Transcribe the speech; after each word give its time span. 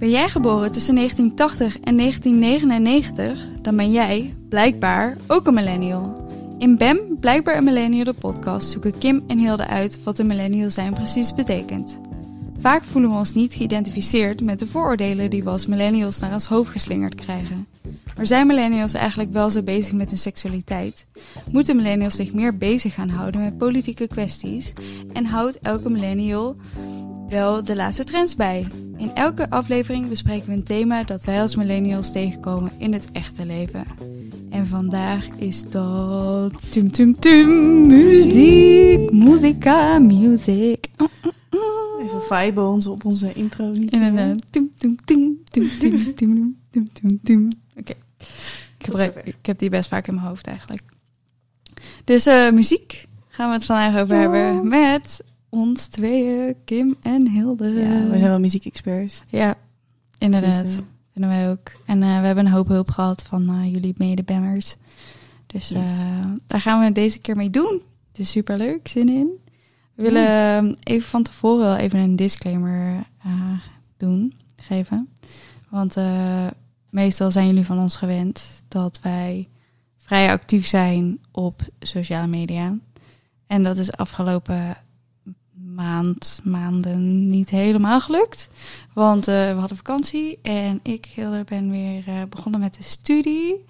Ben 0.00 0.10
jij 0.10 0.28
geboren 0.28 0.72
tussen 0.72 0.94
1980 0.94 1.80
en 1.80 1.96
1999, 1.96 3.44
dan 3.62 3.76
ben 3.76 3.92
jij, 3.92 4.34
blijkbaar, 4.48 5.16
ook 5.26 5.46
een 5.46 5.54
millennial. 5.54 6.28
In 6.58 6.76
BEM, 6.76 6.98
Blijkbaar 7.20 7.56
een 7.56 7.64
Millennial, 7.64 8.04
de 8.04 8.12
podcast, 8.12 8.70
zoeken 8.70 8.98
Kim 8.98 9.24
en 9.26 9.38
Hilde 9.38 9.66
uit 9.66 10.02
wat 10.02 10.18
een 10.18 10.26
millennial 10.26 10.70
zijn 10.70 10.94
precies 10.94 11.34
betekent. 11.34 12.00
Vaak 12.60 12.84
voelen 12.84 13.10
we 13.10 13.16
ons 13.16 13.34
niet 13.34 13.54
geïdentificeerd 13.54 14.40
met 14.40 14.58
de 14.58 14.66
vooroordelen 14.66 15.30
die 15.30 15.44
we 15.44 15.50
als 15.50 15.66
millennials 15.66 16.18
naar 16.18 16.32
ons 16.32 16.46
hoofd 16.46 16.70
geslingerd 16.70 17.14
krijgen. 17.14 17.66
Maar 18.16 18.26
zijn 18.26 18.46
millennials 18.46 18.94
eigenlijk 18.94 19.32
wel 19.32 19.50
zo 19.50 19.62
bezig 19.62 19.92
met 19.92 20.10
hun 20.10 20.18
seksualiteit? 20.18 21.06
Moeten 21.50 21.76
millennials 21.76 22.16
zich 22.16 22.32
meer 22.32 22.56
bezig 22.56 22.94
gaan 22.94 23.08
houden 23.08 23.40
met 23.40 23.58
politieke 23.58 24.06
kwesties? 24.06 24.72
En 25.12 25.24
houdt 25.24 25.58
elke 25.58 25.90
millennial 25.90 26.56
wel 27.30 27.64
de 27.64 27.76
laatste 27.76 28.04
trends 28.04 28.36
bij? 28.36 28.66
In 28.96 29.14
elke 29.14 29.50
aflevering 29.50 30.08
bespreken 30.08 30.48
we 30.48 30.52
een 30.54 30.62
thema 30.62 31.04
dat 31.04 31.24
wij 31.24 31.40
als 31.40 31.56
millennials 31.56 32.12
tegenkomen 32.12 32.72
in 32.78 32.92
het 32.92 33.12
echte 33.12 33.46
leven. 33.46 33.84
En 34.50 34.66
vandaag 34.66 35.28
is 35.36 35.64
dat... 35.68 36.72
Tum 36.72 36.92
tum 36.92 37.18
tum, 37.18 37.86
muziek, 37.86 39.10
muzika, 39.12 39.98
music. 39.98 40.86
Even 42.02 42.22
viben 42.28 42.68
ons 42.68 42.86
op 42.86 43.04
onze 43.04 43.32
intro. 43.32 43.70
Niet 43.70 43.92
Inderdaad. 43.92 44.52
Tum 44.52 44.70
tum 44.78 44.96
tum, 45.04 45.40
tum 45.44 45.68
tum 45.78 46.14
tum, 46.14 46.56
tum 46.70 46.86
tum 46.92 47.20
tum. 47.22 47.48
Oké. 47.76 47.94
Ik, 49.24 49.46
heb 49.46 49.58
die 49.58 49.70
best 49.70 49.88
vaak 49.88 50.06
in 50.06 50.14
mijn 50.14 50.26
hoofd 50.26 50.46
eigenlijk. 50.46 50.82
Dus 52.04 52.26
eh, 52.26 52.50
muziek 52.50 53.06
gaan 53.28 53.48
we 53.48 53.54
het 53.54 53.64
vandaag 53.64 54.02
over 54.02 54.14
Ja. 54.14 54.20
hebben 54.20 54.68
met 54.68 55.22
ons 55.50 55.86
tweeën, 55.86 56.54
Kim 56.64 56.96
en 57.02 57.28
Hilde. 57.28 57.68
Ja, 57.68 58.02
we 58.08 58.18
zijn 58.18 58.30
wel 58.30 58.40
muziekexperts. 58.40 59.22
Ja, 59.28 59.54
inderdaad. 60.18 60.82
Vinden 61.12 61.30
wij 61.30 61.50
ook. 61.50 61.72
En 61.86 62.02
eh, 62.02 62.20
we 62.20 62.26
hebben 62.26 62.46
een 62.46 62.52
hoop 62.52 62.68
hulp 62.68 62.90
gehad 62.90 63.22
van 63.22 63.48
eh, 63.48 63.72
jullie 63.72 63.94
medebammers. 63.96 64.76
Dus 65.46 65.68
Yes. 65.68 65.78
eh, 65.78 66.24
daar 66.46 66.60
gaan 66.60 66.80
we 66.80 66.92
deze 66.92 67.18
keer 67.18 67.36
mee 67.36 67.50
doen. 67.50 67.82
Dus 68.12 68.30
super 68.30 68.56
leuk, 68.56 68.88
zin 68.88 69.08
in. 69.08 69.28
We 69.94 70.02
willen 70.02 70.26
eh, 70.64 70.76
even 70.94 71.08
van 71.08 71.22
tevoren 71.22 71.64
wel 71.66 71.76
even 71.76 71.98
een 71.98 72.16
disclaimer 72.16 73.04
doen, 73.96 74.34
geven. 74.56 75.08
Want 75.68 75.96
meestal 76.90 77.30
zijn 77.30 77.46
jullie 77.46 77.64
van 77.64 77.78
ons 77.78 77.96
gewend 77.96 78.62
dat 78.68 79.00
wij 79.02 79.48
vrij 79.96 80.30
actief 80.30 80.66
zijn 80.66 81.18
op 81.32 81.62
sociale 81.80 82.26
media. 82.26 82.78
En 83.46 83.62
dat 83.62 83.76
is 83.76 83.92
afgelopen 83.92 84.76
maand, 85.74 86.40
maanden 86.44 87.26
niet 87.26 87.50
helemaal 87.50 88.00
gelukt. 88.00 88.48
Want 88.94 89.28
eh, 89.28 89.34
we 89.34 89.58
hadden 89.58 89.76
vakantie 89.76 90.38
en 90.42 90.80
ik, 90.82 91.06
Hilde, 91.14 91.44
ben 91.44 91.70
weer 91.70 92.02
eh, 92.06 92.22
begonnen 92.28 92.60
met 92.60 92.74
de 92.74 92.82
studie. 92.82 93.64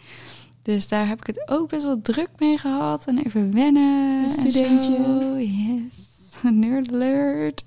Dus 0.63 0.89
daar 0.89 1.09
heb 1.09 1.21
ik 1.21 1.27
het 1.27 1.51
ook 1.51 1.69
best 1.69 1.83
wel 1.83 2.01
druk 2.03 2.31
mee 2.39 2.59
gehad. 2.59 3.07
En 3.07 3.19
even 3.19 3.53
wennen. 3.53 4.19
Een 4.19 4.25
en 4.25 4.31
studentje. 4.31 5.35
Yes. 5.39 6.09
Nerd 6.53 6.93
alert. 6.93 7.65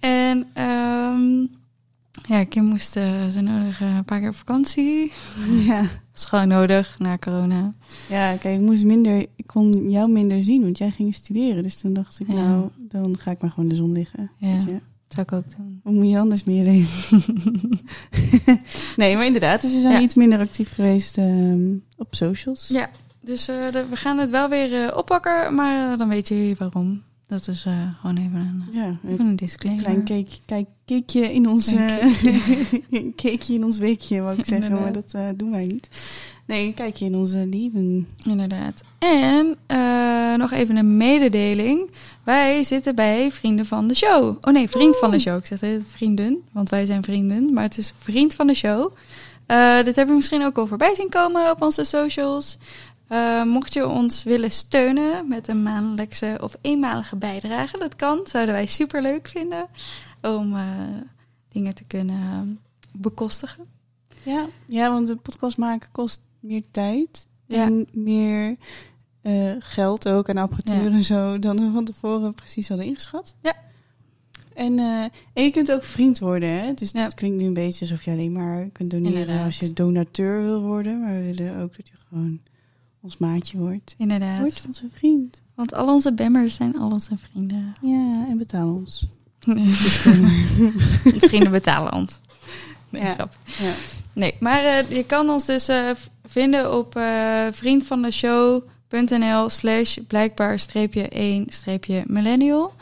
En 0.00 0.48
ehm, 0.52 1.46
ja, 2.26 2.44
Kim 2.44 2.64
moest 2.64 2.96
eh, 2.96 3.26
zo 3.26 3.40
nodig 3.40 3.80
eh, 3.80 3.96
een 3.96 4.04
paar 4.04 4.20
keer 4.20 4.28
op 4.28 4.34
vakantie. 4.36 5.12
Ja. 5.66 5.80
Dat 5.80 5.90
is 6.14 6.24
gewoon 6.24 6.48
nodig 6.48 6.96
na 6.98 7.18
corona. 7.18 7.74
ja, 8.08 8.36
kijk, 8.36 8.54
ik 8.58 8.60
moest 8.64 8.84
minder, 8.84 9.18
ik 9.36 9.46
kon 9.46 9.90
jou 9.90 10.10
minder 10.10 10.42
zien, 10.42 10.62
want 10.62 10.78
jij 10.78 10.90
ging 10.90 11.14
studeren. 11.14 11.62
Dus 11.62 11.76
toen 11.80 11.92
dacht 11.92 12.20
ik, 12.20 12.26
Ja. 12.26 12.34
nou, 12.34 12.68
dan 12.78 13.18
ga 13.18 13.30
ik 13.30 13.40
maar 13.40 13.50
gewoon 13.50 13.68
de 13.68 13.74
zon 13.74 13.92
liggen. 13.92 14.30
Ja. 14.38 14.52
Weet 14.52 14.62
je? 14.62 14.72
Dat 15.08 15.26
zou 15.26 15.26
ik 15.26 15.32
ook 15.32 15.56
doen. 15.56 15.80
Wat 15.82 15.92
moet 15.92 16.10
je 16.10 16.18
anders 16.18 16.44
meer 16.44 16.64
leven? 16.64 17.22
nee, 18.96 19.16
maar 19.16 19.26
inderdaad, 19.26 19.60
dus 19.60 19.72
we 19.74 19.80
zijn 19.80 19.92
Ja. 19.94 20.00
iets 20.00 20.14
minder 20.14 20.38
actief 20.38 20.74
geweest 20.74 21.18
ehm, 21.18 21.74
op 21.96 22.14
socials. 22.14 22.68
Ja, 22.68 22.90
dus 23.20 23.48
eh, 23.48 23.70
de- 23.72 23.86
we 23.90 23.96
gaan 23.96 24.18
het 24.18 24.30
wel 24.30 24.48
weer 24.48 24.96
oppakken, 24.96 25.54
maar 25.54 25.98
dan 25.98 26.08
weten 26.08 26.36
jullie 26.36 26.56
waarom. 26.58 27.02
Dat 27.26 27.48
is 27.48 27.64
eh, 27.64 27.72
gewoon 28.00 28.16
even 28.16 28.34
een, 28.34 28.64
Ja, 28.72 28.96
even 29.08 29.26
een 29.26 29.36
disclaimer. 29.36 29.84
klein 29.84 30.04
cake, 30.04 30.38
kijk, 30.44 30.66
cakeje 30.86 31.32
in 31.32 31.48
ons, 31.48 31.66
Klein 31.66 32.00
eh, 32.90 33.12
cakeje 33.16 33.54
in 33.58 33.64
ons 33.64 33.78
weekje, 33.78 34.20
wou 34.20 34.38
ik 34.38 34.44
zeggen, 34.44 34.72
maar 34.72 34.92
dat 34.92 35.12
eh, 35.14 35.28
doen 35.36 35.50
wij 35.50 35.66
niet. 35.66 35.88
Nee, 36.46 36.66
een 36.66 36.74
kijkje 36.74 37.04
in 37.04 37.14
onze 37.14 37.46
leven. 37.50 38.08
Inderdaad. 38.26 38.82
En 38.98 39.56
nog 40.38 40.52
even 40.52 40.76
een 40.76 40.96
mededeling. 40.96 41.90
Wij 42.24 42.64
zitten 42.64 42.94
bij 42.94 43.32
Vrienden 43.32 43.66
van 43.66 43.88
de 43.88 43.94
Show. 43.94 44.36
Oh 44.40 44.52
nee, 44.52 44.68
Vriend 44.68 44.98
van 44.98 45.10
de 45.10 45.18
Show. 45.18 45.36
Ik 45.36 45.46
zeg 45.46 45.60
het 45.60 45.84
vrienden, 45.88 46.38
want 46.52 46.70
wij 46.70 46.86
zijn 46.86 47.02
vrienden. 47.02 47.52
Maar 47.52 47.62
het 47.62 47.78
is 47.78 47.94
Vriend 47.98 48.34
van 48.34 48.46
de 48.46 48.54
Show. 48.54 48.92
Eh, 49.46 49.82
dit 49.82 49.96
heb 49.96 50.08
je 50.08 50.14
misschien 50.14 50.44
ook 50.44 50.58
al 50.58 50.66
voorbij 50.66 50.94
zien 50.94 51.08
komen 51.08 51.50
op 51.50 51.62
onze 51.62 51.84
socials. 51.84 52.58
Eh, 53.08 53.42
mocht 53.44 53.72
je 53.74 53.88
ons 53.88 54.22
willen 54.22 54.50
steunen 54.50 55.28
met 55.28 55.48
een 55.48 55.62
maandelijkse 55.62 56.38
of 56.42 56.56
eenmalige 56.60 57.16
bijdrage, 57.16 57.78
dat 57.78 57.96
kan. 57.96 58.20
Zouden 58.24 58.54
wij 58.54 58.66
super 58.66 59.02
leuk 59.02 59.28
vinden 59.28 59.66
om 60.22 60.56
eh, 60.56 60.62
dingen 61.48 61.74
te 61.74 61.84
kunnen 61.84 62.60
bekostigen. 62.92 63.64
Ja, 64.22 64.46
ja, 64.66 64.90
want 64.90 65.06
de 65.06 65.16
podcast 65.16 65.56
maken 65.56 65.88
kost 65.92 66.20
meer 66.40 66.62
tijd 66.70 67.26
Ja. 67.46 67.62
en 67.62 67.86
meer 67.92 68.56
eh, 69.22 69.52
geld 69.58 70.08
ook 70.08 70.28
en 70.28 70.36
apparatuur 70.36 70.82
Ja. 70.90 70.96
en 70.96 71.04
zo 71.04 71.38
dan 71.38 71.56
we 71.56 71.70
van 71.72 71.84
tevoren 71.84 72.34
precies 72.34 72.68
hadden 72.68 72.86
ingeschat. 72.86 73.36
Ja. 73.42 73.54
En, 74.54 74.78
eh, 74.78 75.02
en 75.32 75.44
je 75.44 75.50
kunt 75.50 75.72
ook 75.72 75.84
vriend 75.84 76.18
worden, 76.18 76.48
hè? 76.48 76.74
Dus 76.74 76.90
Ja. 76.90 77.02
het 77.02 77.14
klinkt 77.14 77.38
nu 77.38 77.46
een 77.46 77.54
beetje 77.54 77.80
alsof 77.84 78.02
je 78.04 78.10
alleen 78.10 78.32
maar 78.32 78.68
kunt 78.72 78.90
doneren 78.90 79.18
Inderdaad. 79.20 79.44
als 79.44 79.58
je 79.58 79.72
donateur 79.72 80.42
wil 80.42 80.62
worden. 80.62 81.00
Maar 81.00 81.12
we 81.14 81.22
willen 81.34 81.60
ook 81.62 81.76
dat 81.76 81.88
je 81.88 81.94
gewoon 82.08 82.40
ons 83.06 83.16
maatje 83.18 83.58
wordt. 83.58 83.94
Inderdaad. 83.98 84.38
Word 84.38 84.64
onze 84.66 84.88
vriend. 84.92 85.40
Want 85.54 85.74
al 85.74 85.86
onze 85.86 86.12
bammers 86.12 86.54
zijn 86.54 86.78
al 86.78 86.90
onze 86.90 87.16
vrienden. 87.18 87.72
Ja, 87.82 88.26
en 88.28 88.38
betaal 88.38 88.74
ons. 88.74 89.08
De 91.04 91.14
vrienden 91.18 91.50
betalen 91.50 91.92
ons. 91.92 92.20
Nee, 92.88 93.02
Ja. 93.02 93.12
grap. 93.14 93.36
Ja. 93.58 93.72
Nee, 94.12 94.34
maar 94.40 94.64
eh, 94.64 94.90
je 94.90 95.04
kan 95.04 95.28
ons 95.30 95.44
dus 95.46 95.68
eh, 95.68 95.90
vinden 96.24 96.78
op 96.78 96.96
eh 96.96 97.46
vriendvandeshow.nl 97.50 99.48
slash 99.48 99.98
blijkbaar 100.06 100.58
streepje 100.58 101.08
1 101.08 101.44
streepje 101.48 102.04
millennial. 102.06 102.72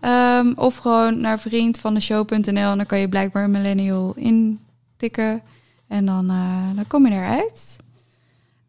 Ehm, 0.00 0.52
of 0.56 0.76
gewoon 0.76 1.20
naar 1.20 1.38
vriendvandeshow.nl 1.40 2.70
en 2.70 2.76
dan 2.76 2.86
kan 2.86 2.98
je 2.98 3.08
blijkbaar 3.08 3.50
millennial 3.50 4.14
intikken. 4.16 5.42
En 5.88 6.06
dan, 6.06 6.26
dan 6.74 6.86
kom 6.86 7.06
je 7.06 7.12
eruit. 7.12 7.76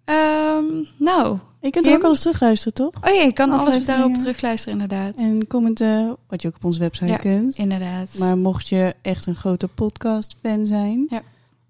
Ehm, 0.05 0.63
nou, 0.97 1.37
Je 1.61 1.69
kunt 1.69 1.85
Kim? 1.85 1.93
ook 1.95 2.03
alles 2.03 2.21
terugluisteren, 2.21 2.73
toch? 2.73 2.93
oh 3.09 3.13
ja, 3.15 3.21
je 3.21 3.33
kan 3.33 3.51
alles 3.51 3.85
daarop 3.85 4.13
terugluisteren 4.15 4.79
inderdaad. 4.79 5.15
En 5.17 5.47
commenten, 5.47 6.17
wat 6.27 6.41
je 6.41 6.47
ook 6.47 6.55
op 6.55 6.63
onze 6.63 6.79
website 6.79 7.05
Ja. 7.11 7.17
kunt. 7.17 7.57
Inderdaad. 7.57 8.17
Maar 8.17 8.37
mocht 8.37 8.67
je 8.67 8.95
echt 9.01 9.25
een 9.25 9.35
grote 9.35 9.67
podcast-fan 9.67 10.65
zijn, 10.65 11.05
Ja. 11.09 11.21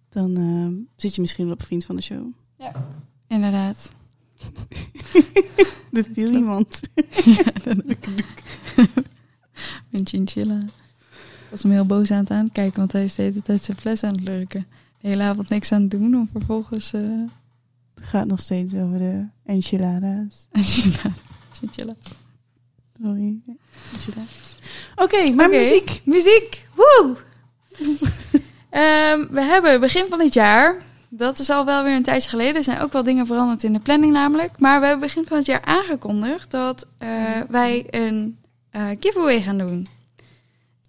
dan 0.09 0.35
eh, 0.37 0.85
zit 0.95 1.15
je 1.15 1.21
misschien 1.21 1.45
wel 1.45 1.53
op 1.53 1.63
Vriend 1.63 1.85
van 1.85 1.95
de 1.95 2.01
Show. 2.01 2.25
Inderdaad. 3.27 3.91
Er 5.91 6.05
viel 6.13 6.31
iemand. 6.31 6.79
Een 9.91 10.05
chinchilla. 10.07 10.57
Ik 10.59 11.51
was 11.51 11.63
hem 11.63 11.71
heel 11.71 11.85
boos 11.85 12.11
aan 12.11 12.19
het 12.19 12.29
aankijken, 12.31 12.77
want 12.79 12.91
hij 12.91 13.03
is 13.03 13.15
de 13.15 13.21
hele 13.21 13.41
tijd 13.41 13.63
zijn 13.63 13.77
fles 13.77 14.03
aan 14.03 14.13
het 14.13 14.23
lurken. 14.23 14.65
De 15.01 15.07
hele 15.07 15.23
avond 15.23 15.49
niks 15.49 15.71
aan 15.71 15.81
het 15.81 15.91
doen, 15.91 16.15
om 16.15 16.29
vervolgens... 16.31 16.93
eh 16.93 17.01
gaat 18.05 18.27
nog 18.27 18.39
steeds 18.39 18.73
over 18.73 18.97
de 18.97 19.27
enchiladas. 19.45 20.47
chinchilla. 21.57 21.95
Sorry. 23.01 23.39
Enchiladas. 23.93 24.55
Oké, 24.95 25.31
maar 25.31 25.49
muziek. 25.49 26.01
Muziek! 26.03 26.67
Woe! 26.75 27.15
Ehm, 28.69 29.25
we 29.29 29.41
hebben 29.41 29.79
begin 29.79 30.05
van 30.09 30.19
dit 30.19 30.33
jaar, 30.33 30.81
dat 31.09 31.39
is 31.39 31.49
al 31.49 31.65
wel 31.65 31.83
weer 31.83 31.95
een 31.95 32.03
tijdje 32.03 32.29
geleden, 32.29 32.55
er 32.55 32.63
zijn 32.63 32.81
ook 32.81 32.91
wel 32.91 33.03
dingen 33.03 33.25
veranderd 33.25 33.63
in 33.63 33.73
de 33.73 33.79
planning 33.79 34.13
namelijk, 34.13 34.59
maar 34.59 34.79
we 34.79 34.85
hebben 34.85 35.07
begin 35.07 35.25
van 35.25 35.37
het 35.37 35.45
jaar 35.45 35.61
aangekondigd 35.61 36.51
dat 36.51 36.87
eh, 36.97 37.09
wij 37.49 37.85
een 37.89 38.37
eh, 38.69 38.87
giveaway 38.99 39.41
gaan 39.41 39.57
doen. 39.57 39.87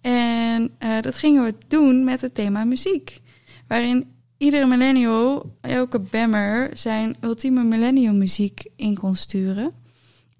En 0.01 0.75
eh, 0.77 1.01
dat 1.01 1.17
gingen 1.17 1.43
we 1.43 1.53
doen 1.67 2.03
met 2.03 2.21
het 2.21 2.35
thema 2.35 2.63
muziek. 2.63 3.21
Waarin 3.67 4.16
iedere 4.37 4.65
millennial, 4.65 5.57
elke 5.61 5.99
bammer, 5.99 6.69
zijn 6.73 7.15
ultieme 7.21 7.63
millennial 7.63 8.13
muziek 8.13 8.69
in 8.75 8.97
kon 8.97 9.15
sturen. 9.15 9.73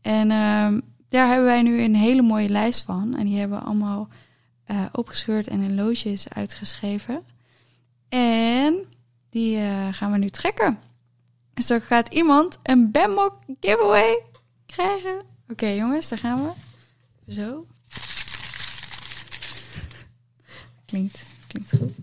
En 0.02 0.32
ehm, 0.32 0.80
daar 1.10 1.28
hebben 1.28 1.46
wij 1.46 1.62
nu 1.62 1.82
een 1.82 1.96
hele 1.96 2.22
mooie 2.22 2.50
lijst 2.50 2.82
van. 2.82 3.16
En 3.16 3.26
die 3.26 3.38
hebben 3.38 3.58
we 3.58 3.64
allemaal 3.64 4.08
eh, 4.66 4.86
opgescheurd 4.92 5.48
en 5.48 5.62
in 5.62 5.76
loodjes 5.76 6.30
uitgeschreven. 6.30 7.24
En 8.10 8.86
die 9.30 9.58
eh, 9.58 9.88
gaan 9.92 10.12
we 10.12 10.18
nu 10.18 10.30
trekken. 10.30 10.80
Dus 11.54 11.68
dan 11.68 11.82
gaat 11.82 12.14
iemand 12.14 12.58
een 12.64 12.92
Bambock 12.92 13.36
giveaway 13.60 14.22
krijgen. 14.66 15.22
Oké 15.50 15.68
jongens, 15.68 16.10
daar 16.10 16.20
gaan 16.20 16.44
we. 16.44 16.52
Zo. 17.34 17.66
Klinkt, 20.86 21.24
klinkt 21.48 21.70
goed. 21.70 21.94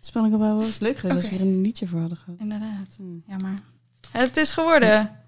Spanninggebouw 0.00 0.56
was 0.56 0.78
leuk 0.78 0.98
geweest 0.98 1.16
als 1.16 1.28
we 1.28 1.36
hier 1.36 1.40
een 1.40 1.60
liedje 1.60 1.86
voor 1.86 2.00
hadden 2.00 2.18
gehad. 2.18 2.40
Inderdaad. 2.40 2.86
Hmm. 2.96 3.22
Ja, 3.26 3.36
maar 3.36 3.58
het 4.10 4.36
is 4.36 4.50
geworden. 4.50 5.20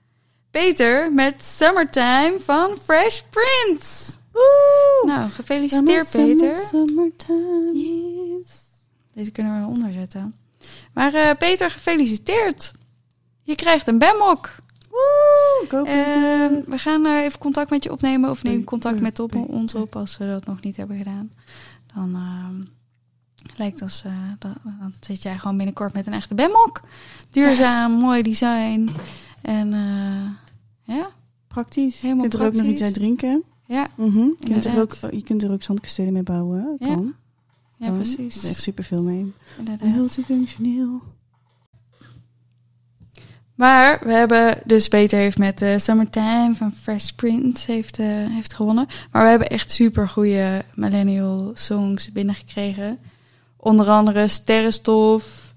Peter 0.51 1.13
met 1.13 1.45
Summertime 1.45 2.37
van 2.41 2.77
Fresh 2.83 3.21
Prince. 3.31 4.13
Woe! 4.33 5.03
Nou, 5.07 5.31
gefeliciteerd 5.31 6.07
Summer, 6.07 6.35
Peter. 6.37 6.57
summer, 6.57 6.89
summertime. 6.89 7.73
Yes. 7.75 8.49
Deze 9.15 9.31
kunnen 9.31 9.55
we 9.55 9.61
eronder 9.61 9.93
zetten. 9.93 10.35
Maar 10.93 11.15
eh, 11.15 11.31
Peter, 11.39 11.71
gefeliciteerd. 11.71 12.73
Je 13.43 13.55
krijgt 13.55 13.87
een 13.87 13.99
bemok. 13.99 14.51
Woe! 14.89 15.59
Hoop 15.61 15.71
dat, 15.71 15.87
eh, 15.87 16.45
Ehm, 16.45 16.55
we 16.67 16.79
gaan 16.79 17.07
eh, 17.07 17.25
even 17.25 17.39
contact 17.39 17.71
met 17.71 17.85
je 17.85 17.93
opnemen. 17.93 18.31
Of 18.31 18.43
neem 18.43 18.65
contact 18.65 19.01
met 19.01 19.19
op, 19.19 19.35
ons 19.35 19.75
op 19.75 19.97
als 19.97 20.17
we 20.19 20.27
dat 20.27 20.47
nog 20.47 20.61
niet 20.61 20.77
hebben 20.77 20.97
gedaan. 20.97 21.31
Dan 21.95 22.15
ehm, 22.15 22.63
lijkt 23.57 23.83
ons, 23.83 24.03
eh, 24.05 24.13
dan, 24.39 24.55
dan 24.81 24.95
zit 25.01 25.23
jij 25.23 25.39
gewoon 25.39 25.57
binnenkort 25.57 25.93
met 25.93 26.07
een 26.07 26.13
echte 26.13 26.35
bemok. 26.35 26.81
Duurzaam, 27.31 27.93
mooi 27.93 28.23
design. 28.23 28.89
En 29.43 29.71
ja, 30.83 31.09
praktisch. 31.49 32.01
helemaal 32.01 32.25
je 32.25 32.31
kunt 32.31 32.43
er 32.43 32.49
ook 32.49 32.55
nog 32.55 32.67
iets 32.67 32.83
uit 32.83 32.95
drinken. 32.95 33.43
ja, 33.67 33.87
Mhm. 33.95 34.19
Je, 34.19 34.37
kunt 34.51 34.65
er 34.65 34.81
ook, 34.81 34.95
je 35.11 35.23
kunt 35.23 35.43
er 35.43 35.53
ook 35.53 35.63
zandkastelen 35.63 36.13
mee 36.13 36.23
bouwen. 36.23 36.77
Ja, 36.79 36.87
Kan. 36.87 37.15
ja. 37.77 37.87
Er 37.87 37.93
precies. 37.93 38.37
is 38.37 38.45
echt 38.51 38.63
superveel 38.63 39.03
mee. 39.03 39.33
Inderdaad. 39.59 39.89
Multifunctioneel. 39.89 41.03
Maar 43.59 43.99
we 44.03 44.13
hebben 44.13 44.59
dus 44.65 44.89
Peter 44.89 45.19
heeft 45.19 45.39
met 45.39 45.59
de 45.59 45.79
Summertime 45.79 46.55
van 46.55 46.73
Fresh 46.83 47.11
Prince 47.11 47.73
heeft, 47.73 47.99
eh, 47.99 48.07
heeft 48.09 48.55
gewonnen. 48.55 48.87
Maar 49.13 49.23
we 49.23 49.29
hebben 49.29 49.49
echt 49.49 49.71
super 49.71 50.09
goede 50.09 50.63
millennial 50.75 51.51
songs 51.55 52.13
binnengekregen. 52.13 52.99
Onder 53.57 53.89
andere 53.89 54.29
Sterrenstof, 54.29 55.55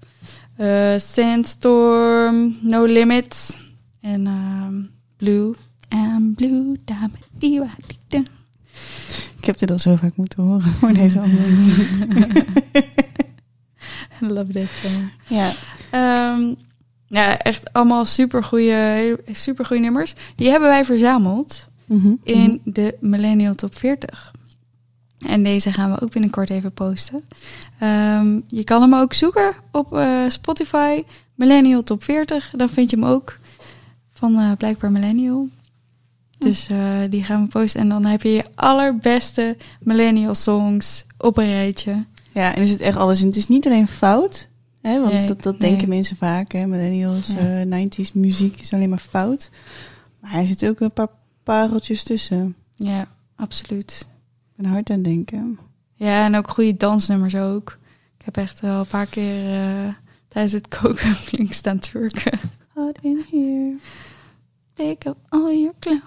eh, 0.56 0.98
Sandstorm, 0.98 2.58
No 2.60 2.84
Limits 2.84 3.56
en 4.00 4.26
ehm, 4.26 4.74
Blue. 5.16 5.54
And 5.88 6.34
Blue, 6.34 6.80
da, 6.84 7.00
ba, 7.00 7.18
di, 7.38 7.58
wa, 7.58 7.68
di, 7.86 7.96
da. 8.08 8.22
Ik 9.38 9.44
heb 9.44 9.58
dit 9.58 9.70
al 9.70 9.78
zo 9.78 9.96
vaak 9.96 10.16
moeten 10.16 10.42
horen 10.42 10.72
voor 10.72 10.92
deze 10.92 11.20
aflevering. 11.22 12.46
Love 14.20 14.52
that 14.52 14.68
song. 14.82 15.10
ja. 15.26 15.50
Ehm, 15.90 16.54
ja, 17.12 17.38
echt 17.38 17.72
allemaal 17.72 18.04
super 18.04 18.44
goede, 18.44 19.18
super 19.32 19.66
goede 19.66 19.82
nummers. 19.82 20.14
Die 20.36 20.50
hebben 20.50 20.68
wij 20.68 20.84
verzameld. 20.84 21.70
Mhm. 21.84 22.14
in 22.22 22.60
de 22.64 22.96
Millennial 23.00 23.54
Top 23.54 23.78
40. 23.78 24.32
En 25.26 25.42
deze 25.42 25.72
gaan 25.72 25.92
we 25.92 26.00
ook 26.00 26.10
binnenkort 26.10 26.50
even 26.50 26.72
posten. 26.72 27.24
Ehm, 27.78 28.40
je 28.48 28.64
kan 28.64 28.82
hem 28.82 28.94
ook 28.94 29.12
zoeken 29.12 29.54
op 29.70 29.96
eh, 29.96 30.20
Spotify, 30.28 31.02
Millennial 31.34 31.82
Top 31.82 32.04
40. 32.04 32.52
Dan 32.56 32.68
vind 32.68 32.90
je 32.90 32.96
hem 32.96 33.04
ook 33.04 33.38
van 34.10 34.38
eh, 34.38 34.52
blijkbaar 34.58 34.92
Millennial. 34.92 35.48
Dus 36.38 36.68
eh, 36.68 36.78
die 37.10 37.24
gaan 37.24 37.42
we 37.42 37.48
posten. 37.48 37.80
En 37.80 37.88
dan 37.88 38.04
heb 38.04 38.22
je 38.22 38.32
je 38.32 38.44
allerbeste 38.54 39.56
Millennial 39.80 40.34
songs 40.34 41.04
op 41.18 41.36
een 41.36 41.48
rijtje. 41.48 42.04
Ja, 42.32 42.54
en 42.54 42.60
er 42.60 42.66
zit 42.66 42.80
echt 42.80 42.96
alles 42.96 43.20
in. 43.20 43.26
Het 43.26 43.36
is 43.36 43.48
niet 43.48 43.66
alleen 43.66 43.88
fout. 43.88 44.48
Hè, 44.82 45.00
want 45.00 45.12
Nee, 45.12 45.26
dat, 45.26 45.42
dat 45.42 45.58
nee. 45.58 45.70
denken 45.70 45.88
mensen 45.88 46.16
vaak. 46.16 46.52
Hè, 46.52 46.66
millennials, 46.66 47.26
Ja. 47.26 47.60
eh 47.60 47.66
90s 47.66 48.12
muziek 48.12 48.60
is 48.60 48.72
alleen 48.72 48.88
maar 48.88 48.98
fout. 48.98 49.50
Maar 50.20 50.34
er 50.34 50.46
zitten 50.46 50.68
ook 50.68 50.80
een 50.80 50.92
paar 50.92 51.08
pareltjes 51.42 52.02
tussen. 52.02 52.56
Ja, 52.74 53.08
absoluut. 53.36 54.08
Ik 54.50 54.62
ben 54.62 54.70
hard 54.70 54.90
aan 54.90 54.96
het 54.96 55.04
denken. 55.04 55.58
Ja, 55.94 56.24
en 56.24 56.34
ook 56.34 56.48
goede 56.48 56.76
dansnummers 56.76 57.34
ook. 57.34 57.78
Ik 58.18 58.24
heb 58.24 58.36
echt 58.36 58.60
wel 58.60 58.80
een 58.80 58.86
paar 58.86 59.06
keer 59.06 59.54
eh, 59.54 59.94
tijdens 60.28 60.52
het 60.52 60.68
koken 60.68 61.14
flink 61.26 61.52
staan 61.52 61.78
twerken. 61.78 62.38
Hot 62.74 62.98
in 63.02 63.24
here, 63.30 63.76
Take 64.74 65.08
up 65.08 65.16
all 65.28 65.58
your 65.60 65.74
clothes. 65.78 66.02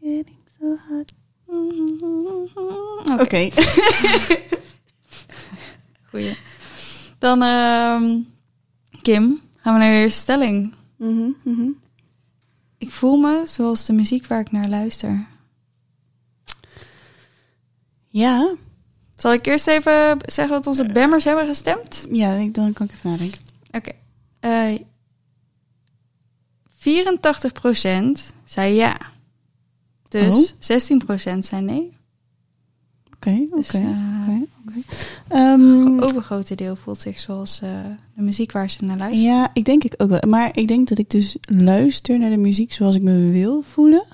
getting 0.00 0.36
so 0.60 0.76
hot. 0.88 1.12
Oké, 3.20 3.22
Oké. 3.22 3.48
goeie. 6.10 6.36
Dan, 7.20 7.42
ehm, 7.42 8.18
Kim, 9.02 9.40
gaan 9.56 9.72
we 9.74 9.78
naar 9.80 9.90
de 9.90 9.96
eerste 9.96 10.20
stelling. 10.20 10.74
Mhm, 10.96 11.30
mhm. 11.42 11.68
Ik 12.78 12.92
voel 12.92 13.16
me 13.16 13.42
zoals 13.46 13.84
de 13.86 13.92
muziek 13.92 14.26
waar 14.26 14.40
ik 14.40 14.50
naar 14.52 14.68
luister. 14.68 15.26
Ja, 18.08 18.54
Zal 19.16 19.32
ik 19.32 19.46
eerst 19.46 19.66
even 19.66 20.18
zeggen 20.24 20.54
wat 20.54 20.66
onze 20.66 20.92
bammers 20.92 21.24
hebben 21.24 21.46
gestemd? 21.46 22.06
ja 22.12 22.46
dan 22.52 22.72
kan 22.72 22.86
ik 22.86 22.92
even 22.92 23.10
nadenken. 23.10 23.40
Oké. 23.70 23.90
Eh 24.40 24.80
84% 26.78 28.32
zei 28.44 28.74
ja. 28.74 28.96
Dus 30.08 30.54
16% 30.58 31.38
zei 31.46 31.62
nee. 31.62 31.96
Oké, 33.26 33.46
Dus 33.56 33.68
oké. 33.68 33.78
eh, 33.78 34.40
oké. 34.66 34.80
Ehm, 35.28 35.98
overgrote 36.00 36.54
deel 36.54 36.76
voelt 36.76 36.98
zich 37.00 37.18
zoals 37.20 37.60
eh, 37.62 37.70
de 38.14 38.22
muziek 38.22 38.52
waar 38.52 38.70
ze 38.70 38.84
naar 38.84 38.96
luisteren. 38.96 39.34
ja, 39.34 39.50
ik 39.54 39.64
denk 39.64 39.84
ik 39.84 39.94
ook 39.96 40.08
wel. 40.10 40.20
Maar 40.28 40.56
ik 40.58 40.68
denk 40.68 40.88
dat 40.88 40.98
ik 40.98 41.10
dus 41.10 41.36
luister 41.40 42.18
naar 42.18 42.30
de 42.30 42.36
muziek 42.36 42.72
zoals 42.72 42.94
ik 42.94 43.02
me 43.02 43.30
wil 43.30 43.62
voelen. 43.62 44.04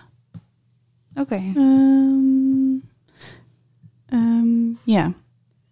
Oké. 1.14 1.34
Ehm, 1.54 2.74
ehm, 4.06 4.68
ja, 4.84 5.12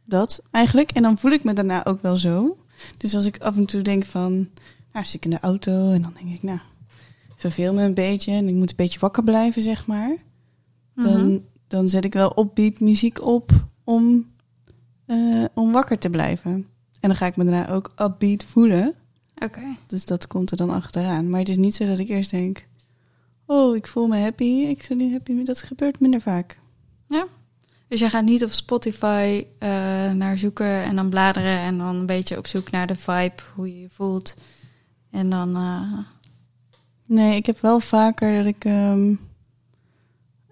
dat 0.04 0.42
eigenlijk. 0.50 0.90
En 0.90 1.02
dan 1.02 1.18
voel 1.18 1.30
ik 1.30 1.44
me 1.44 1.52
daarna 1.52 1.84
ook 1.84 2.02
wel 2.02 2.16
zo. 2.16 2.56
Dus 2.96 3.14
als 3.14 3.26
ik 3.26 3.38
af 3.38 3.56
en 3.56 3.66
toe 3.66 3.82
denk 3.82 4.04
van, 4.04 4.48
nou 4.92 5.04
zit 5.04 5.14
ik 5.14 5.24
in 5.24 5.30
de 5.30 5.40
auto 5.40 5.90
en 5.92 6.02
dan 6.02 6.12
denk 6.22 6.34
ik, 6.34 6.42
nou, 6.42 6.58
verveel 7.36 7.74
me 7.74 7.82
een 7.82 7.94
beetje 7.94 8.32
en 8.32 8.48
ik 8.48 8.54
moet 8.54 8.70
een 8.70 8.76
beetje 8.76 8.98
wakker 9.00 9.22
blijven, 9.22 9.62
zeg 9.62 9.86
maar. 9.86 10.16
Dan, 10.94 11.26
Mhm. 11.26 11.38
Dan 11.66 11.88
zet 11.88 12.04
ik 12.04 12.12
wel 12.12 12.28
opbeat 12.28 12.80
muziek 12.80 13.22
op 13.22 13.50
om, 13.84 14.30
eh, 15.06 15.44
om 15.54 15.72
wakker 15.72 15.98
te 15.98 16.10
blijven. 16.10 16.52
En 17.00 17.08
dan 17.08 17.16
ga 17.16 17.26
ik 17.26 17.36
me 17.36 17.44
daarna 17.44 17.70
ook 17.70 17.92
upbeat 17.98 18.44
voelen. 18.44 18.94
Oké. 19.34 19.76
Dus 19.86 20.04
dat 20.04 20.26
komt 20.26 20.50
er 20.50 20.56
dan 20.56 20.70
achteraan. 20.70 21.30
Maar 21.30 21.40
het 21.40 21.48
is 21.48 21.56
niet 21.56 21.74
zo 21.74 21.86
dat 21.86 21.98
ik 21.98 22.08
eerst 22.08 22.30
denk, 22.30 22.66
oh, 23.46 23.76
ik 23.76 23.86
voel 23.86 24.06
me 24.06 24.18
happy. 24.18 24.44
Ik 24.44 24.84
ben 24.88 24.96
nu 24.96 25.12
happy. 25.12 25.42
Dat 25.42 25.62
gebeurt 25.62 26.00
minder 26.00 26.20
vaak. 26.20 26.58
Dus 27.88 28.00
je 28.02 28.10
gaat 28.10 28.24
niet 28.24 28.44
op 28.44 28.50
Spotify 28.50 29.46
eh, 29.58 29.68
naar 30.12 30.38
zoeken 30.38 30.82
en 30.82 30.96
dan 30.96 31.08
bladeren 31.08 31.58
en 31.58 31.78
dan 31.78 31.96
een 31.96 32.06
beetje 32.06 32.38
op 32.38 32.46
zoek 32.46 32.70
naar 32.70 32.86
de 32.86 32.96
vibe, 32.96 33.42
hoe 33.54 33.74
je 33.74 33.80
je 33.80 33.88
voelt. 33.90 34.34
En 35.10 35.30
dan, 35.30 35.56
eh, 35.56 35.98
Nee, 37.06 37.36
ik 37.36 37.46
heb 37.46 37.60
wel 37.60 37.80
vaker 37.80 38.36
dat 38.36 38.46
ik. 38.46 38.64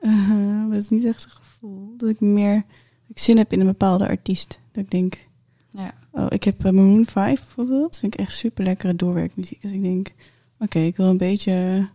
Ehm 0.03 0.65
eh, 0.65 0.71
dat 0.71 0.79
is 0.83 0.89
niet 0.89 1.05
echt 1.05 1.25
een 1.25 1.31
gevoel. 1.31 1.95
Dat 1.97 2.09
ik 2.09 2.21
meer. 2.21 2.55
dat 2.55 3.11
ik 3.11 3.19
zin 3.19 3.37
heb 3.37 3.53
in 3.53 3.61
een 3.61 3.67
bepaalde 3.67 4.09
artiest. 4.09 4.61
Dat 4.73 4.85
ik 4.85 4.91
denk. 4.91 5.27
ja. 5.71 5.95
Oh, 6.11 6.27
ik 6.29 6.45
heb 6.45 6.65
eh, 6.65 6.73
Maroon 6.73 7.07
5 7.07 7.41
bijvoorbeeld. 7.41 7.97
Vind 7.99 8.15
ik 8.15 8.21
echt 8.21 8.33
super 8.37 8.65
lekkere 8.65 8.97
doorwerkmuziek. 8.97 9.63
Dus 9.63 9.71
ik 9.71 9.83
denk. 9.83 10.13
Oké, 10.59 10.79
ik 10.79 10.97
wil 10.97 11.07
een 11.07 11.17
beetje. 11.17 11.53
Een 11.53 11.89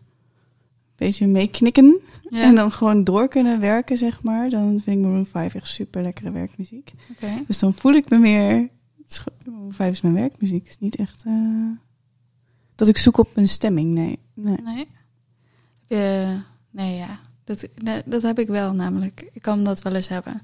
beetje 1.06 1.28
meeknikken. 1.28 2.00
ja. 2.30 2.42
En 2.42 2.56
dan 2.56 2.72
gewoon 2.72 3.04
door 3.04 3.28
kunnen 3.28 3.60
werken, 3.60 3.98
zeg 3.98 4.24
maar. 4.24 4.50
Dan 4.50 4.80
vind 4.84 4.98
ik 4.98 5.04
Maroon 5.06 5.26
5 5.26 5.54
echt 5.56 5.68
super 5.68 6.02
lekkere 6.02 6.32
werkmuziek. 6.32 6.94
Dus 7.48 7.60
dan 7.60 7.74
voel 7.74 7.94
ik 7.94 8.10
me 8.10 8.18
meer. 8.18 8.70
Maroon 9.46 9.74
5 9.74 9.92
is 9.92 10.02
mijn 10.02 10.14
werkmuziek. 10.14 10.62
Het 10.64 10.70
is 10.70 10.80
niet 10.80 10.96
echt. 10.96 11.24
eh, 11.26 11.34
dat 12.76 12.88
ik 12.88 12.98
zoek 12.98 13.18
op 13.18 13.30
een 13.34 13.50
stemming. 13.50 13.94
Nee. 13.94 14.20
nee. 14.34 14.58
Nee? 14.64 14.78
Heb 14.78 14.88
je- 15.88 16.40
nee, 16.72 16.96
ja. 16.96 17.20
Dat, 17.48 17.68
nee, 17.76 18.02
dat 18.06 18.22
heb 18.22 18.40
ik 18.40 18.48
wel 18.48 18.74
namelijk. 18.74 19.30
Ik 19.32 19.42
kan 19.42 19.64
dat 19.64 19.82
wel 19.82 19.96
eens 19.96 20.08
hebben. 20.08 20.42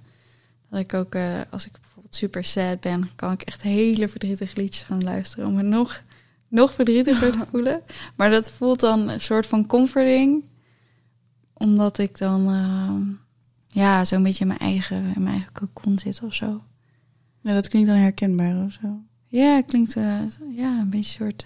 Dat 0.69 0.79
ik 0.79 0.93
ook, 0.93 1.15
eh, 1.15 1.39
als 1.49 1.65
ik 1.65 1.71
bijvoorbeeld 1.71 2.15
super 2.15 2.43
sad 2.43 2.79
ben, 2.79 3.09
kan 3.15 3.31
ik 3.31 3.41
echt 3.41 3.61
hele 3.61 4.07
verdrietige 4.07 4.59
liedjes 4.61 4.83
gaan 4.83 5.03
luisteren 5.03 5.47
om 5.47 5.53
me 5.53 5.61
nog, 5.61 6.03
nog 6.47 6.73
verdrietiger 6.73 7.31
te 7.31 7.45
voelen. 7.51 7.81
Maar 8.15 8.29
dat 8.29 8.51
voelt 8.51 8.79
dan 8.79 9.09
een 9.09 9.21
soort 9.21 9.47
van 9.47 9.65
comforting, 9.65 10.43
omdat 11.53 11.97
ik 11.97 12.17
dan 12.17 12.49
eh, 12.49 13.17
ja, 13.81 14.05
zo'n 14.05 14.23
beetje 14.23 14.41
in 14.41 14.47
mijn 14.47 14.59
eigen, 14.59 14.97
in 15.15 15.23
mijn 15.23 15.35
eigen 15.35 15.53
cocon 15.53 15.99
zit 15.99 16.21
of 16.23 16.33
zo. 16.33 16.63
Ja, 17.41 17.53
dat 17.53 17.67
klinkt 17.67 17.89
dan 17.89 17.97
herkenbaar 17.97 18.65
of 18.65 18.71
zo. 18.71 19.01
Ja, 19.27 19.55
het 19.55 19.65
klinkt 19.65 19.95
eh, 19.95 20.19
ja, 20.49 20.79
een 20.79 20.89
beetje 20.89 21.23
een 21.23 21.31
soort. 21.31 21.45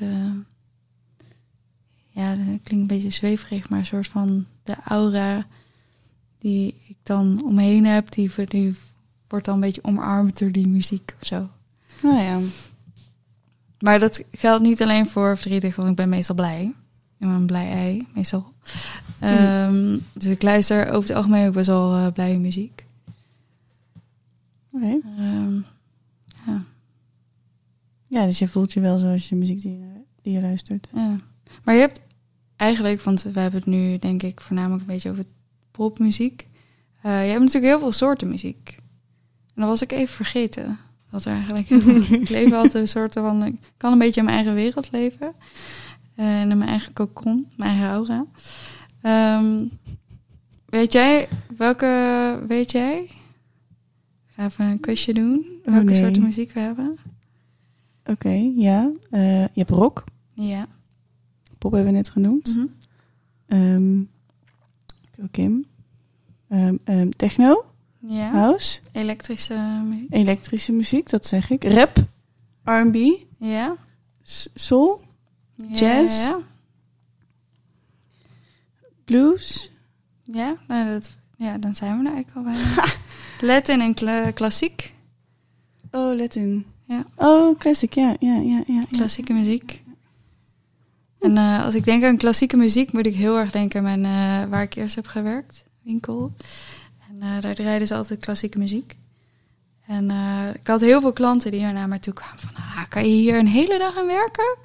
Ja, 2.18 2.30
het 2.30 2.38
klinkt 2.64 2.72
een 2.72 2.88
beetje 2.88 3.10
zweverig, 3.10 3.70
maar 3.70 3.80
een 3.80 3.86
soort 3.86 4.08
van 4.08 4.46
de 4.64 4.76
aura 4.86 5.46
die 6.40 6.76
ik 6.88 6.96
dan 7.04 7.42
omheen 7.46 7.86
heb, 7.86 8.12
die, 8.12 8.32
die 8.46 8.76
wordt 9.28 9.46
dan 9.46 9.54
een 9.56 9.62
beetje 9.62 9.84
omarmd 9.84 10.40
door 10.40 10.52
die 10.52 10.68
muziek 10.68 11.16
of 11.22 11.28
zo. 11.28 11.50
Nou 12.04 12.18
ja. 12.22 12.40
Maar 13.80 14.00
dat 14.00 14.24
geldt 14.32 14.64
niet 14.64 14.82
alleen 14.82 15.08
voor 15.08 15.38
verdrietig, 15.38 15.76
want 15.76 15.90
ik 15.90 15.96
ben 15.96 16.10
meestal 16.10 16.36
blij. 16.36 16.64
Ik 16.64 17.28
ben 17.28 17.30
een 17.30 17.46
blij 17.46 17.72
ei, 17.72 18.08
meestal. 18.14 18.54
Ehm, 19.20 19.98
Dus 20.14 20.26
ik 20.26 20.42
luister 20.42 20.88
over 20.90 21.08
het 21.10 21.18
algemeen 21.18 21.48
ook 21.48 21.54
best 21.54 21.68
wel 21.68 21.96
eh, 21.96 22.12
blije 22.14 22.38
muziek. 22.40 22.86
Oké. 24.72 25.00
Ehm, 25.18 25.56
ja, 26.46 26.64
Ja, 28.08 28.26
dus 28.26 28.40
je 28.40 28.48
voelt 28.48 28.74
je 28.74 28.80
wel 28.80 28.98
zoals 29.00 29.30
je 29.30 29.36
muziek 29.36 29.62
die, 29.62 29.78
je- 29.80 30.02
die 30.22 30.34
je 30.34 30.42
luistert. 30.42 30.90
ja. 30.94 31.20
Maar 31.64 31.76
je 31.76 31.82
hebt 31.82 32.00
eigenlijk, 32.58 33.02
want 33.02 33.22
we 33.24 33.40
hebben 33.40 33.60
het 33.60 33.70
nu 33.70 33.98
denk 33.98 34.24
ik 34.24 34.42
voornamelijk 34.42 34.82
een 34.82 34.88
beetje 34.88 35.10
over 35.10 35.24
popmuziek. 35.72 36.48
Eh, 37.02 37.24
je 37.26 37.30
hebt 37.32 37.40
natuurlijk 37.44 37.66
heel 37.72 37.80
veel 37.80 37.92
soorten 37.92 38.28
muziek. 38.30 38.76
En 39.48 39.64
dan 39.64 39.68
was 39.68 39.82
ik 39.82 39.92
even 39.92 40.16
vergeten. 40.16 40.78
Wat 41.10 41.26
er 41.26 41.32
eigenlijk 41.34 41.70
ik 42.10 42.30
leef 42.38 42.52
altijd 42.52 42.74
een 42.74 42.88
soort 42.88 43.14
van. 43.14 43.46
Ik 43.46 43.56
kan 43.78 43.92
een 43.92 43.98
beetje 44.00 44.20
in 44.20 44.26
mijn 44.26 44.38
eigen 44.38 44.56
wereld 44.56 44.92
leven. 44.92 45.34
Eh, 46.16 46.42
En 46.42 46.52
in 46.52 46.58
mijn 46.58 46.70
eigen 46.70 46.94
cocon, 46.94 47.48
mijn 47.56 47.72
eigen 47.72 47.90
aura. 47.90 48.26
Ehm, 49.02 49.64
weet 50.66 50.92
jij, 50.92 51.28
welke 51.58 52.44
weet 52.48 52.72
jij? 52.72 53.00
Ik 53.04 54.34
ga 54.36 54.46
even 54.46 54.66
een 54.66 54.80
quizje 54.80 55.14
doen. 55.14 55.46
Oh, 55.66 55.74
Welke 55.74 55.90
nee. 55.90 56.02
soorten 56.02 56.22
muziek 56.22 56.52
we 56.54 56.60
hebben? 56.60 56.98
Oké, 58.06 58.52
ja. 58.56 58.92
Eh, 59.10 59.42
je 59.42 59.50
hebt 59.54 59.70
rock. 59.70 60.04
Ja. 60.34 60.68
Pop 61.58 61.72
hebben 61.72 61.92
we 61.92 61.98
net 61.98 62.10
genoemd. 62.10 62.56
Mhm. 62.56 62.66
Ehm, 63.48 64.02
Kim. 65.32 65.66
Ehm, 66.50 66.76
ehm, 66.84 67.10
techno, 67.10 67.66
Ja. 68.00 68.32
house, 68.32 68.80
Elektrische 68.92 69.82
muziek. 69.90 70.08
elektrische 70.14 70.72
muziek, 70.72 71.10
dat 71.10 71.26
zeg 71.26 71.50
ik. 71.50 71.64
Rap, 71.64 71.98
R&B, 72.64 72.96
Ja. 73.38 73.76
soul, 74.54 75.02
Ja, 75.56 75.66
Jazz? 75.78 76.26
Ja. 76.28 76.40
blues. 79.06 79.72
Ja, 80.24 80.58
nou, 80.68 80.90
dat, 80.90 81.16
ja, 81.38 81.58
dan 81.58 81.76
zijn 81.76 81.98
we 82.00 82.10
er 82.10 82.14
eigenlijk 82.14 82.38
al 82.48 82.54
bijna. 82.54 82.86
Latin 83.54 83.82
en 83.82 83.94
kla- 83.94 84.32
klassiek. 84.32 84.94
Oh, 85.92 86.16
Latin. 86.18 86.66
Ja. 86.84 87.06
Oh, 87.16 87.60
classic, 87.60 87.94
ja, 87.94 88.16
ja, 88.20 88.36
ja, 88.36 88.64
ja. 88.68 88.74
ja. 88.76 88.86
Klassieke 88.92 89.34
muziek. 89.34 89.84
En 91.20 91.38
eh, 91.38 91.64
als 91.64 91.76
ik 91.76 91.84
denk 91.84 92.04
aan 92.04 92.18
klassieke 92.18 92.58
muziek, 92.58 92.92
moet 92.92 93.06
ik 93.06 93.16
heel 93.16 93.38
erg 93.38 93.52
denken 93.52 93.78
aan 93.78 94.02
mijn, 94.02 94.06
eh, 94.06 94.50
waar 94.50 94.62
ik 94.62 94.76
eerst 94.76 94.96
heb 94.96 95.08
gewerkt, 95.08 95.66
winkel. 95.82 96.34
En 97.10 97.22
eh, 97.22 97.42
daar 97.42 97.56
draaiden 97.56 97.88
ze 97.88 97.96
altijd 97.96 98.20
klassieke 98.20 98.58
muziek. 98.58 98.98
En 99.88 100.12
ik 100.54 100.68
had 100.68 100.82
heel 100.82 101.02
veel 101.02 101.14
klanten 101.14 101.52
die 101.52 101.62
naar 101.62 101.88
mij 101.88 102.00
toe 102.00 102.14
kwamen 102.14 102.40
van, 102.40 102.56
ah, 102.56 102.90
kan 102.90 103.10
je 103.10 103.16
hier 103.16 103.38
een 103.38 103.48
hele 103.48 103.78
dag 103.78 103.98
aan 103.98 104.08
werken? 104.08 104.58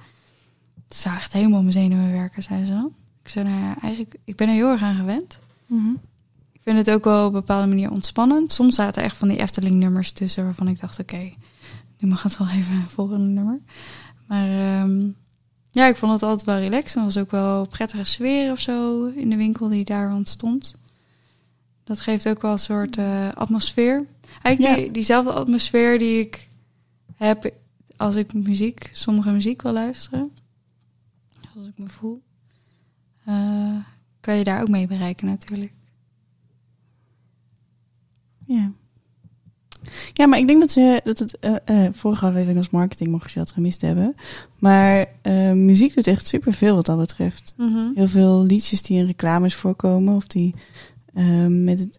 Het 0.89 0.97
zou 0.97 1.17
echt 1.17 1.33
helemaal 1.33 1.61
mijn 1.61 1.73
zenuwen 1.73 2.13
werken, 2.13 2.43
zeiden 2.43 2.67
ze 2.67 2.73
dan. 2.73 2.93
Ik 3.23 3.29
zei, 3.29 3.49
nou 3.49 3.61
ja, 3.61 3.77
eigenlijk, 3.81 4.17
ik 4.25 4.37
ben 4.37 4.49
er 4.49 4.55
heel 4.55 4.69
erg 4.69 4.83
aan 4.83 4.97
gewend. 4.97 5.39
Mhm. 5.67 5.91
Ik 6.53 6.61
vind 6.63 6.79
het 6.79 6.91
ook 6.91 7.05
wel 7.05 7.27
op 7.27 7.35
een 7.35 7.41
bepaalde 7.41 7.67
manier 7.67 7.91
ontspannend. 7.91 8.53
Soms 8.53 8.75
zaten 8.75 9.03
echt 9.03 9.17
van 9.17 9.29
die 9.29 9.39
Efteling-nummers 9.39 10.13
tussen 10.13 10.45
waarvan 10.45 10.69
ik 10.69 10.81
dacht, 10.81 10.99
oké, 10.99 11.33
nu 11.99 12.09
mag 12.09 12.23
het 12.23 12.39
wel 12.39 12.49
even 12.49 12.75
een 12.75 12.89
volgende 12.89 13.27
nummer. 13.27 13.61
Maar 14.27 14.49
ehm, 14.49 15.09
ja, 15.75 15.87
ik 15.87 15.97
vond 15.97 16.13
het 16.13 16.23
altijd 16.23 16.45
wel 16.45 16.59
relaxed. 16.59 16.95
En 16.95 16.99
er 17.01 17.07
was 17.07 17.19
ook 17.19 17.31
wel 17.31 17.61
een 17.61 17.69
prettige 17.69 18.05
sfeer 18.05 18.51
of 18.53 18.61
zo 18.61 19.05
in 19.07 19.31
de 19.31 19.37
winkel 19.37 19.69
die 19.69 19.85
daar 19.85 20.13
ontstond. 20.15 20.77
Dat 21.85 22.01
geeft 22.01 22.29
ook 22.29 22.43
wel 22.43 22.53
een 22.53 22.59
soort 22.59 22.97
eh, 22.97 23.29
atmosfeer. 23.33 24.07
Eigenlijk 24.43 24.77
Ja. 24.77 24.83
die, 24.83 24.93
diezelfde 24.93 25.33
atmosfeer 25.33 25.99
die 25.99 26.21
ik 26.21 26.49
heb 27.17 27.53
als 27.97 28.15
ik 28.15 28.33
muziek, 28.33 28.91
sommige 28.93 29.31
muziek 29.31 29.63
wil 29.63 29.73
luisteren. 29.73 30.31
Zoals 31.53 31.69
ik 31.69 31.79
me 31.79 31.89
voel. 31.89 32.23
eh, 33.25 33.77
kan 34.21 34.37
je 34.37 34.45
daar 34.45 34.61
ook 34.61 34.69
mee 34.69 34.87
bereiken 34.87 35.27
natuurlijk. 35.27 35.73
Ja. 38.47 38.73
Ja, 40.13 40.27
maar 40.27 40.39
ik 40.39 40.47
denk 40.47 40.61
dat 40.61 40.71
ze 40.71 41.01
dat 41.05 41.19
het 41.19 41.39
uh, 41.41 41.55
uh, 41.71 41.89
vorige 41.93 42.27
aflevering 42.27 42.57
was 42.57 42.71
marketing, 42.71 43.11
mocht 43.11 43.33
je 43.33 43.39
dat 43.39 43.51
gemist 43.51 43.81
hebben. 43.81 44.15
Maar 44.59 45.07
uh, 45.23 45.53
muziek 45.53 45.95
doet 45.95 46.07
echt 46.07 46.27
superveel 46.27 46.75
wat 46.75 46.87
dat 46.87 46.99
betreft. 46.99 47.55
Mhm. 47.57 47.91
Heel 47.95 48.09
veel 48.09 48.43
liedjes 48.43 48.83
die 48.83 48.99
in 48.99 49.07
reclames 49.07 49.55
voorkomen 49.55 50.17
of 50.17 50.27
die 50.27 50.55
uh, 51.15 51.47
met 51.47 51.79
het 51.79 51.99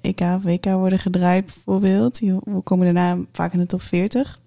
EK 0.00 0.20
of 0.20 0.42
WK 0.42 0.64
worden 0.64 0.98
gedraaid 0.98 1.44
bijvoorbeeld. 1.44 2.18
Die 2.18 2.38
komen 2.62 2.94
daarna 2.94 3.24
vaak 3.32 3.52
in 3.52 3.58
de 3.58 3.66
top 3.66 3.82
40. 3.82 4.40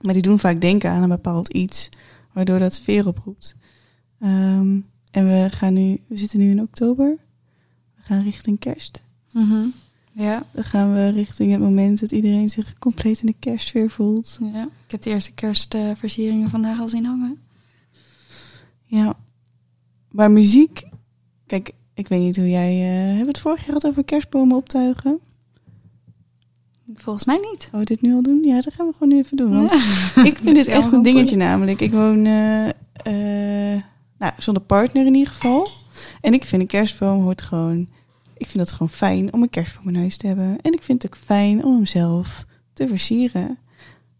Maar 0.00 0.12
die 0.12 0.22
doen 0.22 0.38
vaak 0.38 0.60
denken 0.60 0.90
aan 0.90 1.02
een 1.02 1.08
bepaald 1.08 1.48
iets, 1.48 1.88
waardoor 2.32 2.58
dat 2.58 2.74
sfeer 2.74 3.06
oproept. 3.06 3.56
Um, 4.20 4.86
en 5.10 5.26
we 5.26 5.48
gaan 5.50 5.72
nu, 5.72 6.00
we 6.06 6.16
zitten 6.16 6.38
nu 6.38 6.50
in 6.50 6.60
oktober. 6.60 7.16
We 7.94 8.02
gaan 8.02 8.22
richting 8.22 8.58
kerst. 8.58 9.02
Mm-hmm. 9.32 9.72
Ja. 10.16 10.42
Dan 10.52 10.64
gaan 10.64 10.94
we 10.94 11.08
richting 11.08 11.50
het 11.52 11.60
moment 11.60 12.00
dat 12.00 12.12
iedereen 12.12 12.48
zich 12.48 12.78
compleet 12.78 13.20
in 13.20 13.26
de 13.26 13.34
kerstsfeer 13.38 13.90
voelt. 13.90 14.38
ja. 14.52 14.62
Ik 14.62 14.90
heb 14.90 15.02
de 15.02 15.10
eerste 15.10 15.32
kerstversieringen 15.32 16.50
vandaag 16.50 16.80
al 16.80 16.88
zien 16.88 17.04
hangen. 17.04 17.38
Ja. 18.84 19.14
Maar 20.10 20.30
muziek, 20.30 20.82
kijk, 21.46 21.70
ik 21.94 22.08
weet 22.08 22.20
niet 22.20 22.36
hoe 22.36 22.50
jij. 22.50 22.74
Uh, 22.74 23.04
hebben 23.06 23.20
we 23.20 23.26
het 23.26 23.38
vorig 23.38 23.58
jaar 23.58 23.66
gehad 23.66 23.86
over 23.86 24.04
kerstbomen 24.04 24.56
optuigen? 24.56 25.20
Volgens 26.94 27.24
mij 27.24 27.48
niet. 27.50 27.70
Oh, 27.72 27.82
dit 27.82 28.00
nu 28.00 28.14
al 28.14 28.22
doen? 28.22 28.42
Ja, 28.42 28.60
dat 28.60 28.74
gaan 28.74 28.86
we 28.86 28.92
gewoon 28.92 29.08
nu 29.08 29.18
even 29.18 29.36
doen. 29.36 29.50
Want 29.50 29.70
ja. 29.70 29.76
ik 30.30 30.38
vind 30.38 30.54
dit 30.54 30.66
echt 30.66 30.92
een 30.92 31.02
dingetje 31.02 31.36
namelijk. 31.36 31.80
Ik 31.80 31.92
woon 31.92 32.24
uh, 32.24 32.66
uh, 33.06 33.82
nou, 34.18 34.32
zonder 34.38 34.62
partner 34.62 35.06
in 35.06 35.14
ieder 35.14 35.32
geval. 35.32 35.68
En 36.20 36.34
ik 36.34 36.44
vind 36.44 36.62
een 36.62 36.68
kerstboom 36.68 37.22
hoort 37.22 37.42
gewoon... 37.42 37.88
Ik 38.36 38.46
vind 38.46 38.64
het 38.64 38.72
gewoon 38.72 38.88
fijn 38.88 39.32
om 39.32 39.42
een 39.42 39.50
kerstboom 39.50 39.88
in 39.88 39.96
huis 39.96 40.16
te 40.16 40.26
hebben. 40.26 40.60
En 40.60 40.72
ik 40.72 40.82
vind 40.82 41.02
het 41.02 41.12
ook 41.12 41.18
fijn 41.24 41.64
om 41.64 41.74
hem 41.74 41.86
zelf 41.86 42.44
te 42.72 42.88
versieren. 42.88 43.58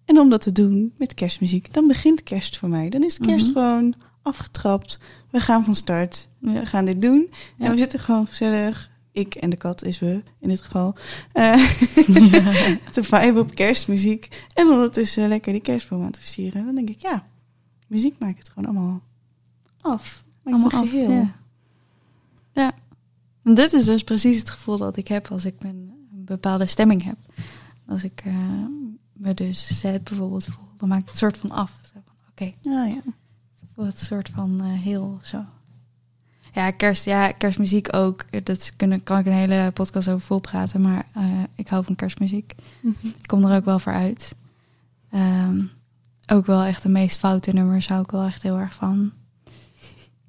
En 0.05 0.19
om 0.19 0.31
dat 0.31 0.41
te 0.41 0.53
doen 0.53 0.93
met 0.97 1.15
kerstmuziek. 1.15 1.75
Dan 1.75 1.87
begint 1.87 2.23
kerst 2.23 2.57
voor 2.59 2.69
mij. 2.69 2.89
Dan 2.89 3.03
is 3.03 3.15
de 3.15 3.27
kerst 3.27 3.47
mm-hmm. 3.47 3.63
gewoon 3.63 3.95
afgetrapt. 4.23 5.01
We 5.31 5.41
gaan 5.41 5.65
van 5.65 5.75
start. 5.75 6.29
Ja. 6.41 6.53
We 6.53 6.67
gaan 6.67 6.85
dit 6.85 7.01
doen. 7.01 7.29
Ja. 7.57 7.65
En 7.65 7.71
we 7.71 7.79
zitten 7.79 8.01
gewoon 8.01 8.27
gezellig 8.27 8.91
ik 9.17 9.35
en 9.35 9.51
de 9.51 9.57
kat 9.57 9.85
is 9.85 9.99
we 9.99 10.23
in 10.39 10.49
dit 10.49 10.61
geval, 10.61 10.95
uh, 11.35 11.69
ja. 12.07 12.53
te 12.93 13.03
vibe 13.03 13.39
op 13.39 13.55
kerstmuziek. 13.55 14.45
En 14.55 14.69
ondertussen 14.69 15.29
lekker 15.29 15.53
die 15.53 15.61
kerstboom 15.61 16.03
aan 16.03 16.11
te 16.11 16.21
versieren. 16.21 16.65
Dan 16.65 16.75
denk 16.75 16.89
ik, 16.89 17.01
ja, 17.01 17.27
muziek 17.87 18.19
maakt 18.19 18.39
het 18.39 18.49
gewoon 18.49 18.69
allemaal 18.69 19.03
af. 19.81 20.25
Maakt 20.43 20.63
allemaal 20.63 20.81
het 20.81 20.91
geheel. 20.91 21.21
Af, 21.21 21.29
ja. 22.53 22.75
Dit 23.55 23.73
is 23.73 23.85
dus 23.85 24.05
precies 24.05 24.39
het 24.39 24.51
gevoel 24.51 24.77
dat 24.77 24.97
ik 24.97 25.09
heb 25.09 25.31
als 25.31 25.45
ik 25.45 25.55
een 25.59 25.93
bepaalde 26.11 26.67
stemming 26.67 27.05
heb. 27.05 27.17
Als 27.87 28.05
ik 28.05 28.25
uh, 28.27 28.35
me 29.13 29.35
dus 29.35 29.79
zet 29.79 30.05
bijvoorbeeld 30.05 30.45
voel, 30.45 30.69
dan 30.77 30.89
maakt 30.89 31.09
het 31.09 31.19
soort 31.19 31.37
van 31.37 31.51
af. 31.51 31.81
Oké, 31.97 32.05
okay. 32.31 32.55
oh, 32.63 32.89
ja. 32.89 33.13
ik 33.63 33.69
voel 33.75 33.85
het 33.85 34.01
soort 34.01 34.29
van 34.29 34.65
uh, 34.65 34.81
heel 34.81 35.19
zo. 35.23 35.45
Ja, 36.55 36.71
kerst, 36.71 37.05
ja, 37.05 37.33
kerstmuziek 37.33 37.95
ook. 37.95 38.45
Dat 38.45 38.73
kunnen, 38.77 39.03
kan 39.03 39.19
ik 39.19 39.27
een 39.27 39.33
hele 39.33 39.71
podcast 39.75 40.09
over 40.09 40.27
volpraten. 40.27 40.81
Maar 40.81 41.07
uh, 41.17 41.43
ik 41.55 41.69
hou 41.69 41.85
van 41.85 41.95
kerstmuziek. 41.95 42.55
Mm-hmm. 42.81 43.09
Ik 43.09 43.27
kom 43.27 43.45
er 43.45 43.57
ook 43.57 43.65
wel 43.65 43.79
voor 43.79 43.93
uit. 43.93 44.35
Um, 45.15 45.71
ook 46.27 46.47
wel 46.47 46.63
echt 46.63 46.83
de 46.83 46.89
meest 46.89 47.19
foute 47.19 47.53
nummers 47.53 47.89
hou 47.89 48.03
ik 48.03 48.11
wel 48.11 48.25
echt 48.25 48.43
heel 48.43 48.59
erg 48.59 48.75
van. 48.75 49.13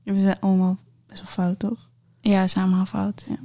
We 0.03 0.19
zijn 0.19 0.39
allemaal 0.39 0.77
best 1.07 1.21
wel 1.21 1.31
fout, 1.31 1.59
toch? 1.59 1.86
Ja, 2.27 2.47
zijn 2.47 2.65
allemaal 2.65 2.85
fout. 2.85 3.25
Ja. 3.29 3.37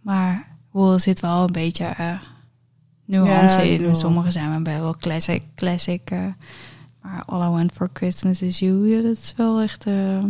Maar 0.00 0.56
er 0.72 1.00
zit 1.00 1.20
wel 1.20 1.42
een 1.42 1.52
beetje 1.52 1.94
uh, 2.00 2.20
nuance 3.04 3.62
ja, 3.62 3.78
in. 3.78 3.96
Sommige 3.96 4.30
zijn 4.30 4.64
wel 4.64 4.96
classic. 4.96 5.42
classic 5.54 6.10
uh, 6.10 6.26
maar 7.00 7.24
All 7.24 7.46
I 7.46 7.48
Want 7.48 7.72
For 7.72 7.90
Christmas 7.92 8.42
Is 8.42 8.58
You, 8.58 8.88
ja, 8.88 9.02
dat 9.02 9.16
is 9.16 9.32
wel 9.36 9.60
echt... 9.60 9.86
Uh, 9.86 10.24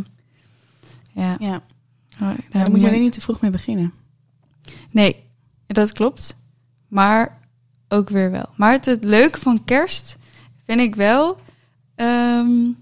ja. 1.12 1.36
ja. 1.38 1.62
Oh, 2.20 2.30
daar 2.50 2.70
moet 2.70 2.80
je 2.80 2.86
alleen 2.86 3.00
niet 3.00 3.12
te 3.12 3.20
vroeg 3.20 3.40
mee 3.40 3.50
beginnen. 3.50 3.92
Nee, 4.90 5.24
dat 5.66 5.92
klopt. 5.92 6.36
Maar 6.88 7.38
ook 7.88 8.08
weer 8.08 8.30
wel. 8.30 8.48
Maar 8.56 8.72
het, 8.72 8.84
het 8.84 9.04
leuke 9.04 9.38
van 9.40 9.64
kerst 9.64 10.18
vind 10.66 10.80
ik 10.80 10.94
wel... 10.94 11.38
Um, 11.96 12.76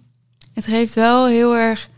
het 0.54 0.66
geeft 0.66 0.95
wel 0.95 1.26
heel 1.26 1.57
erg 1.57 1.88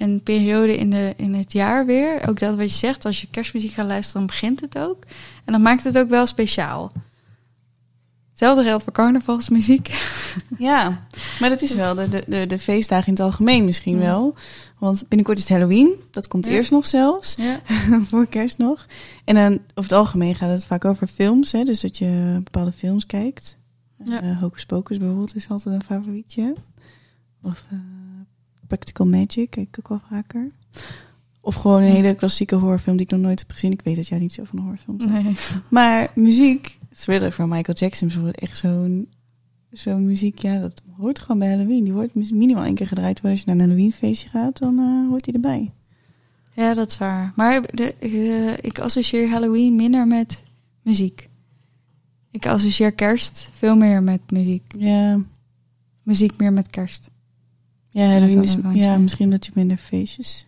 een 0.00 0.22
periode 0.22 0.76
in, 0.76 0.90
de, 0.90 1.14
in 1.16 1.34
het 1.34 1.52
jaar 1.52 1.86
weer. 1.86 2.28
Ook 2.28 2.38
dat 2.38 2.56
wat 2.56 2.70
je 2.70 2.76
zegt, 2.76 3.04
als 3.04 3.20
je 3.20 3.26
kerstmuziek 3.30 3.72
gaat 3.72 3.86
luisteren, 3.86 4.26
dan 4.26 4.26
begint 4.26 4.60
het 4.60 4.78
ook. 4.78 5.04
En 5.44 5.52
dan 5.52 5.62
maakt 5.62 5.84
het 5.84 5.98
ook 5.98 6.08
wel 6.08 6.26
speciaal. 6.26 6.92
Hetzelfde 8.30 8.64
geldt 8.64 8.84
voor 8.84 8.92
carnavalsmuziek. 8.92 9.88
Ja, 10.58 11.06
maar 11.40 11.48
dat 11.48 11.62
is 11.62 11.74
wel 11.74 11.94
de, 11.94 12.08
de, 12.08 12.24
de, 12.26 12.46
de 12.46 12.58
feestdagen 12.58 13.06
in 13.06 13.12
het 13.12 13.22
algemeen 13.22 13.64
misschien 13.64 13.98
ja. 13.98 14.04
wel. 14.04 14.34
Want 14.78 15.04
binnenkort 15.08 15.38
is 15.38 15.48
het 15.48 15.52
Halloween. 15.52 15.94
Dat 16.10 16.28
komt 16.28 16.44
ja. 16.44 16.52
eerst 16.52 16.70
nog 16.70 16.86
zelfs. 16.86 17.34
Ja. 17.38 17.60
voor 18.08 18.26
kerst 18.26 18.58
nog. 18.58 18.86
En 19.24 19.34
dan 19.34 19.52
over 19.52 19.90
het 19.90 19.92
algemeen 19.92 20.34
gaat 20.34 20.50
het 20.50 20.66
vaak 20.66 20.84
over 20.84 21.06
films. 21.06 21.52
Hè? 21.52 21.64
Dus 21.64 21.80
dat 21.80 21.98
je 21.98 22.40
bepaalde 22.44 22.72
films 22.72 23.06
kijkt. 23.06 23.58
Ja. 24.04 24.22
Uh, 24.22 24.40
Hocus 24.40 24.66
Pocus 24.66 24.98
bijvoorbeeld 24.98 25.36
is 25.36 25.48
altijd 25.48 25.74
een 25.74 25.82
favorietje. 25.82 26.54
Of 27.42 27.64
uh, 27.72 27.78
Practical 28.70 29.06
Magic, 29.06 29.50
kijk 29.50 29.68
ik 29.68 29.76
ook 29.78 29.88
wel 29.88 30.00
vaker. 30.08 30.48
Of 31.40 31.54
gewoon 31.54 31.82
een 31.82 31.90
hele 31.90 32.14
klassieke 32.14 32.54
horrorfilm 32.54 32.96
die 32.96 33.06
ik 33.06 33.12
nog 33.12 33.20
nooit 33.20 33.38
heb 33.38 33.50
gezien. 33.50 33.72
Ik 33.72 33.82
weet 33.82 33.96
dat 33.96 34.08
jij 34.08 34.18
niet 34.18 34.32
zo 34.32 34.44
van 34.44 34.58
horrorfilms 34.58 35.04
nee. 35.04 35.34
Maar 35.68 36.10
muziek, 36.14 36.78
Thriller 36.96 37.32
van 37.32 37.48
Michael 37.48 37.78
Jackson 37.78 38.06
bijvoorbeeld 38.06 38.38
echt 38.38 38.58
zo'n 38.58 39.08
zo'n 39.72 40.06
muziek. 40.06 40.38
Ja, 40.38 40.60
dat 40.60 40.82
hoort 40.96 41.18
gewoon 41.18 41.38
bij 41.38 41.48
Halloween. 41.48 41.84
Die 41.84 41.92
wordt 41.92 42.14
minimaal 42.14 42.64
één 42.64 42.74
keer 42.74 42.86
gedraaid. 42.86 43.22
Maar 43.22 43.30
als 43.30 43.40
je 43.40 43.46
naar 43.46 43.54
een 43.54 43.62
Halloween 43.62 43.92
feestje 43.92 44.28
gaat, 44.28 44.58
dan 44.58 44.78
eh, 44.78 45.08
hoort 45.08 45.24
die 45.24 45.34
erbij. 45.34 45.70
Ja, 46.52 46.74
dat 46.74 46.90
is 46.90 46.98
waar. 46.98 47.32
Maar 47.36 47.62
de, 47.74 47.94
eh, 47.94 48.64
ik 48.64 48.78
associeer 48.78 49.30
Halloween 49.30 49.76
minder 49.76 50.06
met 50.06 50.42
muziek. 50.82 51.28
Ik 52.30 52.46
associeer 52.46 52.92
kerst 52.92 53.50
veel 53.52 53.76
meer 53.76 54.02
met 54.02 54.30
muziek. 54.30 54.72
Ja, 54.76 55.24
Muziek 56.02 56.36
meer 56.36 56.52
met 56.52 56.70
kerst. 56.70 57.10
Ja 57.90 58.06
Halloween 58.08 58.36
dat 58.36 58.44
is, 58.44 58.56
ja, 58.72 58.96
misschien 58.98 59.30
dat 59.30 59.46
je 59.46 59.52
minder 59.54 59.76
feestjes. 59.76 60.46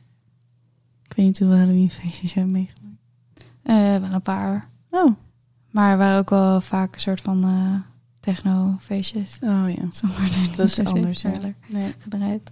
Ik 1.08 1.12
weet 1.16 1.26
niet 1.26 1.38
hoeveel 1.38 1.58
Halloween 1.58 1.90
feestjes 1.90 2.32
jij 2.32 2.42
hebt 2.42 2.54
meegemaakt. 2.54 2.96
Eh, 3.62 4.00
wel 4.08 4.12
een 4.12 4.22
paar. 4.22 4.68
Oh, 4.90 5.14
Maar 5.70 5.90
er 5.90 5.99
waren 5.99 6.18
ook 6.18 6.30
wel 6.30 6.61
vaak 6.61 6.94
een 6.94 7.00
soort 7.00 7.20
van 7.20 7.44
eh 7.44 7.90
techno-feestjes. 8.20 9.38
oh 9.42 9.64
ja. 9.68 10.08
Dat 10.56 10.66
is 10.66 10.84
anders. 10.84 11.22
Ja. 11.22 11.30
thriller 11.30 11.54
Nee. 11.68 11.94
gedraaid. 11.99 12.50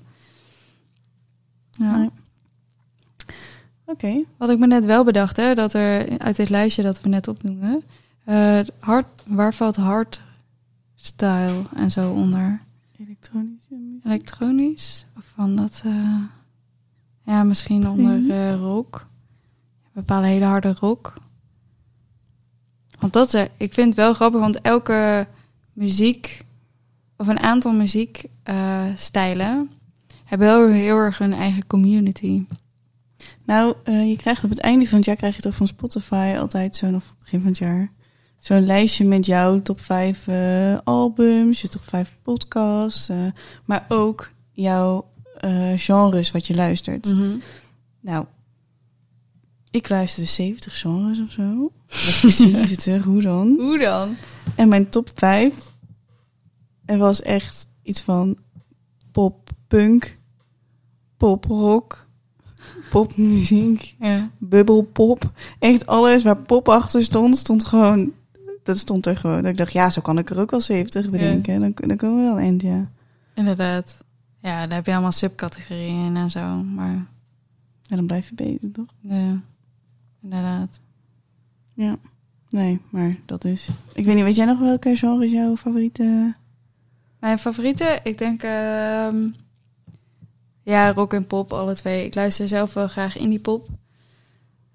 Ja. 1.70 1.96
Nee. 1.96 2.10
Oké. 3.84 4.24
Wat 4.36 4.50
ik 4.50 4.58
me 4.58 4.66
net 4.66 4.84
wel 4.84 5.04
bedacht, 5.04 5.36
hè, 5.36 5.54
dat 5.54 5.72
er 5.72 6.18
uit 6.18 6.36
dit 6.36 6.48
lijstje 6.48 6.82
dat 6.82 7.00
we 7.00 7.08
net 7.08 7.28
opnoemen, 7.28 7.82
eh 8.24 8.60
hard, 8.78 9.06
waar 9.26 9.54
valt 9.54 9.76
hardstyle 9.76 11.62
en 11.74 11.90
zo 11.90 12.12
onder? 12.12 12.62
Elektronische 13.00 13.74
muziek. 13.74 14.04
Elektronisch? 14.04 15.06
Of 15.16 15.24
van 15.34 15.56
dat, 15.56 15.82
eh, 15.84 16.22
ja, 17.24 17.42
misschien 17.42 17.88
onder 17.88 18.30
eh, 18.30 18.54
rock. 18.54 19.06
Bepaalde 19.92 20.26
hele 20.26 20.44
harde 20.44 20.76
rock. 20.80 21.14
Want 22.98 23.12
dat, 23.12 23.34
is, 23.34 23.46
ik 23.56 23.74
vind 23.74 23.86
het 23.86 23.96
wel 23.96 24.14
grappig, 24.14 24.40
want 24.40 24.60
elke 24.60 25.26
muziek, 25.72 26.44
of 27.16 27.26
een 27.26 27.40
aantal 27.40 27.72
muziekstijlen, 27.72 29.70
hebben 30.24 30.46
wel 30.46 30.68
heel 30.68 30.96
erg 30.96 31.18
hun 31.18 31.32
eigen 31.32 31.66
community. 31.66 32.44
Nou, 33.44 33.74
je 33.84 34.16
krijgt 34.16 34.44
op 34.44 34.50
het 34.50 34.60
einde 34.60 34.86
van 34.86 34.96
het 34.96 35.06
jaar 35.06 35.16
krijg 35.16 35.36
je 35.36 35.42
toch 35.42 35.54
van 35.54 35.66
Spotify 35.66 36.34
altijd 36.38 36.76
zo'n 36.76 36.94
of 36.94 37.14
begin 37.18 37.40
van 37.40 37.48
het 37.48 37.58
jaar 37.58 37.90
zo'n 38.40 38.66
lijstje 38.66 39.04
met 39.04 39.26
jouw 39.26 39.62
top 39.62 39.80
5 39.80 40.26
eh, 40.28 40.78
albums, 40.84 41.60
je 41.60 41.68
top 41.68 41.82
5 41.84 42.16
podcasts, 42.22 43.08
eh, 43.08 43.26
maar 43.64 43.84
ook 43.88 44.30
jouw 44.52 45.08
eh, 45.36 45.72
genres 45.76 46.30
wat 46.30 46.46
je 46.46 46.54
luistert. 46.54 47.14
Nou, 48.00 48.24
ik 49.70 49.88
luisterde 49.88 50.28
70 50.28 50.80
genres 50.80 51.20
of 51.20 51.30
zo. 51.30 51.72
Dat 51.86 52.24
is 52.24 52.36
70, 52.36 53.04
hoe 53.10 53.22
dan? 53.22 53.56
Hoe 53.58 53.78
dan? 53.78 54.16
En 54.54 54.68
mijn 54.68 54.88
top 54.88 55.10
5, 55.14 55.54
er 56.84 56.98
was 56.98 57.22
echt 57.22 57.66
iets 57.82 58.00
van 58.00 58.36
pop, 59.12 59.50
punk, 59.68 60.18
pop, 61.16 61.44
rock, 61.44 62.06
popmuziek, 62.90 63.94
Ja. 63.98 64.30
bubbelpop. 64.38 65.30
Echt 65.58 65.86
alles 65.86 66.22
waar 66.22 66.36
pop 66.36 66.68
achter 66.68 67.02
stond, 67.04 67.36
stond 67.36 67.64
gewoon... 67.64 68.12
Dat 68.70 68.78
stond 68.78 69.06
er 69.06 69.16
gewoon. 69.16 69.42
Dat 69.42 69.50
ik 69.50 69.56
dacht, 69.56 69.72
ja, 69.72 69.90
zo 69.90 70.00
kan 70.00 70.18
ik 70.18 70.30
er 70.30 70.40
ook 70.40 70.50
wel 70.50 70.60
70 70.60 71.10
bedenken. 71.10 71.60
Dan, 71.60 71.72
dan 71.74 71.96
komen 71.96 72.16
we 72.16 72.22
wel 72.22 72.36
een 72.36 72.42
eind, 72.42 72.62
ja. 72.62 72.90
Inderdaad. 73.34 74.04
Ja, 74.38 74.66
daar 74.66 74.76
heb 74.76 74.86
je 74.86 74.92
allemaal 74.92 75.12
subcategorieën 75.12 76.04
in 76.04 76.16
en 76.16 76.30
zo. 76.30 76.62
Maar 76.62 77.06
dan 77.88 78.06
blijf 78.06 78.28
je 78.28 78.34
bezig, 78.34 78.70
toch? 78.72 78.94
ja, 79.00 79.40
inderdaad. 80.22 80.80
Ja. 81.74 81.96
Nee, 82.50 82.80
maar 82.90 83.16
dat 83.26 83.44
is... 83.44 83.68
Ik 83.94 84.04
weet 84.04 84.14
niet, 84.14 84.24
weet 84.24 84.36
jij 84.36 84.46
nog 84.46 84.58
welke 84.58 84.96
genre 84.96 85.24
is 85.24 85.30
jouw 85.30 85.56
favoriete... 85.56 86.34
Mijn 87.18 87.38
favorieten, 87.38 88.04
ik 88.04 88.18
denk... 88.18 88.42
ehm, 88.42 89.28
ja, 90.62 90.92
rock 90.92 91.12
en 91.12 91.26
pop, 91.26 91.52
alle 91.52 91.74
twee. 91.74 92.06
Ik 92.06 92.14
luister 92.14 92.48
zelf 92.48 92.74
wel 92.74 92.88
graag 92.88 93.16
indie 93.16 93.38
pop. 93.38 93.68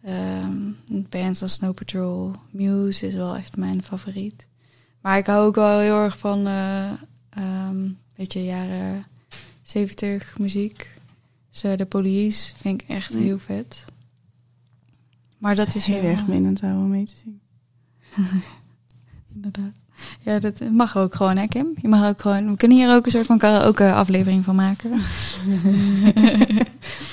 Ehm, 0.05 0.55
bands 1.09 1.41
als 1.41 1.53
Snow 1.53 1.73
Patrol, 1.73 2.31
Muse 2.51 3.07
is 3.07 3.13
wel 3.13 3.35
echt 3.35 3.57
mijn 3.57 3.83
favoriet. 3.83 4.47
Maar 5.01 5.17
ik 5.17 5.25
hou 5.27 5.45
ook 5.47 5.55
wel 5.55 5.79
heel 5.79 6.03
erg 6.03 6.17
van... 6.17 6.47
eh 6.47 6.91
ehm, 7.29 7.89
beetje 8.15 8.43
jaren 8.43 9.05
70 9.61 10.37
muziek. 10.39 10.89
Dus, 11.51 11.61
de 11.77 11.85
Police 11.85 12.53
vind 12.55 12.81
ik 12.81 12.87
echt 12.89 13.13
Mm. 13.13 13.21
heel 13.21 13.39
vet. 13.39 13.85
Maar 15.37 15.55
dat 15.55 15.75
is 15.75 15.85
heel 15.85 16.03
erg 16.03 16.27
mee 16.27 16.37
aan 16.37 16.45
het 16.45 16.61
houden 16.61 16.83
om 16.83 16.89
mee 16.89 17.05
te 17.05 17.13
zien. 17.23 17.39
Inderdaad. 19.35 19.71
Ja, 20.21 20.39
dat 20.39 20.59
mag 20.71 20.97
ook 20.97 21.15
gewoon, 21.15 21.37
hè, 21.37 21.47
Kim? 21.47 21.67
Je 21.81 21.87
mag 21.87 22.07
ook 22.09 22.21
gewoon. 22.21 22.49
We 22.51 22.57
kunnen 22.57 22.77
hier 22.77 22.95
ook 22.95 23.05
een 23.05 23.11
soort 23.11 23.25
van 23.25 23.37
karaoke 23.37 23.93
aflevering 23.93 24.43
van 24.43 24.55
maken. 24.55 24.91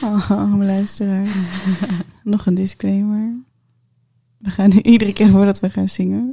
Oh, 0.02 0.54
luisteraars. 0.58 1.30
Nog 2.22 2.46
een 2.46 2.54
disclaimer. 2.54 3.34
We 4.38 4.50
gaan 4.50 4.68
nu 4.68 4.80
iedere 4.80 5.12
keer 5.12 5.28
voordat 5.30 5.60
we 5.60 5.70
gaan 5.70 5.88
zingen. 5.88 6.32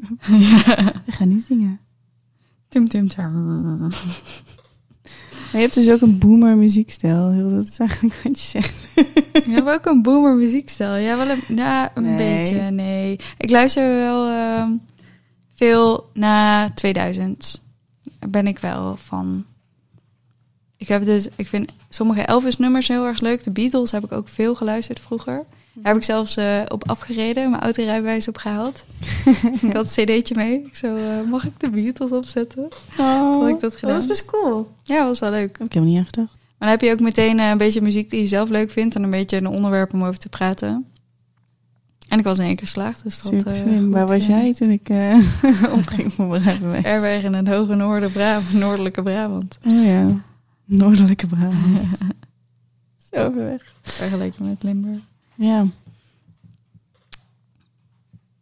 We 1.06 1.12
gaan 1.12 1.28
niet 1.28 1.44
zingen. 1.44 1.80
Tum 2.68 2.88
tum 2.88 3.08
tum. 3.08 3.90
Je 5.52 5.58
hebt 5.58 5.74
dus 5.74 5.90
ook 5.92 6.02
een 6.02 6.20
boomer 6.20 6.58
muziekstijl. 6.58 7.50
Dat 7.50 7.68
is 7.68 7.80
eigenlijk 7.80 8.22
wat 8.24 8.40
je 8.40 8.46
zegt. 8.48 8.88
Je 9.46 9.52
hebt 9.56 9.70
ook 9.70 9.86
een 9.86 10.02
boomer 10.02 10.36
muziekstijl. 10.36 10.96
Ja, 10.96 11.18
wel 11.18 11.30
een, 11.30 11.56
ja, 11.56 11.92
een 11.96 12.04
Nee. 12.04 12.38
beetje. 12.38 12.62
Nee. 12.72 13.20
Ik 13.38 13.50
luister 13.50 13.96
wel 13.96 14.28
ehm, 14.28 14.72
veel 15.56 16.10
na 16.14 16.70
2000. 16.74 17.62
Daar 18.20 18.30
ben 18.30 18.48
ik 18.48 18.60
wel 18.60 18.98
van. 18.98 19.46
Ik 20.78 20.88
heb 20.88 21.06
dus, 21.06 21.28
ik 21.36 21.48
vind 21.48 21.72
sommige 21.90 22.22
Elvis-nummers 22.22 22.88
heel 22.88 23.06
erg 23.06 23.20
leuk. 23.20 23.44
De 23.44 23.52
Beatles 23.52 23.92
heb 23.92 24.04
ik 24.04 24.12
ook 24.12 24.28
veel 24.28 24.56
geluisterd 24.56 25.00
vroeger. 25.00 25.46
Daar 25.74 25.94
heb 25.94 25.96
ik 25.96 26.04
zelfs 26.04 26.38
eh, 26.38 26.62
op 26.68 26.90
afgereden, 26.90 27.50
mijn 27.50 27.62
autorijbewijs 27.62 28.28
opgehaald. 28.28 28.86
ik 29.62 29.74
had 29.74 29.98
een 29.98 30.06
cd'tje 30.06 30.36
mee. 30.36 30.64
Ik 30.66 30.76
zo, 30.76 30.96
eh, 30.96 31.30
mag 31.30 31.46
ik 31.46 31.52
de 31.58 31.70
Beatles 31.70 32.12
opzetten? 32.12 32.68
Oh, 33.00 33.40
Had 33.40 33.50
ik 33.50 33.60
dat 33.60 33.76
gedaan? 33.76 33.94
dat 33.94 34.02
is 34.02 34.08
best 34.08 34.26
cool. 34.26 34.72
Ja, 34.84 35.06
was 35.06 35.20
wel 35.20 35.30
leuk. 35.32 35.58
Heb 35.58 35.68
ik 35.68 35.74
helemaal 35.74 35.94
niet 35.94 36.00
aan 36.04 36.10
gedacht. 36.14 36.38
Maar 36.58 36.70
dan 36.70 36.78
heb 36.78 36.82
je 36.82 36.92
ook 36.92 37.00
meteen 37.00 37.40
eh, 37.40 37.50
een 37.50 37.58
beetje 37.58 37.82
muziek 37.82 38.10
die 38.10 38.22
je 38.22 38.28
zelf 38.28 38.50
leuk 38.50 38.72
vindt 38.72 38.96
en 38.96 39.04
een 39.04 39.10
beetje 39.10 39.38
een 39.38 39.48
onderwerp 39.48 39.94
om 39.94 40.04
over 40.04 40.20
te 40.20 40.30
praten. 40.30 40.86
En 42.08 42.20
ik 42.20 42.26
was 42.26 42.38
in 42.38 42.46
één 42.46 42.56
keer 42.56 42.66
geslaagd, 42.66 43.04
dus 43.04 43.22
dat... 43.22 43.34
Waar 43.90 44.08
was 44.08 44.26
jij 44.26 44.54
toen 44.54 44.70
ik 44.70 44.90
eh 44.90 45.18
opging 45.78 46.14
voor 46.14 46.28
mijn 46.28 46.42
rijbewijs? 46.42 46.84
Erweg 46.84 47.24
in 47.24 47.34
het 47.34 47.48
hoge 47.48 47.76
noorden, 47.76 48.12
Brabant, 48.12 48.54
noordelijke 48.54 49.04
Brabant. 49.04 49.58
Oh 49.68 49.86
ja. 49.86 50.08
Noordelijke 50.70 51.28
Brabant. 51.28 51.80
Zo 53.12 53.32
ver 53.32 53.36
weg. 53.36 53.76
Vergeleken 53.82 54.46
met 54.46 54.64
Limburg. 54.64 55.02
Ja. 55.36 55.64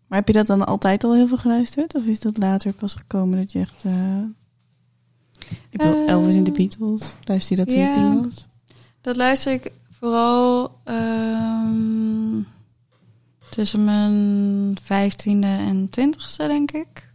Maar 0.07 0.17
heb 0.19 0.27
je 0.27 0.33
dat 0.33 0.47
dan 0.47 0.65
altijd 0.65 1.03
al 1.03 1.15
heel 1.15 1.27
veel 1.27 1.37
geluisterd? 1.37 1.95
Of 1.95 2.03
is 2.03 2.19
dat 2.19 2.37
later 2.37 2.73
pas 2.73 2.93
gekomen 2.93 3.37
dat 3.37 3.51
je 3.51 3.59
echt... 3.59 3.85
eh 3.85 4.21
Ik 5.69 5.81
wil 5.81 5.93
Eh, 5.93 6.09
Elvis 6.09 6.35
in 6.35 6.43
de 6.43 6.51
Beatles. 6.51 7.01
Luister 7.23 7.57
je 7.57 7.63
dat 7.63 7.67
toen 7.73 7.77
je 7.83 7.87
ja. 7.87 7.93
tien 7.93 8.23
was? 8.23 8.47
Dat 9.01 9.15
luister 9.15 9.53
ik 9.53 9.71
vooral 9.91 10.79
ehm, 10.83 12.41
tussen 13.49 13.83
mijn 13.83 14.77
vijftiende 14.83 15.47
en 15.47 15.89
twintigste, 15.89 16.47
denk 16.47 16.71
ik. 16.71 17.11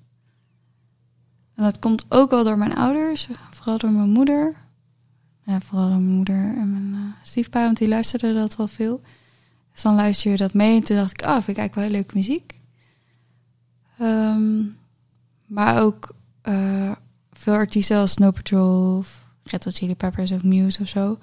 En 1.54 1.64
dat 1.64 1.78
komt 1.78 2.04
ook 2.08 2.30
wel 2.30 2.44
door 2.44 2.58
mijn 2.58 2.74
ouders, 2.74 3.28
vooral 3.50 3.78
door 3.78 3.90
mijn 3.92 4.10
moeder. 4.10 4.56
Ja, 5.44 5.60
vooral 5.60 5.88
door 5.88 5.98
mijn 5.98 6.16
moeder 6.16 6.56
en 6.56 6.72
mijn 6.72 6.94
eh, 6.94 7.12
stiefpa, 7.22 7.64
want 7.64 7.78
die 7.78 7.88
luisterden 7.88 8.34
dat 8.34 8.56
wel 8.56 8.68
veel. 8.68 9.00
Dus 9.72 9.82
dan 9.82 9.94
luister 9.94 10.30
je 10.30 10.36
dat 10.36 10.54
mee 10.54 10.76
en 10.76 10.82
toen 10.82 10.96
dacht 10.96 11.12
ik, 11.12 11.26
oh, 11.26 11.32
vind 11.32 11.48
ik 11.48 11.56
eigenlijk 11.56 11.74
wel 11.74 11.84
heel 11.84 11.92
leuke 11.92 12.16
muziek. 12.16 12.60
Ehm, 13.98 14.64
maar 15.46 15.82
ook 15.82 16.14
eh, 16.42 16.92
veel 17.32 17.54
artiesten 17.54 17.96
als 17.96 18.12
Snow 18.12 18.34
Patrol 18.34 18.98
of 18.98 19.24
Red 19.42 19.64
Hot 19.64 19.76
Chili 19.76 19.94
Peppers 19.94 20.30
of 20.30 20.42
Muse 20.42 20.80
of 20.80 20.88
zo. 20.88 21.18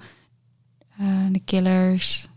Eh, 0.98 1.26
de 1.30 1.40
Killers. 1.44 2.28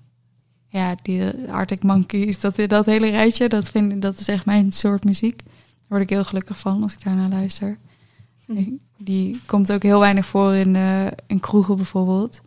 Ja, 0.67 0.95
die 1.01 1.51
Arctic 1.51 1.83
Monkeys, 1.83 2.39
dat, 2.39 2.55
dat 2.67 2.85
hele 2.85 3.09
rijtje, 3.09 3.49
dat, 3.49 3.69
vind, 3.69 4.01
dat 4.01 4.19
is 4.19 4.27
echt 4.27 4.45
mijn 4.45 4.71
soort 4.71 5.03
muziek. 5.03 5.37
Daar 5.43 5.87
word 5.87 6.01
ik 6.01 6.09
heel 6.09 6.23
gelukkig 6.23 6.59
van 6.59 6.83
als 6.83 6.93
ik 6.93 7.03
daarnaar 7.03 7.29
luister. 7.29 7.77
Die, 8.47 8.81
die 9.03 9.41
komt 9.45 9.71
ook 9.71 9.83
heel 9.83 9.99
weinig 9.99 10.25
voor 10.25 10.53
in, 10.53 10.75
eh, 10.75 11.05
in 11.27 11.39
kroegen 11.39 11.75
bijvoorbeeld. 11.75 12.41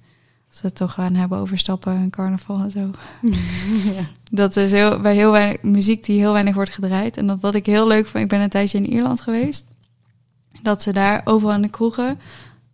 Als 0.49 0.61
we 0.61 0.67
het 0.67 0.77
toch 0.77 0.93
gaan 0.93 1.15
hebben 1.15 1.39
over 1.39 1.59
stappen 1.59 1.93
en 1.93 2.11
carnaval 2.11 2.59
en 2.59 2.71
zo. 2.71 2.91
ja. 3.95 4.03
Dat 4.31 4.57
is 4.57 4.73
heel, 4.73 5.01
bij 5.01 5.15
heel 5.15 5.31
weinig 5.31 5.63
muziek 5.63 6.05
die 6.05 6.19
heel 6.19 6.33
weinig 6.33 6.55
wordt 6.55 6.75
gedraaid. 6.75 7.17
En 7.17 7.27
dat 7.27 7.41
wat 7.41 7.55
ik 7.55 7.67
heel 7.67 7.87
leuk 7.87 8.07
vond, 8.07 8.25
ik 8.25 8.31
ben 8.31 8.41
een 8.41 8.49
tijdje 8.49 8.79
in 8.79 8.93
Ierland 8.93 9.21
geweest. 9.21 9.67
Dat 10.63 10.83
ze 10.83 10.93
daar 10.93 11.21
overal 11.25 11.55
in 11.55 11.63
de 11.63 11.69
kroegen 11.69 12.19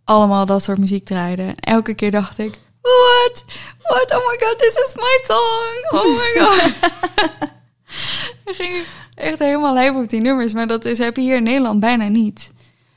allemaal 0.03 0.45
dat 0.45 0.63
soort 0.63 0.77
muziek 0.77 1.05
draaiden. 1.05 1.47
En 1.47 1.55
elke 1.55 1.93
keer 1.93 2.11
dacht 2.11 2.37
ik, 2.37 2.59
what? 2.81 3.45
What? 3.81 4.11
Oh 4.11 4.27
my 4.27 4.37
god, 4.39 4.59
this 4.59 4.75
is 4.75 4.95
my 4.95 5.19
song. 5.23 6.01
Oh 6.01 6.17
my 6.17 6.39
god. 6.41 6.73
Dan 8.43 8.53
ging 8.53 8.75
ik 8.75 8.87
echt 9.13 9.39
helemaal 9.39 9.73
lijp 9.73 9.95
op 9.95 10.09
die 10.09 10.21
nummers. 10.21 10.53
Maar 10.53 10.67
dat 10.67 10.85
is, 10.85 10.97
heb 10.97 11.15
je 11.15 11.21
hier 11.21 11.35
in 11.35 11.43
Nederland 11.43 11.79
bijna 11.79 12.07
niet. 12.07 12.53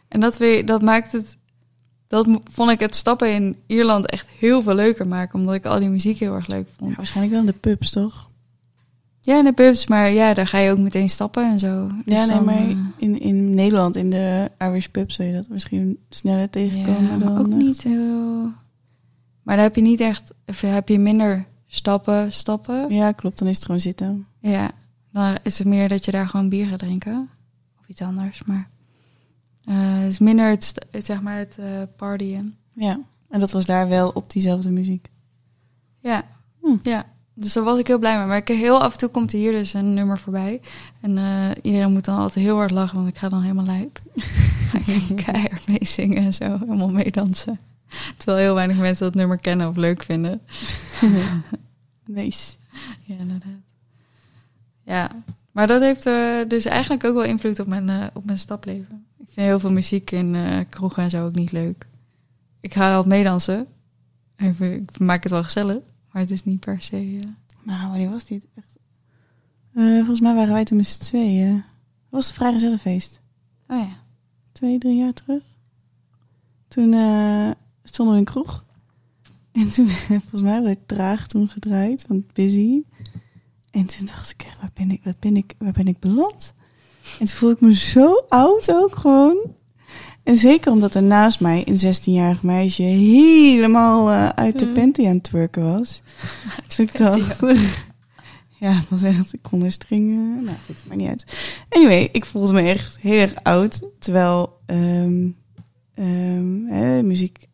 En 0.08 0.20
dat, 0.20 0.38
we, 0.38 0.62
dat 0.64 0.82
maakt 0.82 1.12
het... 1.12 1.36
Dat 2.08 2.28
vond 2.50 2.70
ik 2.70 2.80
het 2.80 2.96
stappen 2.96 3.34
in 3.34 3.56
Ierland 3.66 4.06
echt 4.06 4.28
heel 4.28 4.62
veel 4.62 4.74
leuker 4.74 5.06
maken. 5.06 5.38
Omdat 5.38 5.54
ik 5.54 5.66
al 5.66 5.78
die 5.78 5.88
muziek 5.88 6.18
heel 6.18 6.34
erg 6.34 6.46
leuk 6.46 6.68
vond. 6.76 6.90
Ja, 6.90 6.96
waarschijnlijk 6.96 7.34
wel 7.34 7.44
in 7.44 7.52
de 7.52 7.58
pubs, 7.60 7.90
toch? 7.90 8.30
Ja, 9.20 9.38
in 9.38 9.44
de 9.44 9.52
pubs. 9.52 9.86
Maar 9.86 10.10
ja, 10.10 10.34
daar 10.34 10.46
ga 10.46 10.58
je 10.58 10.70
ook 10.70 10.78
meteen 10.78 11.10
stappen 11.10 11.50
en 11.50 11.58
zo. 11.58 11.86
Dus 12.04 12.14
ja, 12.14 12.24
nee, 12.24 12.36
dan, 12.36 12.44
maar 12.44 12.56
eh, 12.56 12.76
in, 12.96 13.20
in 13.20 13.54
Nederland, 13.54 13.96
in 13.96 14.10
de 14.10 14.50
Irish 14.58 14.86
pubs, 14.86 15.14
zou 15.14 15.28
je 15.28 15.34
dat 15.34 15.48
misschien 15.48 15.98
sneller 16.08 16.50
tegenkomen 16.50 17.10
ja, 17.10 17.16
dan... 17.18 17.38
ook 17.38 17.46
echt- 17.46 17.56
niet 17.56 17.82
heel... 17.82 18.52
Maar 19.42 19.56
daar 19.56 19.64
heb 19.64 19.74
je 19.76 19.82
niet 19.82 20.00
echt... 20.00 20.32
Of 20.46 20.60
heb 20.60 20.88
je 20.88 20.98
minder 20.98 21.46
stappen, 21.66 22.32
stappen. 22.32 22.92
Ja, 22.94 23.12
klopt. 23.12 23.38
Dan 23.38 23.48
is 23.48 23.54
het 23.56 23.64
gewoon 23.64 23.80
zitten. 23.80 24.26
Ja, 24.40 24.70
dan 25.12 25.34
is 25.42 25.58
het 25.58 25.66
meer 25.66 25.88
dat 25.88 26.04
je 26.04 26.10
daar 26.10 26.28
gewoon 26.28 26.48
bier 26.48 26.66
gaat 26.66 26.78
drinken. 26.78 27.28
Of 27.80 27.88
iets 27.88 28.02
anders, 28.02 28.42
maar... 28.44 28.68
eh, 29.66 29.74
het 29.76 30.12
is 30.12 30.18
minder 30.18 30.50
het, 30.50 30.86
het, 30.90 31.04
zeg 31.04 31.22
maar 31.22 31.38
het 31.38 31.58
eh 31.58 31.66
partyen. 31.96 32.56
Ja. 32.72 33.00
En 33.28 33.40
dat 33.40 33.50
was 33.50 33.64
daar 33.64 33.88
wel 33.88 34.10
op 34.10 34.30
diezelfde 34.30 34.70
muziek. 34.70 35.08
Ja. 36.00 36.24
Hm. 36.60 36.76
ja, 36.82 37.06
dus 37.34 37.52
daar 37.52 37.64
was 37.64 37.78
ik 37.78 37.86
heel 37.86 37.98
blij 37.98 38.18
mee. 38.18 38.26
Maar 38.26 38.36
ik, 38.36 38.48
heel 38.48 38.82
af 38.82 38.92
en 38.92 38.98
toe 38.98 39.08
komt 39.08 39.32
er 39.32 39.38
hier 39.38 39.52
dus 39.52 39.72
een 39.72 39.94
nummer 39.94 40.18
voorbij. 40.18 40.60
En 41.00 41.18
eh, 41.18 41.50
iedereen 41.62 41.92
moet 41.92 42.04
dan 42.04 42.18
altijd 42.18 42.44
heel 42.44 42.56
hard 42.56 42.70
lachen, 42.70 42.96
want 42.96 43.08
ik 43.08 43.18
ga 43.18 43.28
dan 43.28 43.42
helemaal 43.42 43.64
lijp. 43.64 44.00
ga 44.70 44.78
ik 44.92 45.16
keihard 45.24 45.68
meezingen 45.68 46.24
en 46.24 46.34
zo, 46.34 46.58
helemaal 46.58 46.90
meedansen. 46.90 47.58
Terwijl 48.16 48.38
heel 48.38 48.54
weinig 48.54 48.76
mensen 48.76 49.04
dat 49.04 49.14
nummer 49.14 49.40
kennen 49.40 49.68
of 49.68 49.76
leuk 49.76 50.02
vinden. 50.02 50.40
Nice. 52.06 52.54
Ja, 53.04 53.14
inderdaad. 53.18 53.60
Ja, 54.82 55.10
maar 55.52 55.66
dat 55.66 55.80
heeft 55.80 56.06
eh, 56.06 56.38
dus 56.48 56.64
eigenlijk 56.64 57.04
ook 57.04 57.14
wel 57.14 57.24
invloed 57.24 57.60
op 57.60 57.66
mijn, 57.66 57.88
eh, 57.88 58.06
op 58.12 58.24
mijn 58.24 58.38
stapleven. 58.38 59.05
Ik 59.36 59.42
vind 59.42 59.54
heel 59.54 59.60
veel 59.60 59.72
muziek 59.76 60.10
in 60.10 60.34
eh, 60.34 60.60
kroegen 60.68 61.02
en 61.02 61.10
zo 61.10 61.26
ook 61.26 61.34
niet 61.34 61.52
leuk. 61.52 61.86
Ik 62.60 62.74
ga 62.74 62.88
wel 62.90 63.04
meedansen. 63.04 63.66
En 64.36 64.48
ik, 64.48 64.54
vind- 64.54 64.90
ik 64.90 64.98
maak 64.98 65.22
het 65.22 65.32
wel 65.32 65.42
gezellig, 65.44 65.78
maar 66.12 66.22
het 66.22 66.30
is 66.30 66.44
niet 66.44 66.60
per 66.60 66.80
se... 66.80 66.96
eh, 66.96 67.28
Nou, 67.62 67.88
wanneer 67.90 68.10
was 68.10 68.24
dit? 68.24 68.46
Echt? 68.54 68.78
Eh, 69.74 69.96
volgens 69.96 70.20
mij 70.20 70.34
waren 70.34 70.52
wij 70.52 70.64
toen 70.64 70.76
met 70.76 70.86
z'n 70.86 71.02
tweeën. 71.02 71.54
Dat 71.54 71.64
was 72.10 72.28
de 72.28 72.34
vrijgezellenfeest. 72.34 73.20
Oh 73.68 73.78
ja. 73.78 73.96
Twee, 74.52 74.78
drie 74.78 74.96
jaar 74.96 75.12
terug. 75.12 75.42
Toen 76.68 76.92
stonden 77.82 78.14
we 78.14 78.20
in 78.20 78.26
een 78.26 78.32
kroeg. 78.32 78.64
En 79.52 79.68
toen, 79.72 79.88
volgens 80.28 80.42
mij 80.42 80.62
werd 80.62 80.78
het 80.78 80.88
traag 80.88 81.26
toen 81.26 81.48
gedraaid, 81.48 82.06
want 82.06 82.32
busy. 82.32 82.82
En 83.70 83.86
toen 83.86 84.06
dacht 84.06 84.30
ik 84.30 84.42
echt, 84.42 84.60
waar 84.60 84.70
ben 84.74 84.90
ik, 84.90 85.04
waar 85.04 85.14
ben 85.18 85.36
ik, 85.36 85.54
waar 85.58 85.72
ben 85.72 85.86
ik 85.86 85.98
beland? 85.98 86.54
En 87.10 87.26
toen 87.26 87.28
voelde 87.28 87.54
ik 87.54 87.60
me 87.60 87.74
zo 87.76 88.24
oud 88.28 88.72
ook 88.72 88.96
gewoon. 88.96 89.36
En 90.22 90.36
zeker 90.36 90.72
omdat 90.72 90.94
er 90.94 91.02
naast 91.02 91.40
mij 91.40 91.64
een 91.66 91.94
16-jarig 91.94 92.42
meisje 92.42 92.82
helemaal 92.82 94.10
eh, 94.10 94.28
uit 94.28 94.58
de 94.58 94.66
Mm. 94.66 94.74
panty 94.74 95.06
aan 95.06 95.14
het 95.14 95.22
twerken 95.22 95.62
was. 95.72 96.02
Dus 96.66 96.78
ik 96.78 96.96
dacht, 96.96 97.40
ja, 98.58 98.82
was 98.90 99.02
echt, 99.02 99.32
ik 99.32 99.42
kon 99.42 99.64
er 99.64 99.72
stringen. 99.72 100.44
Nou 100.44 100.56
goed, 100.66 100.76
maakt 100.86 101.00
niet 101.00 101.08
uit. 101.08 101.24
Anyway, 101.68 102.08
ik 102.12 102.24
voelde 102.24 102.52
me 102.52 102.60
echt 102.60 102.98
heel 103.00 103.18
erg 103.18 103.34
oud. 103.42 103.82
Terwijl 103.98 104.58
ehm, 104.66 105.28
hè, 106.66 107.02
muziek, 107.02 107.46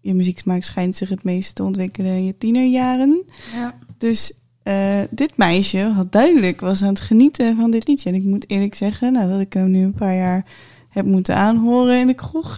je 0.00 0.14
muzieksmaak 0.14 0.62
schijnt 0.64 0.96
zich 0.96 1.08
het 1.08 1.24
meest 1.24 1.54
te 1.54 1.62
ontwikkelen 1.62 2.12
in 2.12 2.24
je 2.24 2.36
tienerjaren. 2.38 3.24
Ja. 3.54 3.78
Dus 3.98 4.32
eh, 4.66 5.00
dit 5.10 5.36
meisje 5.36 5.78
had 5.78 6.12
duidelijk 6.12 6.60
was 6.60 6.82
aan 6.82 6.88
het 6.88 7.00
genieten 7.00 7.56
van 7.56 7.70
dit 7.70 7.88
liedje. 7.88 8.08
En 8.08 8.14
ik 8.14 8.22
moet 8.22 8.50
eerlijk 8.50 8.74
zeggen, 8.74 9.12
nou, 9.12 9.28
dat 9.28 9.40
ik 9.40 9.52
hem 9.52 9.70
nu 9.70 9.82
een 9.82 9.94
paar 9.94 10.14
jaar 10.14 10.44
heb 10.88 11.04
moeten 11.04 11.36
aanhoren 11.36 11.98
in 11.98 12.06
de 12.06 12.14
kroeg, 12.14 12.56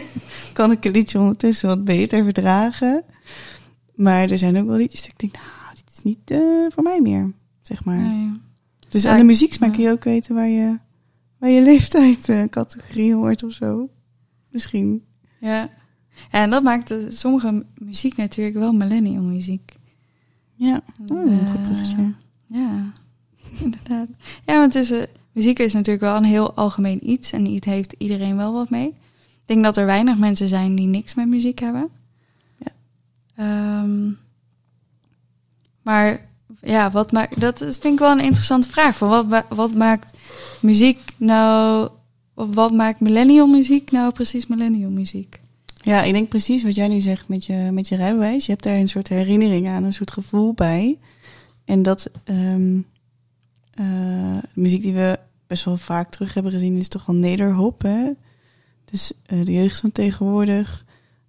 kan 0.52 0.70
ik 0.70 0.84
het 0.84 0.94
liedje 0.94 1.18
ondertussen 1.18 1.68
wat 1.68 1.84
beter 1.84 2.24
verdragen. 2.24 3.04
Maar 3.94 4.30
er 4.30 4.38
zijn 4.38 4.58
ook 4.58 4.66
wel 4.66 4.76
liedjes 4.76 5.00
dat 5.00 5.10
ik 5.10 5.18
denk, 5.18 5.32
nou, 5.32 5.74
dit 5.74 5.94
is 5.96 6.02
niet 6.02 6.30
eh, 6.30 6.38
voor 6.68 6.82
mij 6.82 7.00
meer, 7.00 7.32
zeg 7.62 7.84
maar. 7.84 8.12
Dus 8.88 9.02
Ja, 9.02 9.10
aan 9.10 9.18
de 9.18 9.24
muzieksmaak 9.24 9.70
ja. 9.70 9.74
kun 9.76 9.84
je 9.84 9.90
ook 9.90 10.04
weten 10.04 10.34
waar 10.34 10.48
je, 10.48 10.78
waar 11.38 11.50
je 11.50 11.62
leeftijd 11.72 12.48
categorie 12.50 13.14
hoort 13.14 13.42
of 13.42 13.52
zo. 13.52 13.88
Misschien. 14.50 15.04
Ja. 15.40 15.48
ja, 15.50 15.70
en 16.30 16.50
dat 16.50 16.62
maakt 16.62 16.94
sommige 17.08 17.66
muziek 17.74 18.16
natuurlijk 18.16 18.56
wel 18.56 18.72
millennial 18.72 19.22
muziek. 19.22 19.75
Ja, 20.56 20.82
oh, 21.08 21.20
een 21.20 21.40
Eh, 21.40 21.50
goed 21.50 21.62
bruggetje. 21.62 22.12
Ja, 22.46 22.92
inderdaad. 23.64 24.08
Ja, 24.46 24.58
want 24.58 24.74
is, 24.74 24.90
eh, 24.90 25.02
muziek 25.32 25.58
is 25.58 25.72
natuurlijk 25.72 26.04
wel 26.04 26.16
een 26.16 26.24
heel 26.24 26.54
algemeen 26.54 27.10
iets. 27.10 27.32
En 27.32 27.46
iets 27.46 27.66
heeft 27.66 27.94
iedereen 27.98 28.36
wel 28.36 28.52
wat 28.52 28.70
mee. 28.70 28.86
Ik 28.86 29.52
denk 29.52 29.64
dat 29.64 29.76
er 29.76 29.86
weinig 29.86 30.18
mensen 30.18 30.48
zijn 30.48 30.74
die 30.74 30.86
niks 30.86 31.14
met 31.14 31.26
muziek 31.28 31.58
hebben. 31.58 31.88
Ja. 32.58 32.72
Ehm, 33.36 34.10
maar 35.82 36.28
ja, 36.60 36.90
wat 36.90 37.12
maakt, 37.12 37.40
dat 37.40 37.58
vind 37.58 37.84
ik 37.84 37.98
wel 37.98 38.12
een 38.12 38.24
interessante 38.24 38.68
vraag. 38.68 38.96
Van 38.96 39.28
wat, 39.28 39.44
wat 39.48 39.74
maakt 39.74 40.18
muziek 40.60 41.00
nou... 41.16 41.88
Of 42.34 42.54
wat 42.54 42.72
maakt 42.72 43.00
millennial 43.00 43.46
muziek 43.46 43.90
nou 43.90 44.12
precies 44.12 44.46
millennial 44.46 44.90
muziek? 44.90 45.40
Ja, 45.86 46.02
ik 46.02 46.12
denk 46.12 46.28
precies 46.28 46.62
wat 46.62 46.74
jij 46.74 46.88
nu 46.88 47.00
zegt 47.00 47.28
met 47.28 47.44
je, 47.44 47.68
met 47.72 47.88
je 47.88 47.96
rijbewijs. 47.96 48.46
Je 48.46 48.52
hebt 48.52 48.64
daar 48.64 48.76
een 48.76 48.88
soort 48.88 49.08
herinnering 49.08 49.68
aan, 49.68 49.84
een 49.84 49.92
soort 49.92 50.10
gevoel 50.10 50.54
bij. 50.54 50.98
En 51.64 51.82
dat 51.82 52.10
ehm, 52.24 52.80
eh, 53.74 54.36
muziek 54.54 54.82
die 54.82 54.92
we 54.92 55.18
best 55.46 55.64
wel 55.64 55.76
vaak 55.76 56.10
terug 56.10 56.34
hebben 56.34 56.52
gezien 56.52 56.76
is 56.78 56.88
toch 56.88 57.06
wel 57.06 57.16
nederhop. 57.16 57.82
Hè? 57.82 58.10
Dus 58.84 59.12
eh, 59.26 59.44
de 59.44 59.52
jeugd 59.52 59.80
van 59.80 59.92
tegenwoordig. 59.92 60.84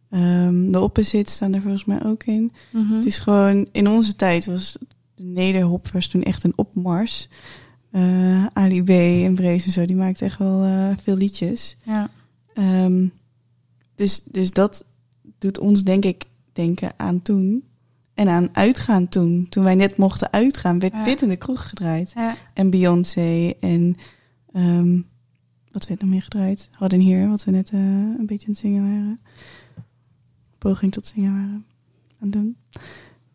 ehm, 0.10 0.72
de 0.72 0.80
opposite 0.80 1.32
staan 1.32 1.54
er 1.54 1.62
volgens 1.62 1.86
mij 1.86 2.04
ook 2.06 2.24
in. 2.24 2.52
Het 2.96 3.06
is 3.06 3.18
gewoon, 3.18 3.68
in 3.72 3.88
onze 3.88 4.16
tijd 4.16 4.46
was 4.46 4.78
de 5.16 5.24
nederhop 5.24 5.88
was 5.88 6.08
toen 6.08 6.24
echt 6.24 6.44
een 6.44 6.58
opmars. 6.58 7.28
Eh, 7.92 8.46
Ali 8.46 8.84
B 8.84 8.90
en 8.90 9.36
Brees 9.36 9.66
en 9.66 9.72
zo, 9.72 9.86
die 9.86 9.96
maakten 9.96 10.26
echt 10.26 10.38
wel 10.38 10.96
veel 11.02 11.16
liedjes. 11.16 11.78
Ja. 11.84 12.10
Ehm, 12.54 13.08
dus, 13.98 14.24
dus 14.24 14.52
dat 14.52 14.86
doet 15.38 15.60
ons 15.60 15.84
denk 15.84 16.06
ik 16.06 16.24
denken 16.54 16.92
aan 16.98 17.22
toen. 17.22 17.64
En 18.14 18.28
aan 18.28 18.50
uitgaan 18.54 19.08
toen. 19.08 19.46
Toen 19.50 19.64
wij 19.64 19.76
net 19.76 19.98
mochten 19.98 20.32
uitgaan, 20.32 20.80
werd 20.80 20.94
Ja. 20.94 21.04
dit 21.04 21.22
in 21.22 21.28
de 21.28 21.36
kroeg 21.36 21.70
gedraaid. 21.70 22.12
Ja. 22.16 22.36
En 22.54 22.70
Beyoncé 22.70 23.54
en 23.60 23.96
ehm, 24.54 25.00
wat 25.72 25.88
werd 25.88 26.02
nog 26.02 26.10
meer 26.10 26.22
gedraaid? 26.22 26.70
Hadden 26.72 27.00
hier, 27.00 27.28
wat 27.30 27.44
we 27.44 27.52
net 27.52 27.70
eh, 27.70 27.80
een 27.80 28.26
beetje 28.26 28.46
aan 28.46 28.52
het 28.52 28.62
zingen 28.62 28.82
waren. 28.84 29.20
Poging 30.58 30.92
tot 30.92 31.06
zingen 31.06 31.32
waren 31.32 31.66
aan 32.22 32.30
doen. 32.30 32.58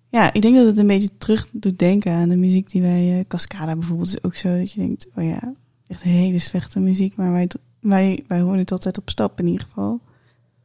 Ja, 0.09 0.33
ik 0.33 0.43
denk 0.43 0.55
dat 0.55 0.67
het 0.67 0.79
een 0.79 0.87
beetje 0.87 1.19
terug 1.19 1.49
doet 1.53 1.79
denken 1.79 2.13
aan 2.13 2.29
de 2.29 2.37
muziek 2.37 2.71
die 2.71 2.83
wij... 2.83 3.19
eh 3.19 3.25
Cascada 3.29 3.77
bijvoorbeeld 3.77 4.09
is 4.09 4.25
ook 4.25 4.35
zo 4.35 4.59
dat 4.59 4.73
je 4.73 4.81
denkt... 4.81 5.07
Oh 5.17 5.25
ja, 5.25 5.55
echt 5.87 6.03
hele 6.03 6.39
slechte 6.39 6.81
muziek. 6.81 7.17
Maar 7.17 7.33
wij, 7.33 7.49
wij, 7.81 8.25
wij 8.29 8.41
horen 8.41 8.59
het 8.59 8.73
altijd 8.73 8.99
op 8.99 9.11
stap 9.11 9.39
in 9.41 9.47
ieder 9.47 9.63
geval. 9.67 10.01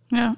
Ja. 0.07 0.35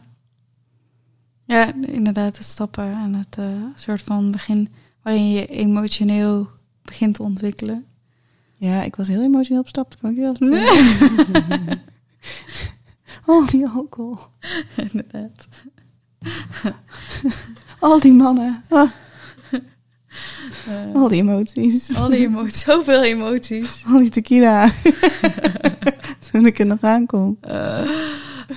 Ja, 1.46 1.74
inderdaad, 1.74 2.38
het 2.38 2.46
stappen 2.48 2.92
en 2.92 3.14
het 3.16 3.38
eh, 3.38 3.64
soort 3.76 4.02
van 4.02 4.32
begin 4.32 4.70
waarin 5.04 5.30
je 5.32 5.46
emotioneel 5.48 6.50
begint 6.82 7.16
te 7.16 7.24
ontwikkelen. 7.24 7.86
Ja, 8.56 8.84
ik 8.84 8.96
was 8.96 9.08
heel 9.08 9.22
emotioneel 9.22 9.62
op 9.62 9.68
stap. 9.68 9.90
Dat 9.92 10.00
kan 10.00 10.12
ik 10.12 10.18
wel 10.18 10.36
vertellen. 10.36 11.82
Al 13.26 13.46
die 13.46 13.68
alcohol. 13.68 14.18
inderdaad. 14.92 15.48
Al 17.80 18.00
die 18.00 18.14
mannen. 18.14 18.64
Ah, 18.70 18.90
Eh, 20.68 20.94
al 20.96 21.08
die 21.08 21.22
emoties. 21.22 21.96
al 21.96 22.10
die 22.10 22.20
emoties, 22.20 22.60
zoveel 22.60 23.04
emoties. 23.04 23.84
Al 23.88 23.98
die 23.98 24.10
tequila. 24.10 24.72
Toen 26.32 26.46
ik 26.46 26.60
er 26.60 26.66
nog 26.66 26.82
aankom. 26.82 27.38
Eh, 27.42 27.90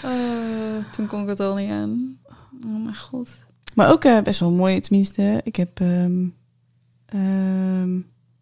toen 0.94 1.06
kon 1.06 1.22
ik 1.22 1.28
het 1.28 1.40
al 1.40 1.54
niet 1.54 1.70
aan. 1.70 2.18
Oh 2.66 2.82
mijn 2.82 2.96
god. 2.96 3.38
Maar 3.74 3.90
ook 3.90 4.04
eh, 4.04 4.22
best 4.22 4.40
wel 4.40 4.52
mooi, 4.52 4.80
tenminste. 4.80 5.40
Ik 5.44 5.56
heb... 5.56 5.80
ehm, 5.80 6.28
ehm, 7.06 7.92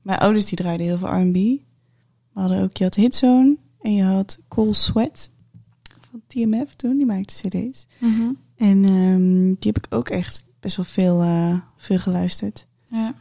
mijn 0.03 0.19
ouders 0.19 0.47
die 0.47 0.59
draaiden 0.59 0.87
heel 0.87 0.99
veel 0.99 1.09
R&B. 1.09 1.35
We 2.33 2.41
hadden 2.41 2.63
ook, 2.63 2.77
je 2.77 2.85
had 2.85 2.95
Hitzone 2.95 3.57
en 3.81 3.95
je 3.95 4.03
had 4.03 4.39
Cool 4.49 4.75
Sweat 4.75 5.31
van 6.11 6.23
TMF 6.27 6.75
toen. 6.75 6.97
Die 6.97 7.07
maakte 7.07 7.49
cd's. 7.49 7.87
En 8.57 8.85
ehm, 8.85 9.45
die 9.45 9.73
heb 9.73 9.79
ik 9.79 9.87
ook 9.95 10.09
echt 10.09 10.45
best 10.61 10.77
wel 10.77 10.85
veel, 10.85 11.23
eh, 11.23 11.55
veel 11.77 11.99
geluisterd. 11.99 12.67
Ja. 12.87 13.15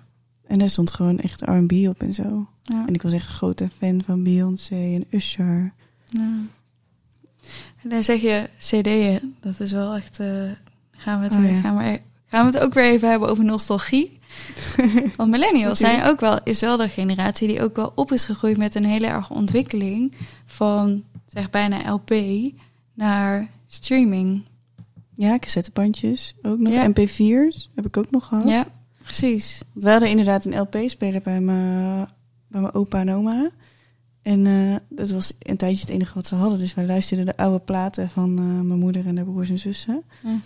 En 0.47 0.59
daar 0.59 0.69
stond 0.69 0.91
gewoon 0.91 1.19
echt 1.19 1.41
R&B 1.41 1.71
op 1.71 2.01
en 2.01 2.13
zo. 2.13 2.47
Ja. 2.61 2.87
En 2.87 2.93
ik 2.93 3.01
was 3.01 3.11
echt 3.11 3.27
een 3.27 3.33
grote 3.33 3.69
fan 3.77 4.03
van 4.05 4.23
Beyoncé 4.23 4.75
en 4.75 5.05
Usher. 5.09 5.73
ja. 6.05 6.29
En 7.83 7.89
dan 7.89 8.03
zeg 8.03 8.21
je 8.21 8.49
cd'en, 8.57 9.35
dat 9.39 9.59
is 9.59 9.71
wel 9.71 9.95
echt... 9.95 10.19
eh, 10.19 10.27
gaan, 10.91 11.19
we 11.19 11.25
het 11.25 11.35
Oh, 11.35 11.41
weer, 11.41 11.51
ja. 11.51 11.61
gaan, 11.61 11.77
we, 11.77 11.99
gaan 12.27 12.45
we 12.45 12.51
het 12.51 12.63
ook 12.63 12.73
weer 12.73 12.83
even 12.83 13.09
hebben 13.09 13.29
over 13.29 13.43
nostalgie. 13.43 14.19
Want 15.17 15.29
millennials 15.29 15.79
zijn 15.79 16.03
ook 16.03 16.19
wel, 16.19 16.39
is 16.43 16.61
wel 16.61 16.77
de 16.77 16.89
generatie 16.89 17.47
die 17.47 17.61
ook 17.61 17.75
wel 17.75 17.91
op 17.95 18.11
is 18.11 18.25
gegroeid 18.25 18.57
met 18.57 18.75
een 18.75 18.85
hele 18.85 19.07
erge 19.07 19.33
ontwikkeling 19.33 20.13
van 20.45 21.03
zeg 21.27 21.49
bijna 21.49 21.91
LP 21.91 22.13
naar 22.93 23.47
streaming. 23.67 24.43
Ja, 25.15 25.39
cassettebandjes 25.39 26.35
ook 26.41 26.59
nog. 26.59 26.73
Ja. 26.73 26.89
MP4's 26.89 27.69
heb 27.75 27.85
ik 27.85 27.97
ook 27.97 28.11
nog 28.11 28.25
gehad. 28.27 28.49
Ja, 28.49 28.65
precies. 29.03 29.61
Want 29.73 29.85
we 29.85 29.91
hadden 29.91 30.09
inderdaad 30.09 30.45
een 30.45 30.59
LP-speler 30.59 31.21
bij 31.21 31.39
mijn, 31.39 32.07
bij 32.47 32.61
mijn 32.61 32.73
opa 32.73 32.99
en 32.99 33.11
oma. 33.13 33.49
En 34.21 34.45
eh, 34.45 34.75
dat 34.89 35.09
was 35.09 35.33
een 35.39 35.57
tijdje 35.57 35.81
het 35.81 35.89
enige 35.89 36.13
wat 36.13 36.27
ze 36.27 36.35
hadden. 36.35 36.59
Dus 36.59 36.73
wij 36.73 36.85
luisterden 36.85 37.25
de 37.25 37.37
oude 37.37 37.59
platen 37.59 38.09
van 38.09 38.37
eh, 38.37 38.43
mijn 38.43 38.79
moeder 38.79 39.05
en 39.05 39.15
haar 39.15 39.25
broers 39.25 39.49
en 39.49 39.59
zussen. 39.59 40.03
Ja. 40.23 40.39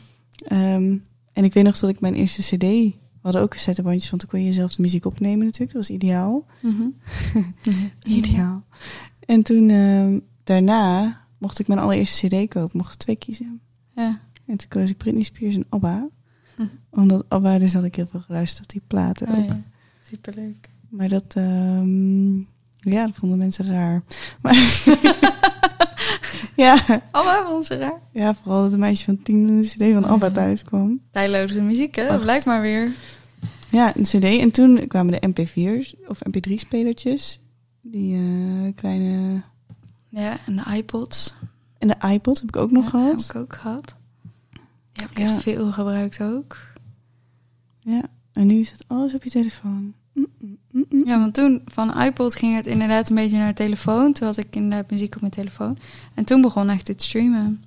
Ehm, 0.48 0.98
en 1.34 1.44
ik 1.44 1.54
weet 1.54 1.64
nog 1.64 1.80
dat 1.80 1.90
ik 1.90 2.00
mijn 2.00 2.14
eerste 2.14 2.42
cd... 2.42 2.62
We 2.62 3.30
hadden 3.30 3.48
ook 3.48 3.52
cassettebandjes, 3.52 4.10
want 4.10 4.22
dan 4.22 4.32
kon 4.32 4.44
je 4.44 4.54
zelf 4.54 4.76
de 4.76 4.82
muziek 4.82 5.06
opnemen 5.06 5.46
natuurlijk. 5.46 5.72
Dat 5.72 5.88
was 5.88 5.96
ideaal. 5.96 6.46
Mhm. 6.62 6.88
Ideaal. 8.18 8.64
En 9.20 9.44
toen, 9.44 9.70
ehm, 9.70 10.20
daarna, 10.44 11.20
mocht 11.38 11.60
ik 11.60 11.68
mijn 11.68 11.80
allereerste 11.80 12.28
cd 12.28 12.48
kopen. 12.48 12.78
Mocht 12.78 12.94
ik 12.94 13.00
twee 13.00 13.16
kiezen. 13.16 13.60
Ja. 13.96 14.20
En 14.46 14.58
toen 14.58 14.68
koos 14.68 14.90
ik 14.90 14.98
Britney 14.98 15.24
Spears 15.24 15.56
en 15.56 15.66
ABBA. 15.70 16.08
Hm. 16.56 16.66
Omdat 16.90 17.26
ABBA, 17.28 17.58
dus 17.60 17.74
had 17.74 17.84
ik 17.84 17.96
heel 17.96 18.08
veel 18.08 18.20
geluisterd 18.20 18.64
op 18.64 18.70
die 18.70 18.82
platen 18.88 19.28
Oh, 19.28 19.38
ook. 19.38 19.46
ja. 19.48 19.62
Superleuk. 20.10 20.70
Maar 20.90 21.10
dat, 21.10 21.34
ehm, 21.36 22.36
ja, 22.84 23.06
dat 23.06 23.16
vonden 23.16 23.38
mensen 23.38 23.66
raar. 23.68 24.04
Maar 24.42 24.56
ja, 26.56 27.02
Allemaal 27.12 27.44
van 27.44 27.54
onze 27.54 27.78
raar. 27.78 28.02
ja, 28.12 28.34
vooral 28.34 28.62
dat 28.64 28.74
een 28.74 28.80
meisje 28.80 29.06
van 29.06 29.22
tien 29.24 29.48
een 29.48 29.62
cd 29.62 29.94
van 29.94 30.06
ABBA 30.06 30.32
thuis 30.32 30.64
kwam. 30.64 31.02
Tijdloze 31.12 31.62
muziek, 31.62 31.96
hè? 31.96 32.08
Dat 32.08 32.22
blijkt 32.22 32.46
maar 32.46 32.62
weer. 32.62 32.92
Ja, 33.70 33.96
een 33.96 34.04
cd. 34.04 34.24
En 34.24 34.52
toen 34.52 34.88
kwamen 34.88 35.20
de 35.22 35.28
MP4's 35.30 35.96
of 36.08 36.20
MP3-spelertjes. 36.30 37.40
Die 37.82 38.16
eh, 38.16 38.76
kleine... 38.76 39.42
Ja, 40.10 40.38
en 40.46 40.56
de 40.56 40.64
iPods. 40.76 41.34
En 41.78 41.88
de 41.88 41.96
iPod 42.12 42.40
heb 42.40 42.48
ik 42.48 42.56
ook 42.56 42.72
nog 42.72 42.84
Ja, 42.84 42.90
gehad. 42.90 43.28
Heb 43.28 43.36
ik 43.36 43.42
ook 43.42 43.56
gehad. 43.56 43.96
Die 44.92 45.02
heb 45.02 45.12
ik 45.12 45.18
Ja. 45.18 45.26
echt 45.26 45.42
veel 45.42 45.72
gebruikt 45.72 46.22
ook. 46.22 46.58
Ja, 47.80 48.02
en 48.34 48.48
nu 48.48 48.60
is 48.60 48.72
het 48.72 48.84
alles 48.88 49.14
op 49.14 49.24
je 49.24 49.30
telefoon. 49.30 49.94
Ja, 51.06 51.20
want 51.20 51.34
toen 51.34 51.62
van 51.66 52.02
iPod 52.02 52.36
ging 52.36 52.56
het 52.56 52.68
inderdaad 52.68 53.10
een 53.10 53.16
beetje 53.16 53.38
naar 53.38 53.54
telefoon. 53.54 54.14
Toen 54.14 54.28
had 54.28 54.38
ik 54.38 54.56
inderdaad 54.56 54.92
muziek 54.92 55.16
op 55.16 55.22
mijn 55.22 55.34
telefoon. 55.34 55.78
En 56.14 56.26
toen 56.26 56.42
begon 56.42 56.70
echt 56.70 56.88
het 56.88 57.02
streamen. 57.02 57.64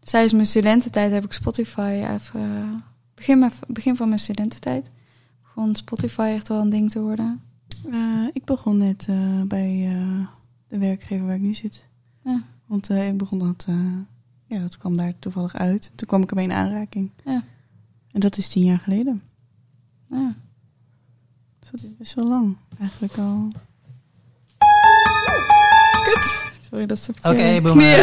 Tijdens 0.00 0.32
mijn 0.32 0.46
studententijd 0.46 1.12
heb 1.12 1.24
ik 1.24 1.32
Spotify 1.32 2.04
even... 2.08 2.82
Begin, 3.14 3.50
begin 3.68 3.96
van 3.96 4.08
mijn 4.08 4.20
studententijd 4.20 4.90
begon 5.54 5.74
Spotify 5.74 6.32
echt 6.34 6.48
wel 6.48 6.60
een 6.60 6.70
ding 6.70 6.90
te 6.90 7.00
worden. 7.00 7.42
Eh, 7.90 8.26
ik 8.32 8.44
begon 8.44 8.76
net 8.76 9.06
eh, 9.08 9.42
bij 9.42 9.86
eh, 9.86 10.26
de 10.68 10.78
werkgever 10.78 11.26
waar 11.26 11.34
ik 11.34 11.40
nu 11.40 11.54
zit. 11.54 11.86
Ja. 12.24 12.42
Want 12.66 12.90
ik 12.90 13.16
begon 13.16 13.38
dat, 13.38 13.66
ja, 14.46 14.60
dat 14.60 14.76
kwam 14.76 14.96
daar 14.96 15.18
toevallig 15.18 15.54
uit. 15.54 15.92
Toen 15.94 16.06
kwam 16.06 16.22
ik 16.22 16.30
ermee 16.30 16.44
in 16.44 16.52
aanraking. 16.52 17.10
Ja. 17.24 17.44
En 18.12 18.20
dat 18.20 18.36
is 18.36 18.48
tien 18.48 18.64
jaar 18.64 18.78
geleden. 18.78 19.22
Ja. 20.06 20.34
Dat 21.70 21.80
is 21.82 21.96
best 21.98 22.14
wel 22.14 22.28
lang, 22.28 22.56
eigenlijk 22.78 23.16
al. 23.18 23.48
Kut. 26.04 26.44
Sorry, 26.70 26.86
dat 26.86 26.98
is 26.98 27.08
Oké, 27.22 27.60
boomer. 27.62 27.98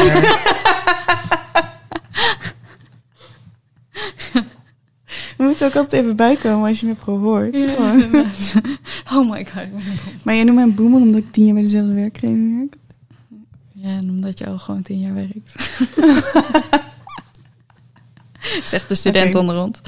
We 5.37 5.43
moeten 5.43 5.67
ook 5.67 5.75
altijd 5.75 6.01
even 6.03 6.15
bijkomen 6.15 6.67
als 6.67 6.79
je 6.79 6.85
me 6.85 6.93
pro 6.93 7.19
hoort. 7.19 7.55
Ja, 7.59 7.95
oh 9.17 9.29
my 9.29 9.45
god. 9.45 9.65
Maar 10.23 10.35
jij 10.35 10.43
noemt 10.43 10.55
mij 10.55 10.63
een 10.65 10.75
boomer 10.75 11.01
omdat 11.01 11.21
ik 11.21 11.31
tien 11.31 11.45
jaar 11.45 11.53
bij 11.53 11.63
dezelfde 11.63 11.93
werkgever 11.93 12.57
werk. 12.57 12.75
Ja, 13.73 13.89
en 13.89 14.09
omdat 14.09 14.39
je 14.39 14.47
al 14.47 14.57
gewoon 14.57 14.81
tien 14.81 14.99
jaar 14.99 15.13
werkt. 15.13 15.55
Zegt 18.69 18.89
de 18.89 18.95
student 18.95 19.27
Oké. 19.27 19.37
onder 19.37 19.61
ons. 19.61 19.81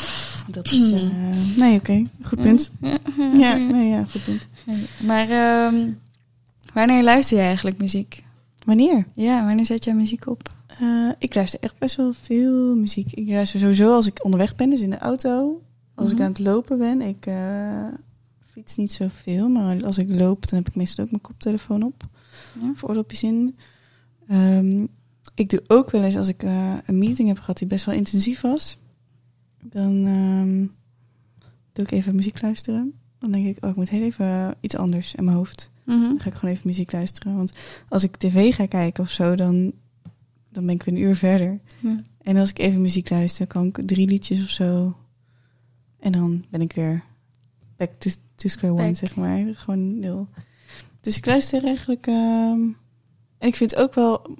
Dat 0.52 0.72
is... 0.72 0.92
eh, 0.92 1.58
nee, 1.58 1.76
oké. 1.80 2.06
Goed 2.22 2.42
punt. 2.42 2.72
Ja, 3.38 3.56
nee, 3.56 3.90
ja, 3.90 4.04
goed 4.04 4.24
punt. 4.26 4.48
Maar 5.06 5.30
ehm, 5.30 5.90
wanneer 6.74 7.04
luister 7.04 7.38
je 7.38 7.44
eigenlijk 7.44 7.78
muziek? 7.78 8.24
Wanneer? 8.66 9.06
Ja, 9.16 9.46
wanneer 9.46 9.66
zet 9.66 9.84
jij 9.84 9.94
muziek 9.94 10.28
op? 10.28 10.54
Eh, 10.80 11.10
ik 11.20 11.36
luister 11.36 11.60
echt 11.60 11.78
best 11.78 11.96
wel 11.96 12.14
veel 12.14 12.76
muziek. 12.76 13.12
Ik 13.12 13.28
luister 13.30 13.60
sowieso 13.60 13.94
als 13.94 14.06
ik 14.08 14.24
onderweg 14.26 14.56
ben, 14.56 14.70
dus 14.70 14.82
in 14.82 14.90
de 14.90 14.98
auto. 14.98 15.62
Als 15.96 16.08
ik 16.10 16.14
Mhm. 16.16 16.24
aan 16.24 16.30
het 16.32 16.40
lopen 16.40 16.78
ben. 16.78 17.02
Ik 17.02 17.26
eh, 17.26 17.86
fiets 18.52 18.76
niet 18.76 18.92
zoveel, 18.92 19.50
maar 19.50 19.84
als 19.84 19.98
ik 19.98 20.10
loop, 20.10 20.48
dan 20.50 20.58
heb 20.60 20.68
ik 20.68 20.76
meestal 20.76 21.04
ook 21.04 21.10
mijn 21.12 21.22
koptelefoon 21.24 21.84
op. 21.84 22.04
Ja. 22.62 22.70
Of 22.72 22.84
oordopjes 22.84 23.24
in. 23.24 23.56
Ehm, 24.28 24.86
ik 25.36 25.50
doe 25.50 25.62
ook 25.68 25.92
wel 25.92 26.04
eens 26.04 26.16
als 26.18 26.28
ik 26.28 26.44
een 26.86 26.98
meeting 26.98 27.28
heb 27.28 27.40
gehad 27.40 27.58
die 27.58 27.68
best 27.68 27.86
wel 27.86 27.96
intensief 27.96 28.42
was. 28.42 28.78
Dan 29.62 30.06
ehm, 30.06 30.58
doe 31.74 31.86
ik 31.86 31.92
even 31.92 32.16
muziek 32.16 32.42
luisteren. 32.42 32.94
Dan 33.20 33.32
denk 33.32 33.46
ik, 33.48 33.64
oh, 33.64 33.70
ik 33.70 33.76
moet 33.76 33.90
heel 33.90 34.02
even 34.02 34.56
iets 34.60 34.76
anders 34.76 35.16
in 35.16 35.24
mijn 35.24 35.38
hoofd. 35.38 35.72
Mhm. 35.86 36.00
Dan 36.02 36.20
ga 36.20 36.30
ik 36.30 36.34
gewoon 36.34 36.54
even 36.56 36.68
muziek 36.68 36.92
luisteren. 36.92 37.36
Want 37.36 37.58
als 37.90 38.04
ik 38.04 38.18
tv 38.18 38.56
ga 38.56 38.66
kijken 38.66 39.04
of 39.04 39.10
zo, 39.10 39.36
dan, 39.36 39.72
dan 40.50 40.66
ben 40.66 40.76
ik 40.76 40.84
weer 40.84 40.96
een 40.96 41.02
uur 41.02 41.16
verder. 41.16 41.60
Ja. 41.80 42.02
En 42.22 42.38
als 42.38 42.50
ik 42.50 42.60
even 42.60 42.82
muziek 42.82 43.10
luister, 43.10 43.48
kan 43.48 43.66
ik 43.66 43.80
drie 43.86 44.08
liedjes 44.08 44.42
of 44.44 44.50
zo. 44.50 44.98
En 46.00 46.12
dan 46.12 46.46
ben 46.50 46.62
ik 46.62 46.74
weer 46.74 47.04
back 47.78 47.92
to, 47.98 48.10
to 48.36 48.48
square 48.50 48.74
one, 48.74 48.84
Back. 48.84 48.96
zeg 48.96 49.16
maar. 49.16 49.46
Gewoon 49.56 50.00
nul. 50.00 50.28
Dus 51.02 51.18
ik 51.18 51.26
luister 51.26 51.64
eigenlijk... 51.66 52.08
ehm, 52.08 52.62
en 53.38 53.48
ik 53.48 53.56
vind 53.56 53.76
ook 53.76 53.94
wel... 53.94 54.38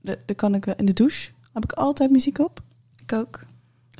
de- 0.00 0.18
de 0.26 0.34
kan 0.34 0.54
ik 0.54 0.64
wel 0.64 0.74
in 0.76 0.84
de 0.86 0.92
douche 0.92 1.30
heb 1.52 1.64
ik 1.64 1.72
altijd 1.72 2.10
muziek 2.10 2.38
op. 2.38 2.62
Ik 3.02 3.12
ook. 3.12 3.44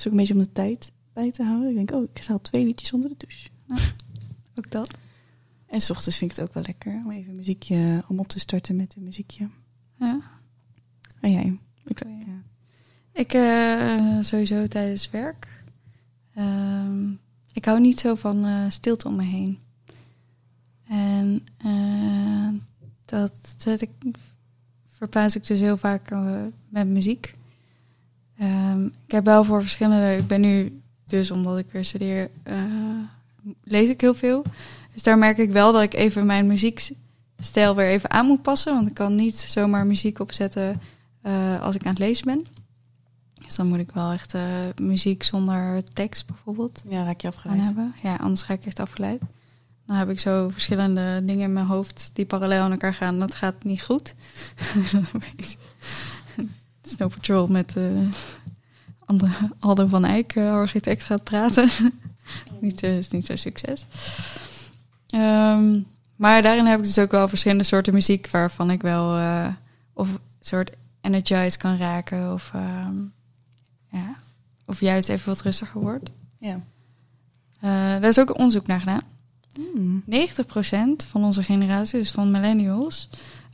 Dat 0.03 0.12
is 0.12 0.19
ook 0.19 0.29
een 0.29 0.35
beetje 0.35 0.43
om 0.43 0.53
de 0.53 0.62
tijd 0.62 0.93
bij 1.12 1.31
te 1.31 1.43
houden. 1.43 1.69
Ik 1.69 1.77
denk, 1.77 1.91
oh, 1.91 2.09
ik 2.15 2.25
haal 2.25 2.41
twee 2.41 2.65
liedjes 2.65 2.93
onder 2.93 3.11
de 3.11 3.17
douche. 3.17 3.49
Ook 4.59 4.71
dat. 4.71 4.91
En 5.67 5.81
s 5.81 5.91
ochtends 5.91 6.19
vind 6.19 6.31
ik 6.31 6.37
het 6.37 6.47
ook 6.47 6.55
wel 6.55 6.62
lekker 6.62 7.01
om 7.05 7.11
even 7.11 7.37
muziekje... 7.37 8.05
om 8.09 8.19
op 8.19 8.29
te 8.29 8.38
starten 8.38 8.77
met 8.77 8.95
een 8.97 9.03
muziekje. 9.03 9.49
Ja. 9.99 10.21
En 11.21 11.33
jij? 11.33 11.59
Ik, 11.85 11.99
ja. 12.05 12.43
Ik 13.12 13.33
eh, 13.33 14.23
sowieso 14.23 14.67
tijdens 14.67 15.11
werk. 15.11 15.65
Ehm, 16.35 17.11
ik 17.53 17.65
hou 17.65 17.81
niet 17.81 18.01
zo 18.01 18.15
van 18.15 18.45
eh, 18.45 18.65
stilte 18.69 19.09
om 19.09 19.17
me 19.17 19.25
heen. 19.25 19.59
En 20.88 21.47
eh, 21.57 22.49
dat 23.05 23.55
zet 23.57 23.81
ik, 23.81 23.91
verplaats 24.97 25.37
ik 25.37 25.47
dus 25.47 25.61
heel 25.61 25.77
vaak 25.77 26.11
met 26.69 26.87
muziek. 26.87 27.35
Ehm, 28.43 28.85
ik 28.85 29.13
heb 29.13 29.25
wel 29.25 29.45
voor 29.45 29.61
verschillende. 29.61 30.17
Ik 30.17 30.27
ben 30.27 30.41
nu 30.41 30.81
dus 31.07 31.31
omdat 31.31 31.59
ik 31.59 31.67
weer 31.73 31.85
studeer, 31.85 32.31
eh, 32.43 32.57
lees 33.65 33.89
ik 33.89 34.01
heel 34.01 34.15
veel. 34.15 34.45
Dus 34.93 35.03
daar 35.03 35.19
merk 35.19 35.39
ik 35.39 35.51
wel 35.51 35.73
dat 35.73 35.83
ik 35.83 35.95
even 35.95 36.27
mijn 36.27 36.47
muziekstijl 36.47 37.75
weer 37.75 37.87
even 37.87 38.11
aan 38.11 38.27
moet 38.27 38.43
passen. 38.43 38.75
Want 38.75 38.89
ik 38.89 38.95
kan 38.95 39.15
niet 39.15 39.37
zomaar 39.37 39.87
muziek 39.87 40.19
opzetten 40.19 40.81
eh, 41.21 41.63
als 41.63 41.75
ik 41.75 41.83
aan 41.83 41.91
het 41.91 41.99
lezen 41.99 42.27
ben. 42.27 42.47
Dus 43.45 43.55
dan 43.55 43.67
moet 43.67 43.79
ik 43.79 43.91
wel 43.95 44.13
echt 44.13 44.35
eh, 44.35 44.43
muziek 44.81 45.23
zonder 45.23 45.85
tekst 45.93 46.27
bijvoorbeeld 46.27 46.83
ja, 46.89 47.05
raak 47.05 47.21
je 47.21 47.29
afgeleid. 47.29 47.61
hebben. 47.61 47.95
Ja, 48.03 48.17
anders 48.17 48.43
ga 48.43 48.53
ik 48.53 48.67
echt 48.67 48.81
afgeleid. 48.81 49.21
Dan 49.87 49.97
heb 49.97 50.11
ik 50.11 50.21
zo 50.21 50.49
verschillende 50.49 51.23
dingen 51.25 51.45
in 51.45 51.53
mijn 51.53 51.67
hoofd 51.67 52.11
die 52.13 52.25
parallel 52.25 52.63
aan 52.63 52.71
elkaar 52.71 52.95
gaan. 52.95 53.19
Dat 53.19 53.35
gaat 53.35 53.65
niet 53.65 53.83
goed. 53.83 54.15
Snow 56.83 57.11
Patrol 57.11 57.47
met 57.47 57.77
andere 59.12 59.51
Aldo 59.59 59.87
van 59.87 60.05
Eyck, 60.05 60.35
eh, 60.35 60.53
architect, 60.53 61.05
gaat 61.05 61.25
praten. 61.25 61.68
niet, 62.61 62.83
eh, 62.83 62.99
is 62.99 63.11
niet 63.11 63.27
zo'n 63.27 63.37
succes. 63.37 63.87
Ehm, 65.07 65.81
maar 66.16 66.42
daarin 66.42 66.66
heb 66.66 66.79
ik 66.79 66.85
dus 66.85 66.99
ook 66.99 67.11
wel 67.11 67.29
verschillende 67.29 67.64
soorten 67.64 67.95
muziek 67.95 68.31
waarvan 68.31 68.71
ik 68.71 68.83
wel 68.83 69.21
of 69.92 70.09
soort 70.40 70.71
energized 71.01 71.57
kan 71.57 71.77
raken 71.77 72.33
of, 72.33 72.51
ehm, 72.55 72.97
ja, 73.90 74.16
of 74.66 74.81
juist 74.81 75.09
even 75.09 75.29
wat 75.29 75.42
rustiger 75.42 75.81
wordt. 75.81 76.12
Ja. 76.38 76.61
Daar 78.01 78.09
is 78.09 78.21
ook 78.21 78.29
een 78.29 78.37
onderzoek 78.37 78.66
naar 78.66 78.79
gedaan. 78.79 79.03
Hmm. 79.55 80.03
90% 80.07 81.05
van 81.05 81.25
onze 81.25 81.42
generatie, 81.42 81.99
dus 81.99 82.11
van 82.11 82.31
millennials, 82.31 83.09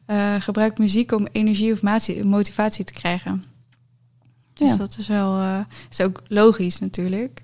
eh, 0.08 0.34
gebruikt 0.38 0.78
muziek 0.78 1.12
om 1.12 1.26
energie 1.32 1.72
of 1.72 1.82
motivatie 2.24 2.84
te 2.84 2.92
krijgen. 2.92 3.42
Dus 4.52 4.70
Ja. 4.70 4.76
dat 4.76 4.98
is 4.98 5.06
wel 5.06 5.38
eh, 5.38 5.60
is 5.90 6.00
ook 6.00 6.22
logisch 6.28 6.78
natuurlijk. 6.78 7.42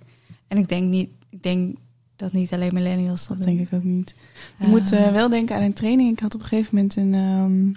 En 0.48 0.58
ik 0.58 0.68
denk 0.68 0.88
niet, 0.88 1.10
ik 1.30 1.42
denk 1.42 1.76
dat 2.16 2.32
niet 2.32 2.52
alleen 2.52 2.74
millennials 2.74 3.26
dat, 3.26 3.36
Dat 3.36 3.46
denk 3.46 3.60
ik 3.60 3.72
ook 3.72 3.82
niet. 3.82 4.14
Je 4.58 4.64
Eh, 4.64 4.70
moet 4.70 4.92
eh, 4.92 5.12
wel 5.12 5.28
denken 5.28 5.56
aan 5.56 5.62
een 5.62 5.72
training. 5.72 6.12
Ik 6.12 6.20
had 6.20 6.34
op 6.34 6.40
een 6.40 6.46
gegeven 6.46 6.74
moment 6.74 6.96
een 6.96 7.14
ehm, 7.14 7.72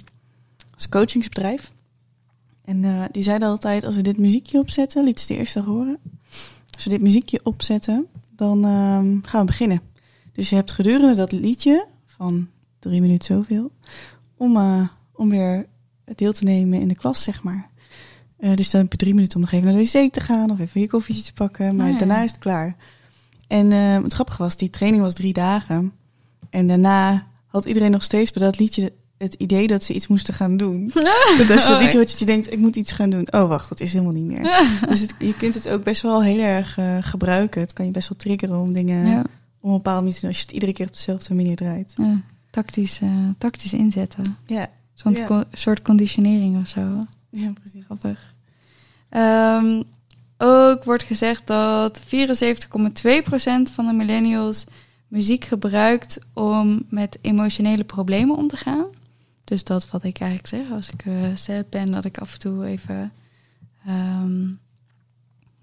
als 0.74 0.90
coachingsbedrijf. 0.90 1.72
En 2.66 3.08
die 3.12 3.24
zeiden 3.24 3.48
altijd, 3.48 3.84
als 3.84 3.96
we 3.96 4.02
dit 4.02 4.18
muziekje 4.18 4.60
opzetten, 4.60 5.04
liet 5.04 5.20
ze 5.20 5.28
de 5.28 5.38
eerste 5.38 5.62
horen. 5.64 5.98
Als 6.74 6.84
we 6.84 6.90
dit 6.90 7.02
muziekje 7.02 7.40
opzetten, 7.44 8.06
dan 8.36 8.66
ehm, 8.66 9.18
gaan 9.22 9.40
we 9.40 9.46
beginnen. 9.46 9.82
Dus 10.32 10.50
je 10.50 10.56
hebt 10.56 10.72
gedurende 10.72 11.16
dat 11.16 11.32
liedje 11.32 11.88
van 12.06 12.48
drie 12.80 13.02
minuten 13.02 13.36
zoveel, 13.36 13.72
om, 14.38 14.56
eh, 14.58 14.88
om 15.14 15.30
weer 15.30 15.66
deel 16.16 16.34
te 16.34 16.44
nemen 16.44 16.80
in 16.82 16.88
de 16.88 16.96
klas, 16.96 17.24
zeg 17.24 17.44
maar. 17.44 17.70
Eh, 18.38 18.54
dus 18.56 18.70
dan 18.72 18.82
heb 18.82 18.92
je 18.92 18.98
drie 18.98 19.14
minuten 19.14 19.36
om 19.36 19.42
nog 19.42 19.52
even 19.52 19.66
naar 19.66 19.84
de 19.84 19.90
wc 19.92 20.14
te 20.14 20.20
gaan 20.20 20.52
of 20.52 20.60
even 20.60 20.82
je 20.82 20.88
koffietje 20.88 21.24
te 21.24 21.34
pakken. 21.34 21.76
Maar 21.76 21.92
Ah, 21.92 21.98
daarna 22.00 22.24
is 22.24 22.32
het 22.32 22.40
klaar. 22.40 22.76
En 23.48 23.72
eh, 23.72 24.04
het 24.04 24.14
grappige 24.14 24.42
was, 24.42 24.58
die 24.58 24.70
training 24.70 25.04
was 25.04 25.14
drie 25.14 25.34
dagen. 25.34 25.92
En 26.50 26.68
daarna 26.68 27.28
had 27.46 27.66
iedereen 27.66 27.92
nog 27.92 28.04
steeds 28.04 28.32
bij 28.32 28.44
dat 28.44 28.60
liedje 28.60 28.94
het 29.18 29.34
idee 29.34 29.68
dat 29.68 29.84
ze 29.84 29.94
iets 29.94 30.08
moesten 30.08 30.34
gaan 30.34 30.58
doen. 30.58 30.92
Dat 31.38 31.50
als 31.52 31.68
je 31.68 31.74
een 31.74 31.80
liedje 31.82 31.98
hoort 31.98 32.10
dat 32.10 32.20
je 32.20 32.26
denkt, 32.26 32.52
ik 32.54 32.60
moet 32.60 32.76
iets 32.76 32.92
gaan 32.92 33.10
doen. 33.10 33.28
Oh, 33.34 33.48
wacht, 33.48 33.70
dat 33.70 33.80
is 33.80 33.94
helemaal 33.94 34.14
niet 34.14 34.26
meer. 34.26 34.42
Dus 34.90 35.00
het- 35.02 35.14
je 35.20 35.34
kunt 35.38 35.54
het 35.54 35.70
ook 35.70 35.84
best 35.84 36.02
wel 36.02 36.24
heel 36.24 36.40
erg 36.40 36.78
gebruiken. 37.02 37.62
Het 37.62 37.74
kan 37.74 37.86
je 37.86 37.92
best 37.92 38.10
wel 38.10 38.18
triggeren 38.18 38.60
om 38.60 38.74
dingen 38.74 39.08
Ja, 39.08 39.20
op 39.20 39.70
een 39.70 39.72
bepaalde 39.72 40.00
manier 40.00 40.14
te 40.14 40.20
doen. 40.20 40.30
Als 40.30 40.38
je 40.40 40.46
het 40.46 40.54
iedere 40.54 40.74
keer 40.74 40.88
op 40.88 40.94
dezelfde 40.94 41.34
manier 41.34 41.56
draait. 41.56 41.94
ja. 41.96 42.22
Tactisch, 42.62 43.02
eh, 43.02 43.10
tactisch 43.38 43.74
inzetten. 43.74 44.38
Ja, 44.48 44.70
Zo'n 44.94 45.14
Ja. 45.14 45.26
co- 45.26 45.44
soort 45.52 45.82
conditionering 45.82 46.60
of 46.60 46.68
zo. 46.68 47.00
ja 47.30 47.52
precies. 47.62 47.84
Grappig. 47.86 48.34
Ehm, 49.10 49.82
ook 50.38 50.84
wordt 50.84 51.04
gezegd 51.04 51.48
dat 51.48 52.02
74,2% 52.06 53.72
van 53.72 53.86
de 53.86 53.94
millennials 53.94 54.66
muziek 55.08 55.46
gebruikt 55.46 56.20
om 56.34 56.84
met 56.90 57.18
emotionele 57.22 57.84
problemen 57.84 58.36
om 58.36 58.48
te 58.48 58.58
gaan. 58.58 58.86
Dus 59.44 59.64
dat 59.64 59.90
wat 59.90 60.04
ik 60.04 60.20
eigenlijk 60.20 60.50
zeg 60.50 60.72
als 60.72 60.90
ik 60.90 61.06
eh 61.06 61.14
sad 61.36 61.70
ben, 61.70 61.92
dat 61.92 62.06
ik 62.06 62.18
af 62.18 62.34
en 62.34 62.40
toe 62.40 62.66
even 62.66 63.12
ehm, 63.86 64.46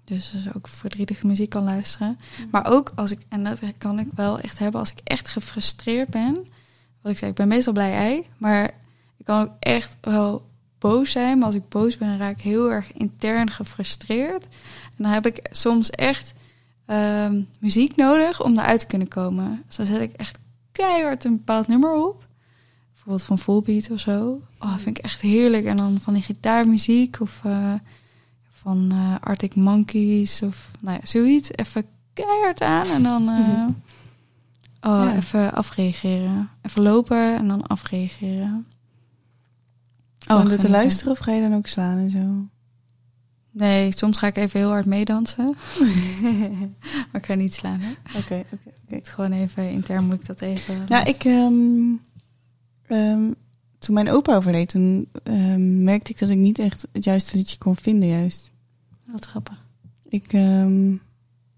dus, 0.05 0.31
dus 0.31 0.53
ook 0.53 0.67
verdrietige 0.67 1.27
muziek 1.27 1.49
kan 1.49 1.63
luisteren. 1.63 2.17
Maar 2.51 2.65
ook 2.71 2.91
als 2.95 3.11
ik, 3.11 3.19
en 3.29 3.43
dat 3.43 3.59
kan 3.77 3.99
ik 3.99 4.07
wel 4.15 4.39
echt 4.39 4.59
hebben 4.59 4.79
als 4.79 4.91
ik 4.91 4.99
echt 5.03 5.27
gefrustreerd 5.27 6.09
ben. 6.09 6.47
Wat 7.05 7.13
ik 7.13 7.19
zei, 7.19 7.31
ik 7.31 7.37
ben 7.37 7.47
meestal 7.47 7.73
blij 7.73 7.93
ei, 7.93 8.25
maar 8.37 8.63
ik 9.17 9.25
kan 9.25 9.41
ook 9.41 9.51
echt 9.59 9.97
wel 10.01 10.49
boos 10.79 11.11
zijn. 11.11 11.37
Maar 11.37 11.47
als 11.47 11.55
ik 11.55 11.69
boos 11.69 11.97
ben, 11.97 12.07
dan 12.07 12.17
raak 12.17 12.37
ik 12.37 12.43
heel 12.43 12.71
erg 12.71 12.93
intern 12.93 13.49
gefrustreerd. 13.49 14.43
En 14.97 15.03
dan 15.03 15.11
heb 15.11 15.25
ik 15.25 15.47
soms 15.51 15.89
echt 15.89 16.33
ehm, 16.85 17.41
muziek 17.59 17.95
nodig 17.95 18.43
om 18.43 18.59
eruit 18.59 18.79
te 18.79 18.85
kunnen 18.85 19.07
komen. 19.07 19.63
Dus 19.67 19.75
dan 19.75 19.85
zet 19.85 20.01
ik 20.01 20.13
echt 20.13 20.39
keihard 20.71 21.23
een 21.23 21.37
bepaald 21.37 21.67
nummer 21.67 21.93
op. 21.93 22.27
Bijvoorbeeld 22.93 23.23
van 23.23 23.39
Fullbeat 23.39 23.91
of 23.91 23.99
zo. 23.99 24.41
Oh, 24.59 24.71
dat 24.71 24.81
vind 24.81 24.97
ik 24.97 25.03
echt 25.03 25.21
heerlijk. 25.21 25.65
En 25.65 25.77
dan 25.77 25.97
van 26.01 26.13
die 26.13 26.23
gitaarmuziek 26.23 27.17
of 27.19 27.41
eh, 27.43 27.73
van 28.51 28.87
eh, 28.91 29.15
Arctic 29.19 29.55
Monkeys 29.55 30.41
of 30.41 30.71
nou 30.79 30.97
ja, 31.01 31.05
zoiets. 31.05 31.49
Even 31.55 31.85
keihard 32.13 32.61
aan 32.61 32.85
en 32.85 33.03
dan 33.03 33.29
eh, 33.29 33.67
oh, 34.85 35.03
Ja. 35.03 35.15
even 35.15 35.53
afreageren. 35.53 36.49
Even 36.61 36.81
lopen 36.81 37.35
en 37.37 37.47
dan 37.47 37.67
afreageren. 37.67 38.65
Oh, 40.27 40.35
om 40.35 40.37
er 40.37 40.43
te 40.43 40.47
genieten. 40.47 40.69
luisteren 40.69 41.11
of 41.11 41.17
ga 41.19 41.31
je 41.31 41.41
dan 41.41 41.55
ook 41.55 41.67
slaan 41.67 41.97
en 41.97 42.09
zo? 42.09 42.47
Nee, 43.51 43.97
soms 43.97 44.17
ga 44.17 44.27
ik 44.27 44.37
even 44.37 44.59
heel 44.59 44.69
hard 44.69 44.85
meedansen. 44.85 45.45
maar 47.11 47.21
ik 47.21 47.25
ga 47.25 47.33
niet 47.33 47.53
slaan. 47.53 47.81
Oké, 48.17 48.17
oké, 48.17 48.43
oké. 48.53 48.95
Het 48.95 49.09
gewoon 49.09 49.31
even 49.31 49.69
intern 49.69 50.05
moet 50.05 50.15
ik 50.15 50.25
dat 50.25 50.41
even. 50.41 50.85
Nou, 50.87 51.05
ik... 51.09 51.23
ehm, 51.23 51.93
ehm, 52.87 53.31
toen 53.79 53.93
mijn 53.93 54.09
opa 54.09 54.35
overleed, 54.35 54.69
toen 54.69 55.09
ehm, 55.23 55.83
merkte 55.83 56.11
ik 56.11 56.19
dat 56.19 56.29
ik 56.29 56.37
niet 56.37 56.59
echt 56.59 56.87
het 56.91 57.03
juiste 57.03 57.37
liedje 57.37 57.57
kon 57.57 57.75
vinden 57.75 58.09
juist. 58.09 58.51
Wat 59.05 59.25
grappig. 59.25 59.67
Ik, 60.09 60.33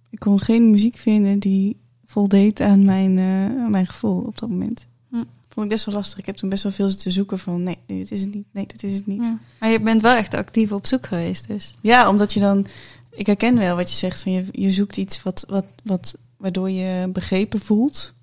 ik 0.09 0.19
kon 0.19 0.39
geen 0.39 0.71
muziek 0.71 0.97
vinden 0.97 1.39
die 1.39 1.77
voldeed 2.07 2.59
aan 2.61 2.85
mijn, 2.85 3.17
eh, 3.17 3.63
aan 3.63 3.71
mijn 3.71 3.87
gevoel 3.87 4.21
op 4.21 4.37
dat 4.37 4.49
moment. 4.49 4.85
Hm. 5.09 5.23
Vond 5.49 5.65
ik 5.65 5.71
best 5.71 5.85
wel 5.85 5.95
lastig. 5.95 6.17
Ik 6.19 6.25
heb 6.25 6.35
toen 6.35 6.49
best 6.49 6.63
wel 6.63 6.71
veel 6.71 6.89
zitten 6.89 7.11
zoeken 7.11 7.39
van... 7.39 7.63
nee, 7.63 7.77
dit 7.85 8.11
is 8.11 8.21
het 8.21 8.33
niet. 8.33 8.45
Nee, 8.51 8.67
dit 8.67 8.83
is 8.83 8.95
het 8.95 9.05
niet. 9.07 9.21
Ja. 9.21 9.37
Maar 9.59 9.69
je 9.69 9.79
bent 9.79 10.01
wel 10.01 10.15
echt 10.15 10.33
actief 10.33 10.71
op 10.71 10.85
zoek 10.87 11.05
geweest, 11.05 11.47
dus. 11.47 11.73
Ja, 11.81 12.09
omdat 12.09 12.33
je 12.33 12.39
dan... 12.39 12.67
Ik 13.11 13.25
herken 13.25 13.57
wel 13.57 13.75
wat 13.75 13.89
je 13.89 13.95
zegt. 13.97 14.21
Van 14.21 14.31
je, 14.31 14.45
je 14.51 14.71
zoekt 14.71 14.97
iets 14.97 15.23
wat, 15.23 15.45
wat, 15.49 15.65
wat, 15.83 16.17
waardoor 16.37 16.69
je 16.69 17.09
begrepen 17.13 17.59
voelt. 17.59 18.13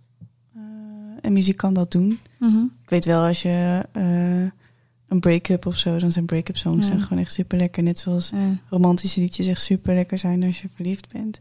Eh, 0.55 0.61
en 1.21 1.33
muziek 1.33 1.57
kan 1.57 1.75
dat 1.75 1.91
doen. 1.93 2.19
Ik 2.83 2.91
weet 2.91 3.05
wel, 3.05 3.27
als 3.27 3.43
je 3.43 3.87
eh, 3.93 4.43
een 5.09 5.21
break-up 5.21 5.67
of 5.67 5.77
zo... 5.77 5.99
dan 5.99 6.13
zijn 6.13 6.25
break-up 6.27 6.57
songs 6.57 6.81
Ja. 6.87 6.93
zijn 6.93 7.01
gewoon 7.01 7.23
echt 7.23 7.33
super 7.33 7.59
lekker. 7.59 7.83
Net 7.83 7.99
zoals 7.99 8.31
Ja, 8.31 8.59
romantische 8.71 9.21
liedjes 9.21 9.47
echt 9.47 9.63
super 9.63 9.95
lekker 9.95 10.19
zijn 10.19 10.43
als 10.43 10.63
je 10.63 10.69
verliefd 10.75 11.13
bent. 11.13 11.41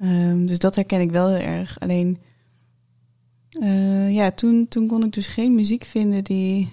Ehm, 0.00 0.46
dus 0.46 0.58
dat 0.58 0.74
herken 0.74 1.00
ik 1.00 1.10
wel 1.10 1.28
heel 1.28 1.46
erg. 1.46 1.80
Alleen, 1.80 2.18
eh, 3.48 4.14
ja, 4.14 4.30
toen, 4.30 4.68
toen 4.68 4.86
kon 4.86 5.04
ik 5.04 5.12
dus 5.12 5.26
geen 5.26 5.54
muziek 5.54 5.84
vinden 5.84 6.24
die, 6.24 6.72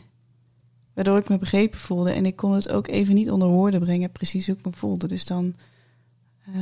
waardoor 0.94 1.18
ik 1.18 1.30
me 1.30 1.38
begrepen 1.38 1.80
voelde. 1.80 2.12
En 2.12 2.26
ik 2.26 2.36
kon 2.36 2.54
het 2.54 2.72
ook 2.72 2.88
even 2.88 3.16
niet 3.16 3.32
onder 3.32 3.48
woorden 3.48 3.80
brengen, 3.80 4.12
precies 4.12 4.46
hoe 4.46 4.56
ik 4.56 4.66
me 4.66 4.72
voelde. 4.72 5.08
Dus 5.08 5.26
dan, 5.26 5.56
eh, 6.46 6.54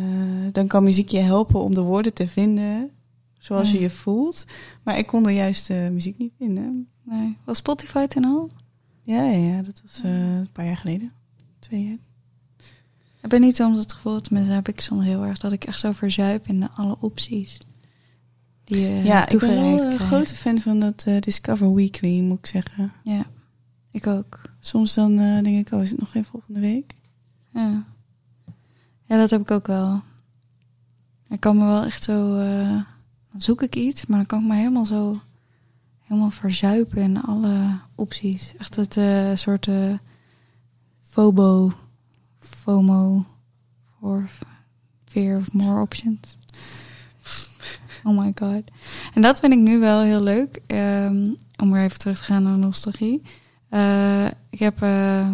dan 0.51 0.67
kan 0.67 0.83
muziek 0.83 1.09
je 1.09 1.19
helpen 1.19 1.63
om 1.63 1.73
de 1.73 1.81
woorden 1.81 2.13
te 2.13 2.27
vinden 2.27 2.91
zoals 3.39 3.71
je 3.71 3.79
je 3.79 3.89
voelt. 3.89 4.45
Maar 4.83 4.97
ik 4.97 5.07
kon 5.07 5.23
de 5.23 5.33
juiste 5.33 5.89
muziek 5.91 6.17
niet 6.17 6.33
vinden. 6.37 6.87
Nee. 7.03 7.37
Was 7.45 7.57
Spotify 7.57 8.07
toen 8.07 8.25
al? 8.25 8.49
Ja, 9.03 9.23
ja, 9.23 9.37
ja 9.37 9.61
dat 9.61 9.81
was 9.81 10.01
eh, 10.03 10.37
een 10.37 10.51
paar 10.51 10.65
jaar 10.65 10.77
geleden. 10.77 11.11
Twee 11.59 11.83
jaar. 11.83 11.97
Ik 13.21 13.29
ben 13.29 13.41
niet 13.41 13.55
soms 13.55 13.77
het 13.77 13.93
gevoel, 13.93 14.21
tenminste 14.21 14.53
heb 14.53 14.67
ik 14.67 14.81
soms 14.81 15.05
heel 15.05 15.23
erg, 15.23 15.37
dat 15.37 15.51
ik 15.51 15.63
echt 15.63 15.79
zo 15.79 15.91
verzuip 15.91 16.47
in 16.47 16.69
alle 16.69 16.97
opties 16.99 17.59
die 18.69 18.81
je 18.81 19.03
ja, 19.03 19.29
ik 19.29 19.39
ben 19.39 19.55
wel 19.55 19.91
een 19.91 19.99
grote 19.99 20.35
fan 20.35 20.59
van 20.59 20.79
dat 20.79 21.03
eh, 21.07 21.19
Discover 21.19 21.73
Weekly, 21.73 22.21
moet 22.21 22.37
ik 22.37 22.45
zeggen. 22.45 22.91
Ja, 23.03 23.25
ik 23.91 24.07
ook. 24.07 24.41
Soms 24.59 24.93
dan 24.93 25.19
eh, 25.19 25.43
denk 25.43 25.67
ik, 25.67 25.73
oh, 25.73 25.81
is 25.81 25.89
het 25.89 25.99
nog 25.99 26.11
geen 26.11 26.25
volgende 26.25 26.59
week? 26.59 26.95
Ja. 27.53 27.85
ja, 29.05 29.17
dat 29.17 29.29
heb 29.29 29.41
ik 29.41 29.51
ook 29.51 29.67
wel. 29.67 30.01
Ik 31.29 31.39
kan 31.39 31.57
me 31.57 31.65
wel 31.65 31.83
echt 31.83 32.03
zo, 32.03 32.37
eh, 32.37 32.81
dan 33.31 33.41
zoek 33.41 33.61
ik 33.61 33.75
iets, 33.75 34.05
maar 34.05 34.17
dan 34.17 34.25
kan 34.25 34.41
ik 34.41 34.47
me 34.47 34.55
helemaal 34.55 34.85
zo, 34.85 35.21
helemaal 35.99 36.29
verzuipen 36.29 37.01
in 37.01 37.21
alle 37.21 37.79
opties. 37.95 38.53
Echt 38.57 38.75
het 38.75 38.97
eh, 38.97 39.35
soort 39.35 39.67
eh 39.67 39.93
FOBO, 41.07 41.71
FOMO, 42.49 43.25
for 43.99 44.29
fear 45.05 45.37
of 45.37 45.53
more 45.53 45.81
options. 45.81 46.37
Oh 48.03 48.17
my 48.17 48.31
god. 48.35 48.63
En 49.13 49.21
dat 49.21 49.39
vind 49.39 49.53
ik 49.53 49.59
nu 49.59 49.79
wel 49.79 50.01
heel 50.01 50.21
leuk. 50.21 50.61
ehm, 50.67 51.31
om 51.57 51.71
weer 51.71 51.83
even 51.83 51.99
terug 51.99 52.17
te 52.17 52.23
gaan 52.23 52.43
naar 52.43 52.57
nostalgie. 52.57 53.21
Eh, 53.69 54.25
ik 54.49 54.59
heb 54.59 54.81
eh, 54.81 55.29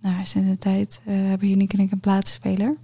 nou, 0.00 0.24
sinds 0.24 0.48
een 0.48 0.58
tijd 0.58 1.00
eh, 1.04 1.14
hebben 1.14 1.50
Unique 1.50 1.76
en 1.76 1.84
ik 1.84 1.92
een 1.92 2.00
platenspeler. 2.00 2.76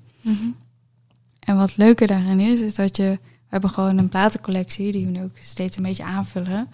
En 1.41 1.57
wat 1.57 1.77
leuker 1.77 2.07
daarin 2.07 2.41
is, 2.41 2.61
is 2.61 2.75
dat 2.75 2.97
je... 2.97 3.19
We 3.21 3.61
hebben 3.61 3.71
gewoon 3.71 3.99
een 3.99 4.09
platencollectie 4.09 4.93
die 4.93 5.05
we 5.05 5.11
nu 5.11 5.23
ook 5.23 5.37
steeds 5.41 5.77
een 5.77 5.83
beetje 5.83 6.05
aanvullen. 6.05 6.69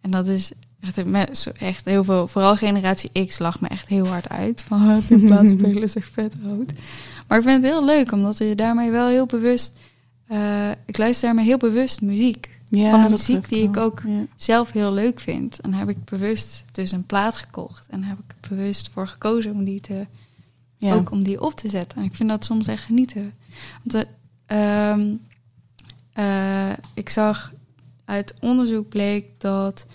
En 0.00 0.10
dat 0.10 0.26
is 0.26 0.52
echt, 0.80 1.52
echt 1.58 1.84
heel 1.84 2.04
veel... 2.04 2.28
Vooral 2.28 2.56
generatie 2.56 3.26
X 3.26 3.38
lag 3.38 3.60
me 3.60 3.68
echt 3.68 3.88
heel 3.88 4.06
hard 4.06 4.28
uit. 4.28 4.62
Van, 4.68 4.90
oh, 4.90 5.08
die 5.08 5.26
platenspeler 5.26 5.82
is 5.82 5.94
echt 5.96 6.10
vet 6.12 6.34
oud. 6.46 6.72
Maar 7.28 7.38
ik 7.38 7.44
vind 7.44 7.62
het 7.62 7.72
heel 7.72 7.84
leuk, 7.84 8.12
omdat 8.12 8.38
je 8.38 8.54
daarmee 8.54 8.90
wel 8.90 9.08
heel 9.08 9.26
bewust... 9.26 9.78
eh, 10.26 10.70
ik 10.86 10.98
luister 10.98 11.26
daarmee 11.26 11.44
heel 11.44 11.58
bewust 11.58 12.00
muziek. 12.02 12.58
Ja, 12.68 12.90
Van 12.90 13.02
de 13.04 13.08
muziek 13.10 13.48
die 13.48 13.62
ik 13.62 13.76
ook 13.76 14.02
Ja. 14.06 14.26
zelf 14.36 14.70
heel 14.72 14.92
leuk 14.92 15.20
vind. 15.20 15.60
En 15.60 15.74
heb 15.74 15.88
ik 15.88 16.04
bewust 16.04 16.64
dus 16.72 16.92
een 16.92 17.06
plaat 17.06 17.36
gekocht. 17.36 17.86
En 17.88 18.04
heb 18.04 18.18
ik 18.18 18.48
bewust 18.48 18.90
voor 18.92 19.08
gekozen 19.08 19.52
om 19.52 19.64
die 19.64 19.80
te 19.80 20.06
Ja. 20.76 20.94
ook 20.94 21.10
om 21.10 21.22
die 21.22 21.40
op 21.40 21.54
te 21.54 21.68
zetten. 21.68 21.98
En 21.98 22.04
ik 22.04 22.14
vind 22.14 22.28
dat 22.28 22.44
soms 22.44 22.66
echt 22.68 22.84
genieten. 22.84 23.32
Want 23.84 24.06
eh, 24.46 24.90
ehm, 24.90 25.14
eh, 26.12 26.72
ik 26.94 27.08
zag 27.08 27.52
uit 28.04 28.34
onderzoek 28.40 28.88
bleek 28.88 29.24
dat 29.38 29.86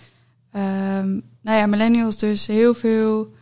ehm, 0.56 1.10
nou 1.42 1.58
ja, 1.58 1.66
millennials 1.66 2.18
dus 2.18 2.48
heel 2.48 2.74
veel 2.74 3.34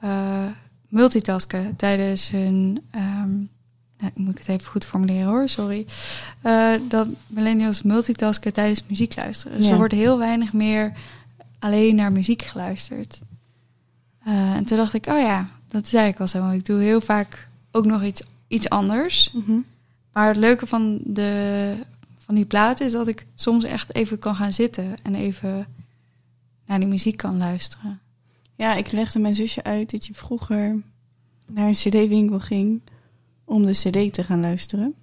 eh, 0.00 0.44
multitasken 0.88 1.76
tijdens 1.76 2.30
hun. 2.30 2.80
ehm, 2.90 3.36
nou, 3.98 4.12
moet 4.14 4.30
ik 4.32 4.38
het 4.38 4.48
even 4.48 4.66
goed 4.70 4.86
formuleren 4.86 5.26
hoor, 5.26 5.48
sorry. 5.48 5.86
Eh, 6.42 6.72
dat 6.88 7.06
millennials 7.26 7.82
multitasken 7.82 8.52
tijdens 8.52 8.82
muziek 8.88 9.16
luisteren. 9.16 9.56
Dus 9.56 9.66
Ja. 9.66 9.72
er 9.72 9.78
wordt 9.78 9.94
heel 9.94 10.18
weinig 10.18 10.52
meer 10.52 10.92
alleen 11.58 11.94
naar 11.94 12.12
muziek 12.12 12.42
geluisterd. 12.42 13.20
Eh, 14.24 14.52
en 14.54 14.64
toen 14.64 14.76
dacht 14.76 14.94
ik, 14.94 15.06
oh 15.06 15.18
ja, 15.18 15.48
dat 15.68 15.84
is 15.84 15.94
eigenlijk 15.94 16.18
wel 16.18 16.26
zo. 16.26 16.40
want 16.48 16.60
Ik 16.60 16.66
doe 16.66 16.80
heel 16.82 17.00
vaak 17.00 17.48
ook 17.70 17.84
nog 17.86 18.02
iets, 18.04 18.22
iets 18.48 18.68
anders. 18.68 19.30
Mhm. 19.32 19.58
Maar 20.12 20.28
het 20.28 20.36
leuke 20.36 20.66
van, 20.66 20.98
de, 21.04 21.74
van 22.24 22.34
die 22.34 22.44
platen 22.44 22.86
is 22.86 22.92
dat 22.92 23.06
ik 23.06 23.26
soms 23.34 23.64
echt 23.64 23.94
even 23.94 24.18
kan 24.18 24.34
gaan 24.34 24.52
zitten 24.52 24.94
en 25.02 25.14
even 25.14 25.66
naar 26.70 26.78
die 26.78 26.88
muziek 26.88 27.16
kan 27.16 27.36
luisteren. 27.36 28.00
Ja, 28.54 28.74
ik 28.74 28.92
legde 28.92 29.18
mijn 29.18 29.34
zusje 29.34 29.62
uit 29.62 29.90
dat 29.90 30.06
je 30.06 30.14
vroeger 30.14 30.82
naar 31.46 31.68
een 31.68 31.72
cd-winkel 31.74 32.40
ging 32.40 32.80
om 33.44 33.66
de 33.66 33.72
cd 33.72 34.12
te 34.12 34.24
gaan 34.24 34.40
luisteren. 34.40 34.94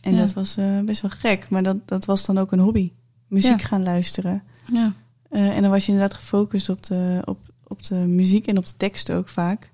En 0.00 0.12
Ja. 0.12 0.18
dat 0.18 0.32
was 0.32 0.56
eh, 0.56 0.80
best 0.80 1.00
wel 1.00 1.10
gek. 1.10 1.48
Maar 1.48 1.62
dat, 1.62 1.88
dat 1.88 2.04
was 2.04 2.24
dan 2.26 2.38
ook 2.38 2.52
een 2.52 2.58
hobby. 2.58 2.92
Muziek 3.26 3.60
Ja. 3.60 3.66
gaan 3.66 3.82
luisteren. 3.82 4.42
Ja. 4.72 4.94
Eh, 5.28 5.56
en 5.56 5.62
dan 5.62 5.70
was 5.70 5.86
je 5.86 5.92
inderdaad 5.92 6.16
gefocust 6.18 6.68
op 6.68 6.82
de, 6.82 7.22
op, 7.24 7.38
op 7.66 7.82
de 7.82 7.94
muziek 7.94 8.46
en 8.46 8.58
op 8.58 8.66
de 8.66 8.76
tekst 8.76 9.10
ook 9.10 9.28
vaak. 9.28 9.72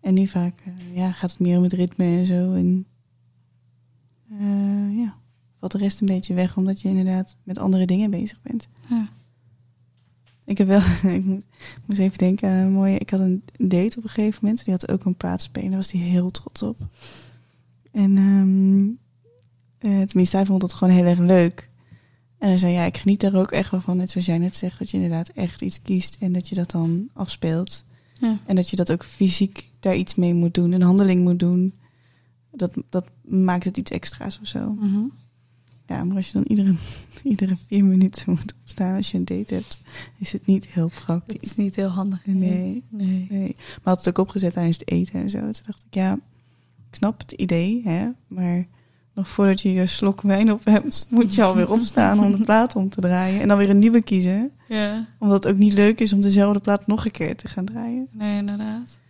En 0.00 0.14
nu 0.14 0.26
vaak 0.26 0.60
eh, 0.64 0.96
ja, 0.96 1.12
gaat 1.12 1.30
het 1.30 1.40
meer 1.40 1.56
om 1.56 1.62
het 1.62 1.72
ritme 1.72 2.04
en 2.04 2.26
zo. 2.26 2.54
En 2.54 2.86
ja, 4.96 5.14
valt 5.58 5.72
de 5.72 5.78
rest 5.78 6.00
een 6.00 6.06
beetje 6.06 6.34
weg 6.34 6.56
omdat 6.56 6.80
je 6.80 6.88
inderdaad 6.88 7.36
met 7.42 7.58
andere 7.58 7.86
dingen 7.86 8.10
bezig 8.10 8.42
bent. 8.42 8.68
Ja. 8.88 9.08
Ik 10.52 10.58
heb 10.58 10.66
wel, 10.66 10.80
ik 11.12 11.24
moest 11.86 12.00
even 12.00 12.18
denken 12.18 12.48
aan 12.48 12.56
een 12.56 12.72
mooie. 12.72 12.98
Ik 12.98 13.10
had 13.10 13.20
een 13.20 13.42
date 13.58 13.98
op 13.98 14.04
een 14.04 14.10
gegeven 14.10 14.38
moment. 14.42 14.64
Die 14.64 14.72
had 14.72 14.90
ook 14.90 15.04
een 15.04 15.16
plaatsspeler. 15.16 15.68
Daar 15.68 15.78
was 15.78 15.92
hij 15.92 16.00
heel 16.00 16.30
trots 16.30 16.62
op. 16.62 16.76
En 17.92 18.16
ehm, 18.16 18.88
eh, 19.78 20.06
tenminste, 20.06 20.36
hij 20.36 20.46
vond 20.46 20.60
dat 20.60 20.72
gewoon 20.72 20.94
heel 20.94 21.04
erg 21.04 21.18
leuk. 21.18 21.70
En 22.38 22.48
hij 22.48 22.58
zei, 22.58 22.72
ja, 22.72 22.84
ik 22.84 22.96
geniet 22.96 23.20
daar 23.20 23.34
ook 23.34 23.50
echt 23.50 23.70
wel 23.70 23.80
van. 23.80 23.96
Net 23.96 24.10
zoals 24.10 24.26
jij 24.26 24.38
net 24.38 24.56
zegt, 24.56 24.78
dat 24.78 24.90
je 24.90 24.96
inderdaad 24.96 25.28
echt 25.28 25.62
iets 25.62 25.82
kiest 25.82 26.16
en 26.20 26.32
dat 26.32 26.48
je 26.48 26.54
dat 26.54 26.70
dan 26.70 27.08
afspeelt. 27.12 27.84
Ja. 28.18 28.38
En 28.46 28.56
dat 28.56 28.70
je 28.70 28.76
dat 28.76 28.92
ook 28.92 29.04
fysiek 29.04 29.68
daar 29.80 29.96
iets 29.96 30.14
mee 30.14 30.34
moet 30.34 30.54
doen, 30.54 30.72
een 30.72 30.82
handeling 30.82 31.22
moet 31.22 31.38
doen. 31.38 31.74
Dat, 32.50 32.72
dat 32.88 33.04
maakt 33.24 33.64
het 33.64 33.76
iets 33.76 33.90
extra's 33.90 34.38
of 34.42 34.46
zo. 34.46 34.72
Mhm. 34.72 35.04
Ja, 35.92 36.04
maar 36.04 36.16
als 36.16 36.26
je 36.26 36.32
dan 36.32 36.44
iedere, 36.46 36.74
iedere 37.32 37.56
vier 37.66 37.84
minuten 37.84 38.22
moet 38.30 38.54
opstaan 38.62 38.96
als 38.96 39.10
je 39.10 39.18
een 39.18 39.24
date 39.24 39.54
hebt, 39.54 39.78
is 40.18 40.32
het 40.32 40.46
niet 40.46 40.66
heel 40.68 40.90
praktisch. 41.04 41.36
is 41.40 41.56
niet 41.56 41.76
heel 41.76 41.88
handig. 41.88 42.26
Nee. 42.26 42.84
Nee. 42.88 43.26
Nee. 43.30 43.56
Maar 43.56 43.94
had 43.94 44.04
het 44.04 44.08
ook 44.08 44.18
opgezet 44.26 44.52
tijdens 44.52 44.78
het 44.78 44.88
eten 44.90 45.20
en 45.20 45.30
zo. 45.30 45.38
Toen 45.38 45.52
dacht 45.66 45.84
ik, 45.88 45.94
ja, 45.94 46.12
ik 46.90 46.94
snap 46.98 47.18
het 47.20 47.32
idee, 47.32 47.82
hè, 47.84 48.08
maar 48.26 48.66
nog 49.14 49.28
voordat 49.28 49.60
je 49.60 49.72
je 49.72 49.86
slok 49.86 50.20
wijn 50.20 50.52
op 50.52 50.64
hebt, 50.64 51.06
moet 51.10 51.34
je 51.34 51.42
alweer 51.42 51.70
opstaan 51.72 52.18
om 52.20 52.32
de 52.36 52.44
plaat 52.44 52.76
om 52.76 52.88
te 52.88 53.00
draaien. 53.00 53.40
En 53.40 53.48
dan 53.48 53.58
weer 53.58 53.70
een 53.70 53.78
nieuwe 53.78 54.02
kiezen, 54.02 54.50
Ja. 54.68 55.06
omdat 55.18 55.44
het 55.44 55.52
ook 55.52 55.58
niet 55.58 55.72
leuk 55.72 56.00
is 56.00 56.12
om 56.12 56.20
dezelfde 56.20 56.60
plaat 56.60 56.86
nog 56.86 57.04
een 57.04 57.10
keer 57.10 57.36
te 57.36 57.48
gaan 57.48 57.64
draaien. 57.64 58.08
Nee, 58.10 58.36
inderdaad. 58.38 59.00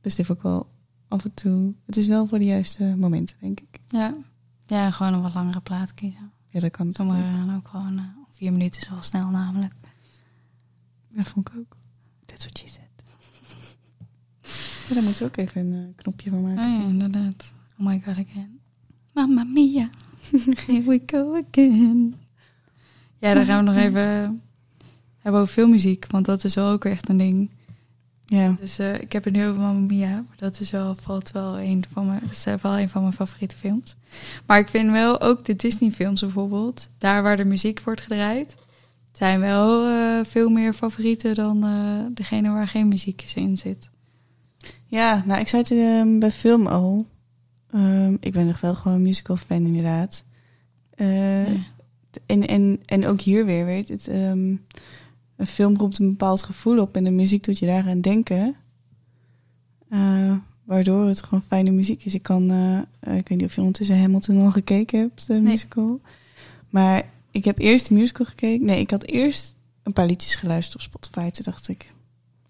Dus 0.00 0.16
het 0.16 0.16
heeft 0.16 0.30
ook 0.30 0.42
wel 0.42 0.66
af 1.08 1.24
en 1.24 1.34
toe, 1.34 1.72
het 1.86 1.96
is 1.96 2.06
wel 2.06 2.26
voor 2.26 2.38
de 2.38 2.44
juiste 2.44 2.84
momenten, 2.98 3.36
denk 3.40 3.60
ik. 3.60 3.80
Ja. 3.88 4.14
Ja, 4.68 4.90
gewoon 4.90 5.12
een 5.12 5.22
wat 5.22 5.34
langere 5.34 5.60
plaat 5.60 5.94
kiezen. 5.94 6.32
Ja, 6.48 6.60
dat 6.60 6.70
kan 6.70 6.92
Sommige 6.92 7.20
gaan 7.20 7.56
ook 7.56 7.68
gewoon 7.68 7.98
eh, 7.98 8.04
vier 8.32 8.52
minuten 8.52 8.80
is 8.80 8.88
wel 8.88 9.02
snel 9.02 9.28
namelijk. 9.28 9.74
Ja, 11.08 11.24
vond 11.24 11.48
ik 11.48 11.54
ook. 11.58 11.76
That's 12.26 12.44
what 12.44 12.58
she 12.58 12.68
said. 12.68 12.86
Ja, 14.88 14.94
daar 14.94 15.02
moeten 15.02 15.22
we 15.22 15.28
ook 15.28 15.36
even 15.36 15.60
een 15.72 15.82
eh, 15.88 15.96
knopje 15.96 16.30
van 16.30 16.38
Oh 16.38 16.44
maken. 16.44 16.70
ja, 16.72 16.86
inderdaad. 16.86 17.54
Oh 17.78 17.86
my 17.86 18.00
god 18.04 18.16
again. 18.18 18.60
Mamma 19.12 19.44
mia. 19.44 19.90
Here 20.66 20.82
we 20.82 21.02
go 21.06 21.42
again. 21.48 22.14
Ja, 23.18 23.34
dan 23.34 23.44
gaan 23.44 23.64
we 23.64 23.70
nog 23.70 23.80
even 23.84 24.42
hebben 25.18 25.40
over 25.40 25.52
filmmuziek. 25.52 26.06
Want 26.10 26.24
dat 26.26 26.44
is 26.44 26.54
wel 26.54 26.70
ook 26.70 26.84
echt 26.84 27.08
een 27.08 27.16
ding. 27.16 27.50
Ja, 28.30 28.56
Dus 28.60 28.78
eh, 28.78 29.00
ik 29.00 29.12
heb 29.12 29.30
nu 29.30 29.46
over 29.46 29.60
Mamma 29.60 29.86
Mia. 29.86 30.08
Maar 30.08 30.36
dat 30.36 30.60
is 30.60 30.70
wel, 30.70 30.94
valt 30.94 31.30
wel 31.30 31.58
een 31.58 31.84
van 31.88 32.06
mijn, 32.06 32.20
dat 32.20 32.30
is 32.30 32.62
wel 32.62 32.78
een 32.78 32.88
van 32.88 33.02
mijn 33.02 33.14
favoriete 33.14 33.56
films. 33.56 33.96
Maar 34.46 34.58
ik 34.58 34.68
vind 34.68 34.90
wel 34.90 35.20
ook 35.20 35.44
de 35.44 35.56
Disney 35.56 35.90
films 35.90 36.20
bijvoorbeeld. 36.20 36.90
Daar 36.98 37.22
waar 37.22 37.36
de 37.36 37.44
muziek 37.44 37.80
wordt 37.80 38.00
gedraaid. 38.00 38.56
Zijn 39.12 39.40
wel 39.40 39.86
eh, 39.86 40.24
veel 40.24 40.48
meer 40.48 40.72
favorieten 40.72 41.34
dan 41.34 41.64
eh, 41.64 42.14
degene 42.14 42.50
waar 42.50 42.68
geen 42.68 42.88
muziek 42.88 43.32
in 43.34 43.58
zit. 43.58 43.90
Ja, 44.86 45.22
nou, 45.26 45.40
ik 45.40 45.48
zei 45.48 45.62
het 45.62 45.70
ehm, 45.70 46.18
bij 46.18 46.30
film 46.30 46.66
al. 46.66 47.06
Ehm, 47.70 48.16
ik 48.20 48.32
ben 48.32 48.46
nog 48.46 48.60
wel 48.60 48.74
gewoon 48.74 48.96
een 48.96 49.02
musical 49.02 49.36
fan, 49.36 49.66
inderdaad. 49.66 50.24
Ja. 50.96 51.46
en, 52.26 52.46
en, 52.46 52.80
en 52.84 53.06
ook 53.06 53.20
hier 53.20 53.44
weer, 53.44 53.64
weet 53.64 53.88
het, 53.88 54.08
ehm, 54.08 54.54
een 55.38 55.46
film 55.46 55.76
roept 55.76 55.98
een 55.98 56.08
bepaald 56.08 56.42
gevoel 56.42 56.80
op 56.80 56.96
en 56.96 57.04
de 57.04 57.10
muziek 57.10 57.44
doet 57.44 57.58
je 57.58 57.66
daaraan 57.66 58.00
denken. 58.00 58.56
Eh, 59.88 60.36
waardoor 60.64 61.06
het 61.06 61.22
gewoon 61.22 61.42
fijne 61.42 61.70
muziek 61.70 62.04
is. 62.04 62.14
Ik 62.14 62.22
kan, 62.22 62.50
eh, 62.50 62.78
eh, 62.78 63.16
ik 63.16 63.28
weet 63.28 63.38
niet 63.38 63.44
of 63.44 63.54
je 63.54 63.60
ondertussen 63.60 64.00
Hamilton 64.00 64.40
al 64.40 64.50
gekeken 64.50 64.98
hebt, 64.98 65.26
de 65.26 65.40
musical. 65.40 66.00
Maar 66.70 67.10
ik 67.30 67.44
heb 67.44 67.58
eerst 67.58 67.88
de 67.88 67.94
musical 67.94 68.26
gekeken. 68.26 68.66
Nee, 68.66 68.80
ik 68.80 68.90
had 68.90 69.04
eerst 69.04 69.54
een 69.82 69.92
paar 69.92 70.06
liedjes 70.06 70.34
geluisterd 70.34 70.74
op 70.74 70.80
Spotify. 70.80 71.30
Toen 71.30 71.44
dacht 71.44 71.68
ik, 71.68 71.94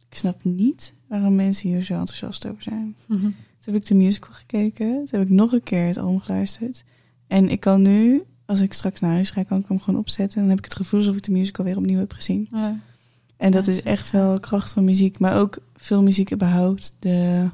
ik 0.09 0.17
snap 0.17 0.45
niet 0.45 0.93
waarom 1.09 1.35
mensen 1.35 1.69
hier 1.69 1.83
zo 1.83 1.95
enthousiast 1.95 2.47
over 2.47 2.63
zijn. 2.63 2.97
Mhm. 3.07 3.21
Toen 3.21 3.75
heb 3.75 3.75
ik 3.75 3.87
de 3.87 3.95
musical 3.95 4.33
gekeken. 4.33 4.95
Toen 4.95 5.19
heb 5.19 5.23
ik 5.23 5.35
nog 5.35 5.53
een 5.53 5.63
keer 5.63 5.87
het 5.87 5.99
album 5.99 6.21
geluisterd. 6.21 6.85
En 7.27 7.49
ik 7.49 7.61
kan 7.61 7.83
nu, 7.83 8.23
als 8.49 8.61
ik 8.61 8.73
straks 8.73 9.01
naar 9.01 9.11
huis 9.13 9.31
ga, 9.31 9.43
kan 9.43 9.59
ik 9.61 9.69
hem 9.69 9.81
gewoon 9.81 10.01
opzetten. 10.01 10.35
En 10.35 10.41
dan 10.41 10.51
heb 10.51 10.59
ik 10.59 10.65
het 10.65 10.75
gevoel 10.81 11.01
alsof 11.01 11.17
ik 11.17 11.23
de 11.23 11.31
musical 11.33 11.65
weer 11.65 11.77
opnieuw 11.77 11.99
heb 11.99 12.13
gezien. 12.13 12.49
Ja. 12.51 12.81
En 13.37 13.51
dat 13.51 13.67
Ja, 13.67 13.73
is 13.73 13.83
echt 13.83 14.11
wel 14.11 14.41
kracht 14.41 14.73
van 14.73 14.85
muziek. 14.85 15.19
Maar 15.19 15.39
ook 15.39 15.59
veel 15.77 16.03
muziek 16.03 16.33
überhaupt. 16.33 16.97
De, 16.99 17.49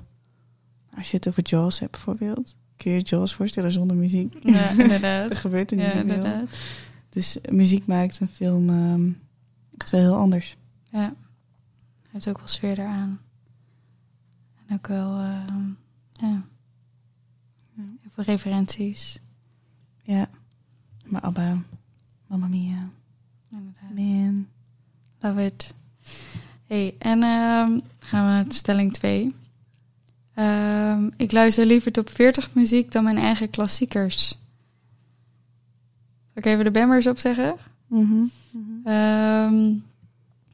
als 0.97 1.11
je 1.11 1.17
het 1.17 1.29
over 1.29 1.43
Jaws 1.43 1.79
hebt 1.79 1.93
bijvoorbeeld. 1.93 2.57
Kun 2.77 2.93
je 2.93 3.01
Jaws 3.01 3.35
voorstellen 3.35 3.73
zonder 3.73 3.97
muziek? 3.97 4.37
Ja, 4.43 4.69
dat 4.69 4.79
inderdaad. 4.79 5.37
gebeurt 5.37 5.71
er 5.71 5.77
niet 5.77 5.87
Ja, 5.87 5.93
inderdaad. 5.93 6.49
Dus 7.11 7.39
muziek 7.51 7.87
maakt 7.87 8.21
een 8.21 8.29
film 8.29 8.69
echt 9.79 9.91
wel 9.91 10.01
heel 10.01 10.17
anders. 10.17 10.57
Ja. 10.93 10.99
Hij 10.99 11.13
heeft 12.13 12.29
ook 12.29 12.39
wel 12.39 12.49
sfeer 12.49 12.79
eraan. 12.79 13.21
En 14.67 14.75
ook 14.77 14.87
wel, 14.87 15.19
ehm, 15.19 15.67
ja, 16.13 16.43
Ja. 17.77 17.83
heel 18.01 18.11
veel 18.11 18.25
referenties. 18.25 19.19
Ja. 20.03 20.29
Maar 21.05 21.21
Abba, 21.21 21.59
Mamma 22.27 22.47
Mia, 22.47 22.89
Inderdaad. 23.51 23.95
man. 23.95 24.47
Love 25.21 25.45
it. 25.45 25.75
Hey, 26.67 26.95
en 26.99 27.23
ehm, 27.23 27.79
gaan 27.99 28.25
we 28.25 28.31
naar 28.31 28.45
stelling 28.49 28.93
2. 28.93 29.35
ik 31.17 31.33
luister 31.33 31.67
liever 31.67 31.93
top 31.93 32.11
40 32.11 32.55
muziek 32.55 32.93
dan 32.93 33.05
mijn 33.05 33.19
eigen 33.19 33.51
klassiekers. 33.51 34.29
Zal 36.27 36.43
ik 36.43 36.45
even 36.45 36.65
de 36.65 36.71
bemmers 36.71 37.07
opzeggen? 37.07 37.55
Mhm. 37.87 38.25
Ehm 38.85 39.73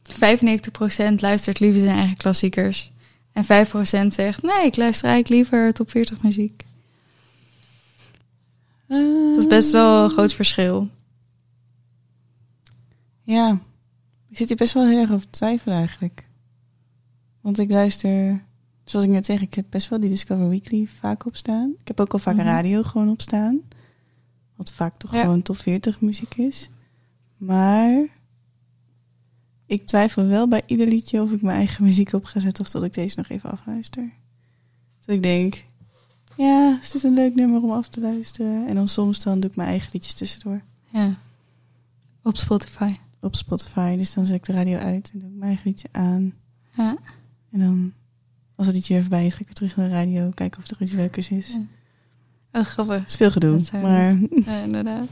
95% 0.03 1.21
luistert 1.21 1.61
liever 1.61 1.81
zijn 1.81 1.97
eigen 1.97 2.17
klassiekers. 2.17 2.91
En 3.33 3.45
5% 3.45 4.15
zegt, 4.15 4.43
nee, 4.43 4.65
ik 4.67 4.77
luister 4.77 5.09
eigenlijk 5.09 5.29
liever 5.29 5.73
top 5.75 5.91
40 5.91 6.23
muziek. 6.23 6.65
Dat 8.91 9.37
is 9.39 9.47
best 9.47 9.73
wel 9.73 10.05
een 10.05 10.11
groot 10.11 10.33
verschil. 10.33 10.89
Ja, 13.23 13.59
ik 14.29 14.37
zit 14.37 14.49
hier 14.49 14.57
best 14.57 14.75
wel 14.75 14.87
heel 14.87 14.99
erg 14.99 15.11
over 15.11 15.25
te 15.31 15.39
twijfelen 15.39 15.77
eigenlijk. 15.77 16.29
Want 17.41 17.59
ik 17.59 17.71
luister, 17.71 18.45
zoals 18.85 19.05
ik 19.07 19.11
net 19.13 19.27
zeg, 19.27 19.41
ik 19.41 19.55
heb 19.55 19.65
best 19.71 19.89
wel 19.89 20.01
die 20.01 20.09
Discover 20.11 20.49
Weekly 20.49 20.87
vaak 20.87 21.27
op 21.27 21.37
staan. 21.37 21.75
Ik 21.81 21.89
heb 21.89 22.01
ook 22.01 22.13
al 22.13 22.19
vaak 22.19 22.35
Mhm. 22.35 22.45
radio 22.45 22.83
gewoon 22.83 23.09
op 23.09 23.21
staan. 23.21 23.61
Wat 24.57 24.73
vaak 24.73 24.99
toch 24.99 25.13
Ja. 25.13 25.21
gewoon 25.21 25.43
top 25.43 25.57
40 25.57 26.01
muziek 26.01 26.35
is. 26.35 26.71
Maar 27.37 28.07
ik 29.67 29.87
twijfel 29.87 30.27
wel 30.27 30.49
bij 30.49 30.63
ieder 30.67 30.87
liedje 30.87 31.23
of 31.23 31.33
ik 31.33 31.43
mijn 31.43 31.57
eigen 31.57 31.85
muziek 31.85 32.13
op 32.13 32.25
ga 32.25 32.41
zetten 32.41 32.65
of 32.65 32.71
dat 32.71 32.85
ik 32.85 32.93
deze 32.93 33.15
nog 33.19 33.29
even 33.29 33.51
afluister. 33.51 34.13
Dat 35.01 35.15
ik 35.15 35.23
denk, 35.23 35.65
ja, 36.47 36.79
is 36.83 36.91
dit 36.91 37.03
een 37.03 37.15
leuk 37.15 37.35
nummer 37.35 37.63
om 37.63 37.71
af 37.71 37.89
te 37.89 38.01
luisteren? 38.01 38.67
En 38.67 38.75
dan 38.75 38.89
soms 38.89 39.23
dan 39.23 39.41
doe 39.41 39.51
ik 39.51 39.57
mijn 39.57 39.69
eigen 39.69 39.91
liedjes 39.93 40.15
tussendoor 40.15 40.61
Ja. 40.93 41.15
Op 42.23 42.37
Spotify. 42.37 42.93
op 43.21 43.35
Spotify. 43.35 43.97
Dus 43.97 44.15
dan 44.15 44.27
zet 44.27 44.37
ik 44.37 44.45
de 44.45 44.53
radio 44.53 44.79
uit 44.79 45.11
en 45.13 45.19
doe 45.19 45.29
ik 45.29 45.35
mijn 45.35 45.49
eigen 45.49 45.69
liedje 45.69 45.89
aan. 45.93 46.33
Ja. 46.77 46.97
En 47.53 47.59
dan, 47.61 47.93
als 48.55 48.67
het 48.67 48.75
liedje 48.77 48.93
weer 48.93 49.03
voorbij 49.03 49.27
is, 49.27 49.33
ga 49.35 49.41
ik 49.41 49.45
weer 49.47 49.55
terug 49.55 49.77
naar 49.77 49.89
de 49.89 49.95
radio. 49.95 50.31
Kijken 50.35 50.61
of 50.63 50.71
er 50.71 50.83
iets 50.83 50.93
leukers 50.93 51.29
is. 51.29 51.53
Ja. 51.53 52.61
Oh, 52.61 52.67
grappig. 52.67 52.99
Het 52.99 53.09
is 53.09 53.17
veel 53.17 53.31
gedoe. 53.31 53.61
Maar 53.83 54.19
Ja, 54.45 54.61
inderdaad. 54.63 55.09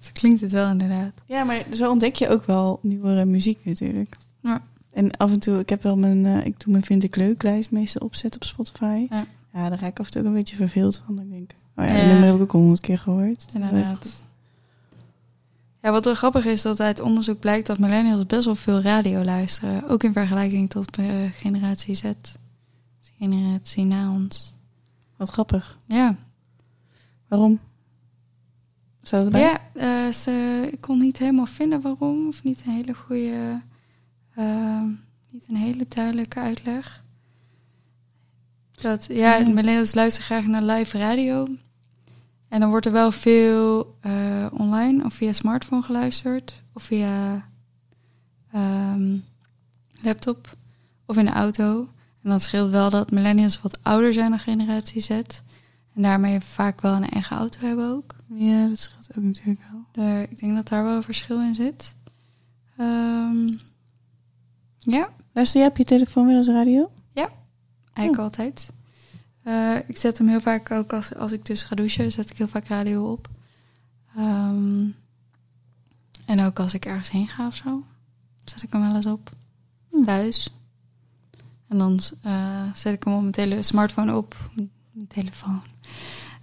Zo 0.00 0.10
klinkt 0.12 0.40
het 0.40 0.52
wel 0.52 0.70
inderdaad. 0.70 1.12
ja, 1.26 1.44
maar 1.44 1.64
zo 1.72 1.90
ontdek 1.90 2.14
je 2.14 2.28
ook 2.28 2.44
wel 2.44 2.78
nieuwere 2.82 3.24
muziek 3.24 3.64
natuurlijk. 3.64 4.16
Ja. 4.42 4.62
En 4.92 5.10
af 5.16 5.30
en 5.32 5.38
toe, 5.38 5.58
ik 5.58 5.68
heb 5.68 5.82
wel 5.82 5.96
mijn, 5.96 6.26
eh, 6.26 6.44
ik 6.46 6.60
doe 6.60 6.72
mijn 6.72 6.84
vind 6.84 7.02
ik 7.02 7.16
leuk 7.16 7.42
lijst 7.42 7.70
meestal 7.70 8.06
opzetten 8.06 8.40
op 8.40 8.46
Spotify. 8.46 9.06
Ja. 9.10 9.26
Ja, 9.52 9.68
daar 9.68 9.78
ga 9.78 9.86
ik 9.86 9.98
af 9.98 10.06
en 10.06 10.12
toe 10.12 10.20
ook 10.20 10.26
een 10.26 10.34
beetje 10.34 10.56
verveeld 10.56 11.02
van. 11.06 11.16
Dan 11.16 11.28
denk 11.28 11.50
ik, 11.50 11.56
oh 11.76 11.84
ja, 11.84 11.94
dat 11.94 12.04
nummer 12.04 12.26
heb 12.26 12.34
ik 12.34 12.40
ook 12.40 12.52
al 12.52 12.60
honderd 12.60 12.80
keer 12.80 12.98
gehoord. 12.98 13.46
Inderdaad. 13.54 14.22
Ja, 15.82 15.90
wat 15.90 16.04
wel 16.04 16.14
grappig 16.14 16.44
is 16.44 16.62
dat 16.62 16.80
uit 16.80 17.00
onderzoek 17.00 17.38
blijkt 17.38 17.66
dat 17.66 17.78
millennials 17.78 18.26
best 18.26 18.44
wel 18.44 18.54
veel 18.54 18.80
radio 18.80 19.24
luisteren. 19.24 19.88
Ook 19.88 20.02
in 20.02 20.12
vergelijking 20.12 20.70
tot 20.70 20.96
eh, 20.96 21.06
generatie 21.32 21.94
Z. 21.94 22.12
Generatie 23.18 23.84
na 23.84 24.12
ons. 24.12 24.56
Wat 25.16 25.30
grappig. 25.30 25.78
Ja, 25.86 26.16
Waarom? 27.28 27.60
Staat 29.02 29.24
erbij? 29.24 29.40
ja 29.40 29.60
eh, 29.74 30.12
ze, 30.12 30.68
ik 30.72 30.80
kon 30.80 30.98
niet 30.98 31.18
helemaal 31.18 31.46
vinden 31.46 31.80
waarom. 31.80 32.26
Of 32.26 32.42
niet 32.42 32.62
een 32.66 32.72
hele 32.72 32.94
goede, 32.94 33.62
eh, 34.34 34.82
niet 35.30 35.44
een 35.48 35.56
hele 35.56 35.86
duidelijke 35.88 36.38
uitleg. 36.38 37.04
Dat, 38.80 39.06
ja, 39.10 39.36
Ja. 39.36 39.48
millennials 39.48 39.94
luisteren 39.94 40.26
graag 40.26 40.46
naar 40.46 40.62
live 40.76 40.98
radio. 40.98 41.46
En 42.48 42.60
dan 42.60 42.68
wordt 42.70 42.86
er 42.86 42.92
wel 42.92 43.12
veel 43.12 43.96
eh, 44.00 44.46
online 44.52 45.04
of 45.04 45.14
via 45.14 45.32
smartphone 45.32 45.82
geluisterd. 45.82 46.62
Of 46.72 46.82
via 46.82 47.44
ehm, 48.52 49.16
laptop 50.02 50.56
of 51.06 51.16
in 51.16 51.24
de 51.24 51.30
auto. 51.30 51.88
En 52.22 52.30
dat 52.30 52.42
scheelt 52.42 52.70
wel 52.70 52.90
dat 52.90 53.10
millennials 53.10 53.60
wat 53.60 53.78
ouder 53.82 54.12
zijn 54.12 54.30
dan 54.30 54.38
generatie 54.38 55.00
Z. 55.00 55.10
En 55.10 56.02
daarmee 56.02 56.40
vaak 56.40 56.80
wel 56.80 56.94
een 56.94 57.08
eigen 57.08 57.36
auto 57.36 57.58
hebben 57.66 57.90
ook. 57.90 58.14
Ja, 58.34 58.68
dat 58.68 58.78
scheelt 58.78 59.08
ook 59.16 59.24
natuurlijk 59.24 59.60
wel. 59.70 59.84
Daar, 59.92 60.22
ik 60.22 60.38
denk 60.38 60.54
dat 60.54 60.68
daar 60.68 60.84
wel 60.84 60.96
een 60.96 61.02
verschil 61.02 61.40
in 61.40 61.54
zit. 61.54 61.96
Ehm, 62.76 63.48
ja, 64.78 65.08
Luister 65.32 65.60
jij 65.60 65.68
op 65.68 65.76
je 65.76 65.84
telefoon 65.84 66.26
wel 66.26 66.36
als 66.36 66.46
radio? 66.46 66.90
Eigenlijk 67.98 68.18
Oh. 68.18 68.24
altijd. 68.24 68.70
Eh, 69.42 69.88
ik 69.88 69.96
zet 69.96 70.18
hem 70.18 70.28
heel 70.28 70.40
vaak 70.40 70.70
ook 70.70 70.92
als, 70.92 71.14
als 71.14 71.32
ik 71.32 71.46
dus 71.46 71.62
ga 71.62 71.74
douchen, 71.74 72.12
zet 72.12 72.30
ik 72.30 72.36
heel 72.36 72.48
vaak 72.48 72.66
radio 72.66 73.12
op. 73.12 73.28
Ehm, 74.16 74.86
en 76.24 76.40
ook 76.40 76.58
als 76.58 76.74
ik 76.74 76.84
ergens 76.84 77.10
heen 77.10 77.28
ga 77.28 77.46
of 77.46 77.54
zo, 77.54 77.84
zet 78.44 78.62
ik 78.62 78.72
hem 78.72 78.80
wel 78.80 78.94
eens 78.96 79.06
op. 79.06 79.30
Hm. 79.90 80.04
Thuis. 80.04 80.50
En 81.68 81.78
dan 81.78 82.00
eh, 82.22 82.62
zet 82.74 82.94
ik 82.94 83.04
hem 83.04 83.14
op 83.14 83.20
mijn 83.20 83.32
tele 83.32 83.62
smartphone 83.62 84.16
op. 84.16 84.50
Mijn 84.54 85.06
telefoon. 85.08 85.62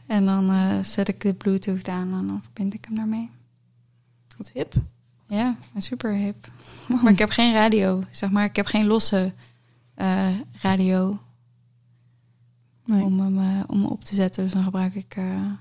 En 0.05 0.25
dan 0.25 0.49
eh, 0.49 0.79
zet 0.83 1.07
ik 1.07 1.21
de 1.21 1.33
Bluetooth 1.33 1.87
aan 1.87 2.13
en 2.13 2.27
dan 2.27 2.41
verbind 2.43 2.73
ik 2.73 2.85
hem 2.85 2.95
daarmee. 2.95 3.29
Wat 4.37 4.51
hip. 4.53 4.73
Ja, 5.27 5.55
een 5.73 5.81
super 5.81 6.11
hip. 6.13 6.51
Maar 7.01 7.11
ik 7.11 7.19
heb 7.19 7.29
geen 7.29 7.53
radio, 7.53 8.03
zeg 8.11 8.29
maar. 8.31 8.43
Ik 8.43 8.55
heb 8.55 8.65
geen 8.65 8.85
losse 8.85 9.33
radio 10.61 11.19
Nee. 12.85 13.03
om 13.03 13.19
hem 13.19 13.39
eh, 13.39 13.63
om 13.67 13.85
op 13.85 14.03
te 14.03 14.15
zetten. 14.15 14.43
Dus 14.43 14.53
dan 14.53 14.63
gebruik 14.63 14.95
ik 14.95 15.15
eh, 15.15 15.51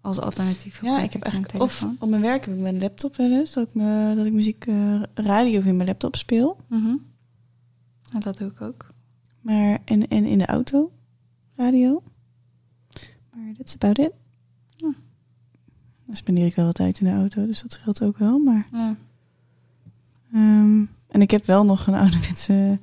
als 0.00 0.20
alternatief. 0.20 0.82
Ja, 0.82 1.00
ik 1.00 1.12
heb 1.12 1.22
eigenlijk 1.22 1.62
of 1.62 1.86
op 1.98 2.08
mijn 2.08 2.22
werk 2.22 2.44
heb 2.44 2.54
ik 2.54 2.60
mijn 2.60 2.78
laptop 2.78 3.16
wel 3.16 3.30
eens 3.30 3.52
dat 3.52 3.66
ik, 3.68 3.74
me, 3.74 4.12
dat 4.16 4.26
ik 4.26 4.32
muziek 4.32 4.66
eh, 4.66 5.02
radio 5.14 5.60
in 5.60 5.76
mijn 5.76 5.88
laptop 5.88 6.16
speel. 6.16 6.56
Mhm. 6.68 6.96
Ja, 8.12 8.18
dat 8.20 8.38
doe 8.38 8.50
ik 8.50 8.60
ook. 8.60 8.86
Maar 9.40 9.78
en, 9.84 10.08
en 10.08 10.24
in 10.24 10.38
de 10.38 10.46
auto 10.46 10.92
radio. 11.56 12.02
Maar 13.34 13.54
that's 13.56 13.74
about 13.74 13.98
it. 13.98 14.12
Ja. 14.76 14.92
Dan 16.06 16.16
spendeer 16.16 16.46
ik 16.46 16.54
wel 16.54 16.64
wat 16.64 16.74
tijd 16.74 17.00
in 17.00 17.06
de 17.06 17.12
auto, 17.12 17.46
dus 17.46 17.62
dat 17.62 17.72
scheelt 17.72 18.02
ook 18.02 18.18
wel. 18.18 18.38
Maar, 18.38 18.66
Ja. 18.72 18.96
ehm, 20.32 20.84
en 21.08 21.20
ik 21.20 21.30
heb 21.30 21.44
wel 21.46 21.64
nog 21.64 21.86
een 21.86 21.94
ouderwetse 22.02 22.78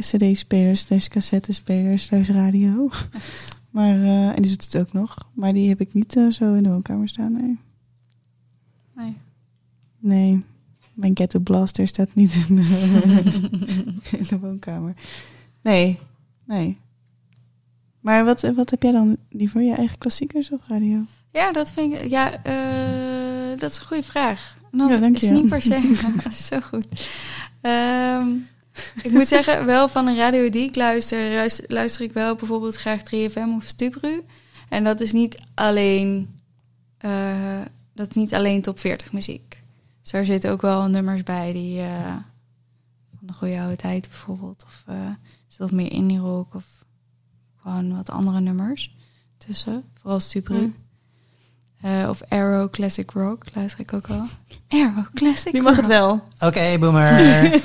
cd-speler, 0.00 0.76
slash 0.76 1.06
cassette-speler, 1.08 1.98
slash 1.98 2.28
radio. 2.28 2.90
Maar, 3.70 4.02
eh, 4.02 4.28
en 4.28 4.42
die 4.42 4.50
doet 4.50 4.64
het 4.64 4.76
ook 4.76 4.92
nog. 4.92 5.28
Maar 5.32 5.52
die 5.52 5.68
heb 5.68 5.80
ik 5.80 5.94
niet 5.94 6.16
eh, 6.16 6.28
zo 6.30 6.54
in 6.54 6.62
de 6.62 6.68
woonkamer 6.68 7.08
staan, 7.08 7.32
nee. 7.32 7.58
Nee. 8.96 9.16
Nee, 9.98 10.44
mijn 10.94 11.16
Ghetto 11.16 11.38
Blaster 11.38 11.86
staat 11.88 12.14
niet 12.14 12.34
in 12.48 12.56
de, 12.56 12.62
in 14.18 14.24
de 14.28 14.38
woonkamer. 14.38 14.94
Nee, 15.62 15.98
nee. 16.44 16.78
Maar 18.00 18.24
wat, 18.24 18.40
wat 18.40 18.70
heb 18.70 18.82
jij 18.82 18.92
dan 18.92 19.16
liever? 19.30 19.62
Je 19.62 19.74
eigen 19.74 19.98
klassiekers 19.98 20.50
of 20.50 20.60
radio? 20.68 21.00
Ja, 21.32 21.52
dat 21.52 21.72
vind 21.72 21.94
ik. 21.94 22.08
Ja, 22.08 22.42
eh, 22.42 23.58
dat 23.58 23.70
is 23.70 23.78
een 23.78 23.84
goede 23.84 24.02
vraag. 24.02 24.56
Dan 24.70 24.88
Ja, 24.88 24.96
dank 24.96 25.16
is 25.16 25.22
je. 25.22 25.30
niet 25.30 25.48
per 25.48 25.62
se. 25.62 25.94
zo 26.48 26.60
goed. 26.60 26.86
Ehm, 27.60 28.28
ik 29.02 29.10
moet 29.10 29.28
zeggen, 29.28 29.66
wel 29.66 29.88
van 29.88 30.06
een 30.06 30.16
radio 30.16 30.50
die 30.50 30.68
ik 30.68 30.76
luister, 30.76 31.34
luister, 31.34 31.64
luister 31.68 32.04
ik 32.04 32.12
wel 32.12 32.34
bijvoorbeeld 32.34 32.76
graag 32.76 33.00
3FM 33.02 33.56
of 33.56 33.64
Stubru. 33.64 34.24
En 34.68 34.84
dat 34.84 35.00
is 35.00 35.12
niet 35.12 35.38
alleen, 35.54 36.38
eh, 36.98 37.60
dat 37.94 38.08
is 38.08 38.14
niet 38.14 38.34
alleen 38.34 38.62
top 38.62 38.80
40 38.80 39.12
muziek. 39.12 39.62
Dus 40.02 40.10
daar 40.10 40.24
zitten 40.24 40.50
ook 40.50 40.62
wel 40.62 40.86
nummers 40.86 41.22
bij 41.22 41.52
die 41.52 41.80
eh, 41.80 42.16
van 43.18 43.26
de 43.26 43.32
goede 43.32 43.60
oude 43.60 43.76
tijd 43.76 44.08
bijvoorbeeld. 44.08 44.64
Of 44.66 44.82
eh 44.86 45.10
zit 45.54 45.62
wat 45.62 45.70
meer 45.70 45.92
indie 45.92 46.18
rock 46.18 46.54
of 46.54 46.64
gewoon 47.62 47.96
wat 47.96 48.10
andere 48.10 48.40
nummers 48.40 48.96
tussen. 49.38 49.84
Vooral 50.00 50.20
Stubru. 50.20 50.56
Hmm. 50.56 50.74
Eh, 51.80 52.08
of 52.08 52.22
Arrow 52.28 52.70
Classic 52.70 53.10
Rock, 53.10 53.44
luister 53.54 53.80
ik 53.80 53.92
ook 53.92 54.06
wel. 54.06 54.26
Arrow 54.68 55.04
Classic 55.14 55.52
Nu 55.52 55.62
mag 55.62 55.76
het 55.76 55.86
wel. 55.86 56.28
Oké, 56.38 56.78
boomer. 56.78 57.12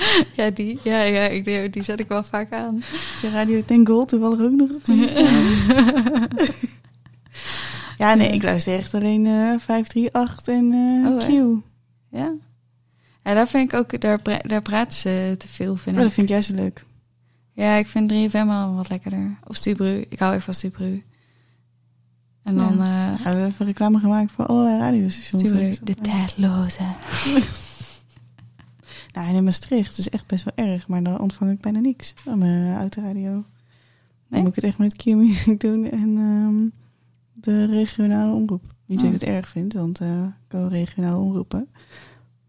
Ja, 0.36 0.50
die, 0.50 0.78
ja, 0.82 1.00
ja 1.02 1.20
ik, 1.22 1.44
die, 1.44 1.70
die 1.70 1.82
zet 1.82 2.00
ik 2.00 2.08
wel 2.08 2.22
vaak 2.22 2.52
aan. 2.52 2.82
Je 3.22 3.30
radio 3.30 3.62
ten 3.64 3.86
gold 3.86 4.08
toevallig 4.08 4.40
ook 4.40 4.52
nog. 4.52 4.68
Ja, 7.96 8.14
nee, 8.14 8.28
ik 8.28 8.42
luister 8.42 8.74
echt 8.78 8.94
alleen 8.94 9.26
eh 9.26 9.32
538 9.58 10.46
en 10.46 10.72
eh 10.72 11.10
Oh, 11.10 11.18
Q. 11.18 11.62
hè? 12.10 12.18
Ja. 12.18 12.32
Ja, 13.24 13.34
daar 13.34 13.48
vind 13.48 13.72
ik 13.72 13.78
ook, 13.78 14.00
daar, 14.00 14.20
daar 14.46 14.62
praten 14.62 14.98
ze 14.98 15.34
te 15.38 15.48
veel, 15.48 15.76
vind 15.76 15.96
Oh, 15.96 16.02
dat 16.02 16.12
vind 16.12 16.28
juist 16.28 16.48
zo 16.48 16.54
leuk. 16.54 16.84
Ja, 17.52 17.74
ik 17.74 17.86
vind 17.88 18.12
3FM 18.12 18.46
wel 18.46 18.74
wat 18.74 18.88
lekkerder. 18.88 19.38
Of 19.46 19.56
Stubru, 19.56 20.04
ik 20.08 20.18
hou 20.18 20.30
even 20.32 20.44
van 20.44 20.54
Stubru. 20.54 21.02
En 22.42 22.56
dan 22.56 22.80
eh 22.80 22.86
Ja, 22.86 23.16
we 23.16 23.22
hebben 23.22 23.46
even 23.46 23.66
reclame 23.66 23.98
gemaakt 23.98 24.32
voor 24.32 24.46
allerlei 24.46 24.78
radiostations. 24.78 25.42
Stubru, 25.42 25.76
de 25.82 25.94
tijdloze. 25.94 26.82
Nou, 29.12 29.28
en 29.28 29.34
in 29.34 29.44
Maastricht, 29.44 29.88
het 29.88 29.98
is 29.98 30.08
echt 30.10 30.26
best 30.26 30.44
wel 30.44 30.66
erg, 30.66 30.88
maar 30.88 31.02
dan 31.02 31.20
ontvang 31.20 31.50
ik 31.50 31.60
bijna 31.60 31.78
niks 31.78 32.14
aan 32.28 32.38
mijn 32.38 32.74
autoradio. 32.76 33.30
Dan 33.32 33.44
Nee? 34.28 34.40
moet 34.40 34.48
ik 34.48 34.54
het 34.54 34.64
echt 34.64 34.78
met 34.78 34.96
Q-music 34.96 35.60
doen 35.66 35.90
en 35.90 36.16
ehm, 36.16 36.68
de 37.32 37.64
regionale 37.66 38.32
omroep. 38.32 38.62
Niet 38.86 38.98
dat 38.98 39.08
ik 39.08 39.14
Oh. 39.14 39.20
het 39.20 39.28
erg 39.28 39.48
vind, 39.48 39.72
want 39.72 40.00
eh 40.00 40.22
ik 40.22 40.52
wil 40.52 40.68
regionale 40.68 41.16
omroepen. 41.18 41.68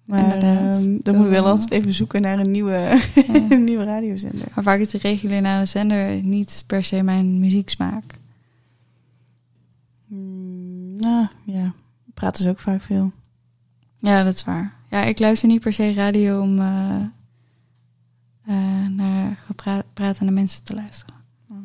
Maar 0.06 0.38
ehm, 0.38 0.98
dan 1.02 1.16
moet 1.16 1.26
ik 1.26 1.32
wel 1.32 1.46
altijd 1.46 1.72
even 1.72 1.94
zoeken 1.94 2.22
naar 2.22 2.40
een 2.40 2.52
nieuwe, 2.52 2.72
Ja. 2.72 3.00
een 3.50 3.64
nieuwe 3.64 3.84
radiozender. 3.84 4.48
Maar 4.56 4.64
vaak 4.64 4.80
is 4.80 4.90
de 4.90 4.98
regionale 4.98 5.66
zender 5.66 6.24
niet 6.24 6.64
per 6.68 6.84
se 6.84 7.02
mijn 7.02 7.40
muzieksmaak. 7.40 8.20
Hmm, 10.08 10.96
nou, 10.96 11.28
ja, 11.46 11.74
praten 12.14 12.44
ze 12.44 12.50
ook 12.50 12.60
vaak 12.60 12.82
veel. 12.82 13.12
Ja, 13.98 14.24
dat 14.24 14.34
is 14.34 14.44
waar. 14.44 14.74
Ja, 14.92 15.04
ik 15.04 15.20
luister 15.20 15.48
niet 15.48 15.62
per 15.62 15.74
se 15.74 15.94
radio 15.94 16.42
om 16.42 16.60
eh, 16.60 17.02
eh, 18.46 18.88
naar 18.90 19.38
pratende 19.94 20.32
mensen 20.32 20.64
te 20.64 20.74
luisteren. 20.74 21.16
Oh. 21.50 21.58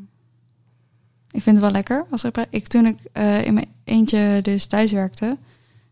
Ik 1.31 1.43
vind 1.43 1.57
het 1.57 1.65
wel 1.65 1.71
lekker. 1.75 2.07
Als 2.11 2.23
er 2.23 2.47
ik, 2.51 2.67
toen 2.67 2.87
ik 2.87 2.99
eh, 3.13 3.45
in 3.45 3.55
mijn 3.55 3.69
eentje 3.85 4.39
dus 4.43 4.67
thuis 4.67 4.93
werkte, 4.93 5.37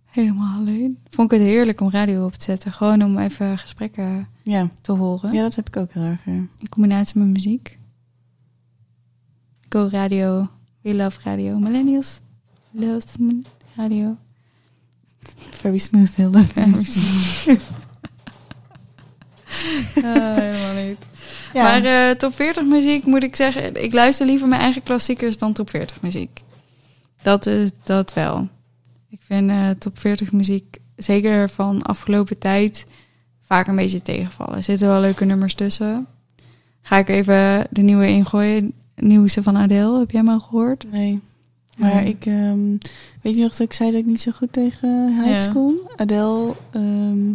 helemaal 0.04 0.56
alleen, 0.58 0.98
vond 1.08 1.32
ik 1.32 1.38
het 1.38 1.46
heerlijk 1.48 1.80
om 1.80 1.90
radio 1.90 2.24
op 2.24 2.32
te 2.34 2.44
zetten. 2.44 2.72
Gewoon 2.72 3.02
om 3.02 3.18
even 3.18 3.58
gesprekken 3.58 4.28
Ja. 4.42 4.68
te 4.80 4.92
horen. 4.92 5.32
ja, 5.32 5.42
dat 5.42 5.54
heb 5.54 5.66
ik 5.68 5.76
ook 5.76 5.92
heel 5.92 6.02
erg. 6.02 6.24
ja. 6.24 6.32
In 6.32 6.68
combinatie 6.68 7.18
met 7.18 7.28
muziek. 7.28 7.78
Go 9.68 9.88
radio. 9.90 10.48
We 10.80 10.94
love 10.94 11.20
radio. 11.22 11.58
Millennials 11.58 12.20
love 12.70 13.42
radio. 13.76 14.16
Very 15.50 15.78
smooth, 15.78 16.14
heel 16.14 16.30
leuk. 16.30 16.52
Ah, 20.04 20.34
helemaal 20.34 20.84
niet. 20.84 20.98
Ja. 21.52 21.62
Maar 21.62 21.84
eh, 21.84 22.16
top 22.16 22.34
40 22.34 22.64
muziek 22.64 23.04
moet 23.04 23.22
ik 23.22 23.36
zeggen, 23.36 23.84
ik 23.84 23.92
luister 23.92 24.26
liever 24.26 24.48
mijn 24.48 24.60
eigen 24.60 24.82
klassiekers 24.82 25.38
dan 25.38 25.52
top 25.52 25.70
40 25.70 26.00
muziek. 26.00 26.40
Dat 27.22 27.46
is 27.46 27.70
dat 27.82 28.12
wel. 28.12 28.48
Ik 29.10 29.20
vind 29.22 29.50
eh, 29.50 29.70
top 29.70 29.98
40 29.98 30.32
muziek, 30.32 30.78
zeker 30.96 31.50
van 31.50 31.82
afgelopen 31.82 32.38
tijd, 32.38 32.86
vaak 33.42 33.66
een 33.66 33.76
beetje 33.76 34.02
tegenvallen. 34.02 34.56
Er 34.56 34.62
zitten 34.62 34.88
wel 34.88 35.00
leuke 35.00 35.24
nummers 35.24 35.54
tussen. 35.54 36.06
Ga 36.82 36.98
ik 36.98 37.08
even 37.08 37.66
de 37.70 37.82
nieuwe 37.82 38.06
ingooien. 38.06 38.72
Nieuwste 38.96 39.42
van 39.42 39.56
Adele, 39.56 39.98
heb 39.98 40.10
jij 40.10 40.20
hem 40.20 40.30
al 40.30 40.40
gehoord? 40.40 40.90
Nee. 40.90 41.20
Maar 41.76 41.94
Ja. 41.94 42.00
ik, 42.00 42.26
ehm, 42.26 42.76
weet 43.22 43.36
je 43.36 43.42
nog 43.42 43.50
dat 43.50 43.60
ik 43.60 43.72
zei 43.72 43.90
dat 43.90 44.00
ik 44.00 44.06
niet 44.06 44.20
zo 44.20 44.30
goed 44.32 44.52
tegen 44.52 45.22
hypes 45.22 45.44
Ja. 45.44 45.52
kon? 45.52 45.78
Adele, 45.96 46.54
ehm, 46.70 47.30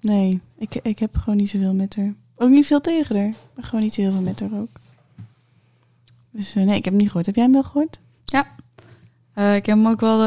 nee, 0.00 0.40
ik, 0.58 0.74
ik 0.82 0.98
heb 0.98 1.16
gewoon 1.16 1.36
niet 1.36 1.48
zoveel 1.50 1.74
met 1.74 1.96
haar. 1.96 2.14
Ook 2.36 2.50
niet 2.50 2.66
veel 2.66 2.80
tegen 2.80 3.16
haar, 3.16 3.32
maar 3.54 3.64
gewoon 3.64 3.82
niet 3.84 3.94
zo 3.94 4.00
heel 4.00 4.12
veel 4.12 4.20
met 4.20 4.40
haar 4.40 4.52
ook. 4.60 4.68
Dus 6.30 6.54
eh, 6.54 6.64
nee, 6.64 6.76
ik 6.76 6.84
heb 6.84 6.92
hem 6.92 6.96
niet 6.96 7.06
gehoord. 7.06 7.26
Heb 7.26 7.34
jij 7.34 7.44
hem 7.44 7.52
wel 7.52 7.62
gehoord? 7.62 7.98
Eh, 9.34 9.54
ik 9.54 9.66
heb 9.66 9.76
hem 9.76 9.86
ook 9.86 10.00
wel, 10.00 10.18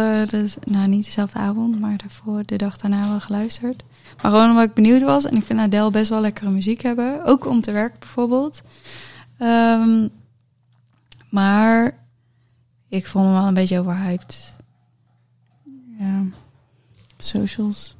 nou 0.66 0.88
niet 0.88 1.06
dezelfde 1.06 1.39
avond, 1.39 1.80
maar 1.80 1.98
daarvoor 1.98 2.43
de 2.45 2.56
dag 2.56 2.78
daarna 2.78 3.10
wel 3.10 3.20
geluisterd. 3.20 3.84
Maar 4.22 4.32
gewoon 4.32 4.50
omdat 4.50 4.64
ik 4.66 4.74
benieuwd 4.74 5.02
was. 5.02 5.26
En 5.26 5.36
ik 5.36 5.43
vind 5.43 5.60
Adele 5.60 5.89
best 5.91 6.10
wel 6.10 6.22
lekkere 6.22 6.50
muziek 6.50 6.82
hebben. 6.82 7.24
Ook 7.26 7.45
om 7.45 7.62
te 7.62 7.72
werken 7.72 8.00
bijvoorbeeld. 8.00 8.62
Ehm, 9.38 10.08
maar 11.30 11.98
ik 12.88 13.08
vond 13.08 13.26
hem 13.26 13.34
wel 13.34 13.48
een 13.48 13.54
beetje 13.54 13.80
overhyped. 13.80 14.58
Ja. 16.00 16.24
Socials. 17.18 17.96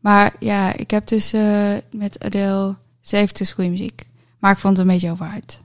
Maar 0.00 0.36
ja, 0.38 0.76
ik 0.76 0.90
heb 0.90 1.06
dus 1.06 1.32
eh, 1.32 1.74
met 1.92 2.24
Adele... 2.24 2.76
Ze 3.00 3.16
heeft 3.16 3.38
dus 3.38 3.52
goede 3.52 3.70
muziek. 3.70 4.08
Maar 4.38 4.52
ik 4.52 4.58
vond 4.58 4.76
het 4.76 4.86
een 4.86 4.92
beetje 4.92 5.10
overhyped. 5.10 5.62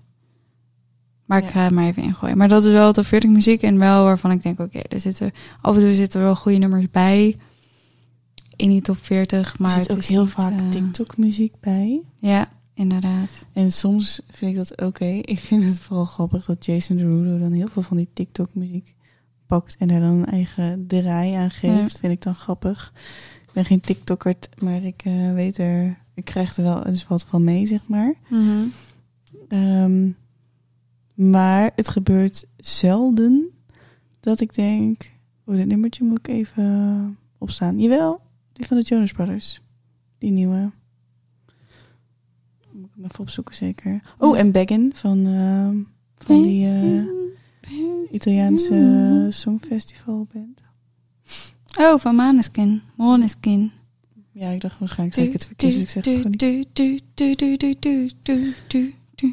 Maar 1.26 1.44
ik 1.44 1.50
ga 1.50 1.64
het 1.64 1.72
maar 1.72 1.86
even 1.86 2.04
ingooien. 2.04 2.38
Maar 2.38 2.48
dat 2.48 2.64
is 2.66 2.72
wel 2.72 2.92
top 2.92 3.06
40 3.06 3.30
muziek 3.30 3.62
en 3.62 3.78
wel 3.78 4.04
waarvan 4.04 4.32
ik 4.32 4.44
denk, 4.44 4.60
oké, 4.60 4.80
er 4.80 5.00
zitten 5.00 5.32
af 5.62 5.76
en 5.76 5.82
toe 5.82 5.96
zitten 5.96 6.20
er 6.20 6.26
wel 6.26 6.36
goede 6.36 6.58
nummers 6.58 6.90
bij 6.92 7.38
in 8.56 8.70
die 8.70 8.82
top 8.82 8.98
40. 9.02 9.60
Maar 9.60 9.72
er 9.72 9.78
zit 9.78 9.88
het 9.88 9.96
ook 9.96 10.02
is 10.02 10.10
heel 10.10 10.26
vaak 10.26 10.52
eh, 10.52 10.70
TikTok-muziek 10.70 11.54
bij. 11.60 12.02
Ja, 12.20 12.50
inderdaad. 12.80 13.46
En 13.54 13.72
soms 13.72 14.22
vind 14.28 14.52
ik 14.52 14.58
dat 14.58 14.82
oké. 14.82 15.06
Ik 15.34 15.40
vind 15.40 15.64
het 15.64 15.80
vooral 15.80 16.06
grappig 16.06 16.46
dat 16.46 16.66
Jason 16.66 16.98
Derulo 16.98 17.40
dan 17.40 17.52
heel 17.52 17.68
veel 17.68 17.82
van 17.82 17.98
die 17.98 18.10
TikTok-muziek 18.14 18.96
pakt 19.46 19.76
en 19.80 19.90
er 19.90 20.00
dan 20.00 20.10
een 20.10 20.26
eigen 20.26 20.88
draai 20.88 21.34
aan 21.34 21.50
geeft. 21.52 22.00
Vind 22.00 22.14
ik 22.14 22.22
dan 22.22 22.36
grappig. 22.36 22.94
Ik 23.42 23.54
ben 23.54 23.66
geen 23.66 23.80
TikToker, 23.80 24.36
maar 24.60 24.84
ik 24.84 25.02
eh, 25.06 25.34
weet 25.34 25.58
er, 25.58 25.98
ik 26.14 26.26
krijg 26.26 26.58
er 26.58 26.64
wel 26.64 26.86
eens 26.86 27.08
wat 27.08 27.26
van 27.26 27.44
mee, 27.44 27.66
zeg 27.66 27.88
maar. 27.88 28.14
Mhm. 28.30 28.68
Ehm, 29.48 30.10
maar 31.14 31.72
het 31.76 31.90
gebeurt 31.90 32.46
zelden 32.58 33.50
dat 34.20 34.40
ik 34.42 34.54
denk, 34.54 35.12
oh, 35.46 35.56
dit 35.56 35.66
nummertje 35.66 36.04
moet 36.04 36.20
ik 36.20 36.28
even 36.28 37.18
opstaan. 37.38 37.80
Jawel, 37.80 38.22
die 38.54 38.66
van 38.66 38.78
de 38.78 38.84
Jonas 38.84 39.12
Brothers. 39.12 39.62
Die 40.18 40.32
nieuwe. 40.32 40.72
Even 43.04 43.20
opzoeken 43.20 43.56
zeker. 43.56 44.02
Oh, 44.18 44.38
en 44.38 44.52
Baggin 44.52 44.92
van, 44.96 45.26
ehm, 45.26 45.78
van 46.18 46.42
die 46.42 46.68
uh, 46.68 47.04
Italiaanse 48.12 49.28
songfestival 49.30 50.28
band. 50.34 50.62
Oh, 51.78 52.00
van 52.00 52.16
Maneskin. 52.16 52.82
Maneskin. 52.96 53.72
Ja, 54.32 54.50
ik 54.50 54.62
dacht 54.62 54.80
waarschijnlijk 54.80 55.18
zeg 55.18 55.28
ik 55.28 55.34
het 55.34 55.46
verkeerd. 55.46 55.74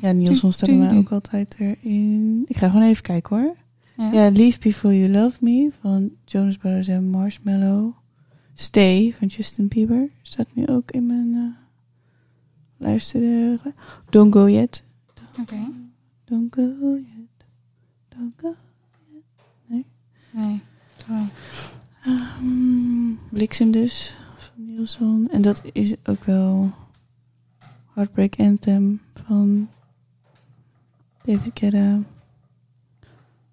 Ja, 0.01 0.13
Nielsen 0.13 0.53
stellen 0.53 0.79
mij 0.79 0.97
ook 0.97 1.13
altijd 1.13 1.57
erin. 1.59 2.45
Ik 2.47 2.57
ga 2.57 2.69
gewoon 2.69 2.89
even 2.89 3.03
kijken 3.03 3.37
hoor. 3.37 3.57
Ja. 4.13 4.31
Leave 4.31 4.59
Before 4.59 4.99
You 4.99 5.11
Love 5.11 5.37
Me 5.41 5.71
van 5.81 6.11
Jonas 6.25 6.57
Brothers 6.57 6.89
en 6.89 7.09
Marshmallow. 7.09 7.93
Stay 8.55 9.15
van 9.19 9.29
Justin 9.29 9.69
Bieber 9.69 10.09
staat 10.23 10.47
nu 10.53 10.67
ook 10.67 10.91
in 10.91 11.07
mijn... 11.07 11.35
Eh, 11.35 11.66
luisterde. 12.77 13.61
Don't 14.11 14.33
Go 14.33 14.49
Yet. 14.49 14.83
Oké. 15.41 15.73
Don't 16.25 16.55
Go 16.55 16.97
Yet. 16.97 17.47
Don't 18.09 18.33
Go. 18.37 18.55
Nee. 20.37 20.63
Sorry. 21.07 21.29
Um, 22.07 23.19
Bliksem 23.31 23.71
dus 23.71 24.17
van 24.37 24.65
Nielsen. 24.67 25.29
En 25.31 25.43
dat 25.43 25.63
is 25.73 25.95
ook 26.05 26.25
wel 26.25 26.73
Heartbreak 27.95 28.39
Anthem 28.39 29.01
van 29.15 29.69
David 31.23 31.59
Guetta. 31.59 32.01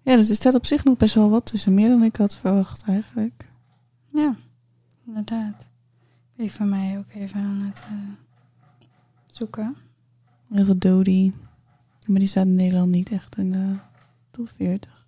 Ja, 0.02 0.16
dus 0.16 0.28
er 0.28 0.36
staat 0.36 0.54
op 0.54 0.66
zich 0.66 0.84
nog 0.84 0.96
best 0.96 1.14
wel 1.14 1.30
wat 1.30 1.46
tussen. 1.46 1.74
Meer 1.74 1.88
dan 1.88 2.02
ik 2.02 2.16
had 2.16 2.36
verwacht 2.36 2.82
eigenlijk. 2.82 3.50
Ja, 4.12 4.36
inderdaad. 5.06 5.70
Die 6.36 6.52
van 6.52 6.68
mij 6.68 6.98
ook 6.98 7.12
even 7.14 7.40
aan 7.40 7.60
het 7.60 7.80
eh, 7.80 8.23
zoeken. 9.34 9.76
Heel 10.48 10.64
veel 10.64 10.78
Dodie. 10.78 11.34
Maar 12.06 12.18
die 12.18 12.28
staat 12.28 12.46
in 12.46 12.54
Nederland 12.54 12.90
niet 12.90 13.10
echt 13.10 13.36
in 13.36 13.52
de 13.52 13.76
top 14.30 14.50
40. 14.56 15.06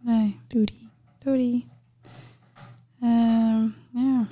Nee, 0.00 0.38
Dodie. 0.48 0.88
doei. 1.18 1.66
Ehm 3.00 3.66
ja. 3.90 4.26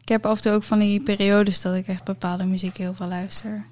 Ik 0.00 0.08
heb 0.12 0.26
af 0.26 0.36
en 0.36 0.42
toe 0.42 0.52
ook 0.52 0.62
van 0.62 0.78
die 0.78 1.02
periodes 1.02 1.62
dat 1.62 1.74
ik 1.74 1.86
echt 1.86 2.04
bepaalde 2.04 2.44
muziek 2.44 2.76
heel 2.76 2.94
veel 2.94 3.06
luister. 3.06 3.66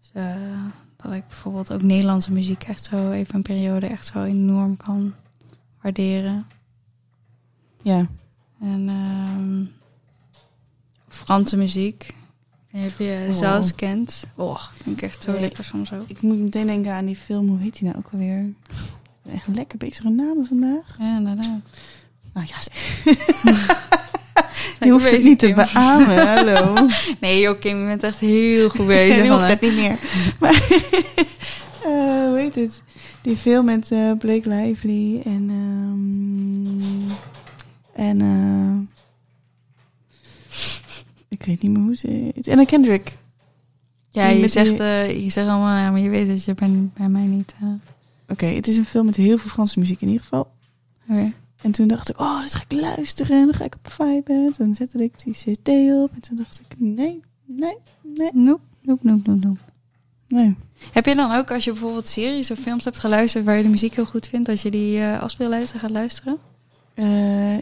Dus, 0.00 0.10
eh, 0.12 0.64
dat 0.96 1.12
ik 1.12 1.26
bijvoorbeeld 1.26 1.72
ook 1.72 1.82
Nederlandse 1.82 2.32
muziek 2.32 2.62
echt 2.62 2.84
zo 2.84 3.10
even 3.10 3.34
een 3.34 3.42
periode 3.42 3.86
echt 3.86 4.06
zo 4.06 4.22
enorm 4.22 4.76
kan 4.76 5.14
waarderen. 5.82 6.46
Ja. 7.82 8.06
En 8.60 8.88
ehm, 8.88 9.64
Franse 11.16 11.56
muziek. 11.56 12.14
Ik 12.72 12.86
of 12.86 12.98
je 12.98 13.26
Oh. 13.30 13.34
Zaz 13.36 13.70
kent. 13.74 14.26
Oh, 14.34 14.60
vind 14.82 14.96
ik 14.96 15.02
echt 15.02 15.22
zo 15.22 15.30
Nee. 15.32 15.40
lekker 15.40 15.64
soms 15.64 15.92
ook. 15.92 16.08
Ik 16.08 16.22
moet 16.22 16.38
meteen 16.38 16.66
denken 16.66 16.92
aan 16.92 17.06
die 17.06 17.16
film. 17.16 17.48
Hoe 17.48 17.58
heet 17.58 17.78
die 17.78 17.84
nou 17.88 17.96
ook 17.98 18.08
alweer? 18.12 18.44
Ik 19.24 19.32
echt 19.34 19.46
lekker 19.54 19.78
bezige 19.78 20.08
namen 20.08 20.46
vandaag. 20.46 20.96
Ja, 20.98 21.16
inderdaad. 21.16 21.60
Nou 22.34 22.46
ja, 22.46 22.54
zeg. 22.60 23.04
Je 24.80 24.90
hoeft 24.90 25.10
het 25.10 25.24
niet 25.24 25.38
te 25.38 25.52
beamen. 25.52 26.26
Hallo. 26.36 26.74
Nee, 27.20 27.40
joh, 27.40 27.58
Kim, 27.60 27.80
je 27.80 27.86
bent 27.86 28.02
echt 28.02 28.18
heel 28.18 28.68
goed 28.68 28.86
bezig. 28.96 29.24
Je 29.24 29.30
hoeft 29.30 29.48
het 29.48 29.60
niet 29.60 29.74
meer. 29.76 29.98
Maar, 30.40 30.52
eh, 31.84 32.26
hoe 32.28 32.36
heet 32.38 32.54
het? 32.54 32.82
Die 33.22 33.36
film 33.36 33.64
met 33.64 33.90
eh, 33.90 34.12
Blake 34.18 34.48
Lively 34.48 35.20
en... 35.24 35.50
ehm, 35.50 37.12
en... 38.08 38.20
eh, 38.20 38.95
ik 41.38 41.44
weet 41.46 41.62
niet 41.62 41.72
meer 41.72 41.82
hoe 41.82 41.96
ze 41.96 42.08
heet. 42.34 42.48
Anna 42.48 42.64
Kendrick. 42.64 43.16
Ja, 44.08 44.26
je 44.28 44.38
die- 44.40 44.48
zegt, 44.48 44.80
eh, 44.80 45.22
je 45.24 45.30
zegt 45.30 45.48
allemaal, 45.48 45.76
ja, 45.76 45.90
maar 45.90 46.00
je 46.00 46.08
weet 46.08 46.26
dat 46.28 46.44
je 46.44 46.54
bij, 46.54 46.88
bij 46.96 47.08
mij 47.08 47.24
niet... 47.26 47.54
eh, 47.60 47.68
Oké, 48.28 48.46
het 48.46 48.66
is 48.68 48.76
een 48.76 48.84
film 48.84 49.06
met 49.06 49.16
heel 49.16 49.38
veel 49.38 49.50
Franse 49.50 49.78
muziek 49.78 50.00
in 50.00 50.06
ieder 50.08 50.22
geval. 50.22 50.48
En 51.62 51.70
toen 51.70 51.86
dacht 51.88 52.08
ik, 52.08 52.20
oh, 52.20 52.40
dit 52.40 52.54
ga 52.54 52.62
ik 52.68 52.80
luisteren. 52.80 53.38
En 53.40 53.44
dan 53.44 53.54
ga 53.54 53.64
ik 53.64 53.74
op 53.74 53.90
vibe. 53.92 54.50
Toen 54.56 54.74
zette 54.74 55.02
ik 55.02 55.24
die 55.24 55.32
cd 55.34 55.68
op. 55.92 56.10
En 56.14 56.20
toen 56.20 56.36
dacht 56.36 56.60
ik, 56.60 56.74
nee, 56.78 57.20
nee, 57.44 57.76
nee, 58.14 58.30
Noep, 58.32 58.60
noep, 58.82 59.02
noep, 59.02 59.26
noep, 59.26 59.40
noep. 59.44 59.58
nee. 60.28 60.54
Heb 60.92 61.06
je 61.06 61.14
dan 61.14 61.32
ook, 61.32 61.50
als 61.50 61.64
je 61.64 61.70
bijvoorbeeld 61.72 62.08
series 62.08 62.50
of 62.50 62.58
films 62.58 62.84
hebt 62.84 62.98
geluisterd... 62.98 63.44
waar 63.44 63.56
je 63.56 63.62
de 63.62 63.68
muziek 63.68 63.94
heel 63.94 64.06
goed 64.06 64.26
vindt, 64.28 64.46
dat 64.46 64.60
je 64.60 64.70
die 64.70 64.98
eh 65.00 65.22
afspeellijsten 65.22 65.80
gaat 65.80 65.90
luisteren? 65.90 66.38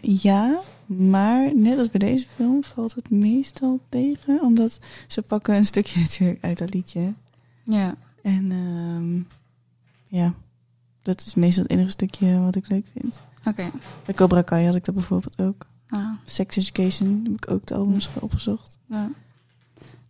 Ja, 0.02 0.60
maar 0.86 1.56
net 1.56 1.78
als 1.78 1.90
bij 1.90 2.00
deze 2.00 2.26
film 2.28 2.64
valt 2.64 2.94
het 2.94 3.10
meestal 3.10 3.80
tegen. 3.88 4.40
Omdat 4.42 4.78
ze 5.08 5.22
pakken 5.22 5.54
een 5.54 5.66
stukje 5.66 6.00
natuurlijk 6.08 6.44
uit 6.44 6.58
dat 6.58 6.74
liedje. 6.74 7.14
Ja. 7.64 7.94
En 8.22 8.52
ehm, 8.52 9.22
ja, 10.18 10.34
dat 11.02 11.20
is 11.26 11.34
meestal 11.34 11.62
het 11.62 11.72
enige 11.72 11.90
stukje 11.90 12.40
wat 12.40 12.56
ik 12.56 12.68
leuk 12.68 12.86
vind. 12.92 13.22
Oké. 13.44 13.70
Bij 14.04 14.14
Cobra 14.14 14.42
Kai 14.42 14.66
had 14.66 14.74
ik 14.74 14.84
dat 14.84 14.94
bijvoorbeeld 14.94 15.40
ook. 15.40 15.66
Ah, 15.88 16.10
Sex 16.24 16.56
Education 16.56 17.20
heb 17.24 17.32
ik 17.32 17.50
ook 17.50 17.66
de 17.66 17.74
albums 17.74 18.10
opgezocht. 18.20 18.78
ja. 18.86 19.10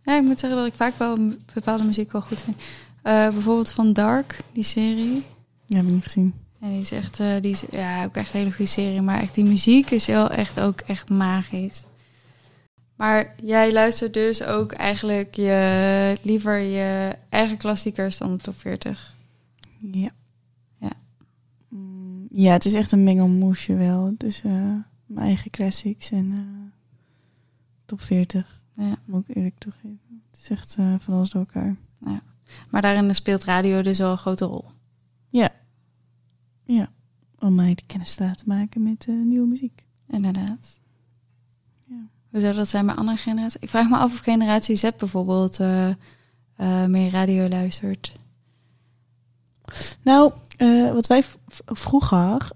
ja, 0.03 0.17
ik 0.17 0.23
moet 0.23 0.39
zeggen 0.39 0.59
dat 0.59 0.67
ik 0.67 0.73
vaak 0.73 0.97
wel 0.97 1.33
bepaalde 1.53 1.83
muziek 1.83 2.11
wel 2.11 2.21
goed 2.21 2.41
vind. 2.41 2.57
Eh, 3.01 3.29
bijvoorbeeld 3.29 3.71
van 3.71 3.93
Dark, 3.93 4.39
die 4.53 4.63
serie. 4.63 5.25
Ja, 5.65 5.77
heb 5.77 5.85
ik 5.85 5.91
niet 5.91 6.03
gezien. 6.03 6.33
En 6.65 6.71
die 6.71 6.79
is 6.79 6.91
echt, 6.91 7.19
eh, 7.19 7.41
die 7.41 7.51
is, 7.51 7.63
ja, 7.71 8.03
ook 8.03 8.15
echt 8.15 8.33
een 8.33 8.39
hele 8.39 8.51
goede 8.51 8.71
serie. 8.71 9.01
Maar 9.01 9.19
echt, 9.19 9.35
die 9.35 9.45
muziek 9.45 9.89
is 9.89 10.05
wel 10.05 10.29
echt 10.29 10.59
ook 10.59 10.79
echt 10.79 11.09
magisch. 11.09 11.83
Maar 12.95 13.35
jij 13.43 13.71
luistert 13.71 14.13
dus 14.13 14.43
ook 14.43 14.71
eigenlijk 14.71 15.35
je, 15.35 16.17
liever 16.21 16.57
je 16.57 17.15
eigen 17.29 17.57
klassiekers 17.57 18.17
dan 18.17 18.37
de 18.37 18.43
top 18.43 18.59
40. 18.59 19.15
Ja. 19.79 20.09
Ja. 20.77 20.91
Mm, 21.69 22.27
ja, 22.31 22.51
het 22.51 22.65
is 22.65 22.73
echt 22.73 22.91
een 22.91 23.03
mengelmoesje 23.03 23.73
wel. 23.73 24.13
Dus 24.17 24.41
eh, 24.43 24.51
mijn 25.05 25.27
eigen 25.27 25.51
classics 25.51 26.11
en 26.11 26.31
eh, 26.31 26.81
top 27.85 28.01
40. 28.01 28.61
Ja. 28.73 28.95
Moet 29.05 29.29
ik 29.29 29.35
eerlijk 29.35 29.57
toegeven. 29.57 30.21
Het 30.31 30.39
is 30.41 30.49
echt 30.49 30.75
eh, 30.79 30.95
van 30.99 31.13
alles 31.13 31.29
door 31.29 31.45
elkaar. 31.51 31.75
Maar 32.69 32.81
daarin 32.81 33.15
speelt 33.15 33.43
radio 33.43 33.81
dus 33.81 33.97
wel 33.97 34.11
een 34.11 34.17
grote 34.17 34.45
rol. 34.45 34.65
Ja. 35.29 35.49
Om 37.39 37.55
mij 37.55 37.75
de 37.75 37.83
kennis 37.85 38.15
te 38.15 38.23
laten 38.23 38.47
maken 38.47 38.83
met 38.83 39.05
eh, 39.07 39.15
nieuwe 39.15 39.47
muziek. 39.47 39.85
Inderdaad. 40.07 40.79
Ja. 41.85 41.95
Hoe 42.31 42.39
zou 42.39 42.53
dat 42.53 42.69
zijn 42.69 42.85
bij 42.85 42.95
andere 42.95 43.17
generaties? 43.17 43.61
Ik 43.61 43.69
vraag 43.69 43.89
me 43.89 43.97
af 43.97 44.13
of 44.13 44.19
generatie 44.19 44.75
Z 44.75 44.89
bijvoorbeeld 44.97 45.59
eh, 45.59 45.89
eh, 45.89 46.85
meer 46.87 47.11
radio 47.11 47.47
luistert. 47.47 48.15
Nou, 50.01 50.31
wat 50.93 51.07
wij 51.07 51.23
vroeger 51.65 52.47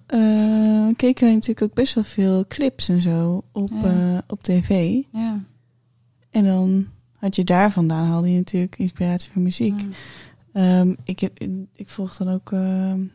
keken 0.95 1.24
wij 1.26 1.34
natuurlijk 1.34 1.62
ook 1.62 1.74
best 1.74 1.93
wel 1.93 2.03
veel 2.03 2.45
clips 2.47 2.89
en 2.89 3.01
zo 3.01 3.43
op, 3.51 3.72
Ja. 3.72 4.24
op 4.28 4.43
tv. 4.43 5.01
Ja. 5.12 5.43
En 6.30 6.43
dan 6.43 6.88
had 7.14 7.36
je 7.36 7.43
daar 7.43 7.72
vandaan 7.72 8.05
haalde 8.05 8.32
je 8.32 8.38
natuurlijk 8.38 8.78
inspiratie 8.78 9.32
voor 9.32 9.41
muziek. 9.41 9.80
Ja. 9.80 9.88
Ehm, 10.53 10.95
ik, 11.03 11.20
heb, 11.20 11.39
ik 11.74 11.89
volg 11.89 12.18
dan 12.18 12.30
ook 12.30 12.51
ehm, 12.51 13.05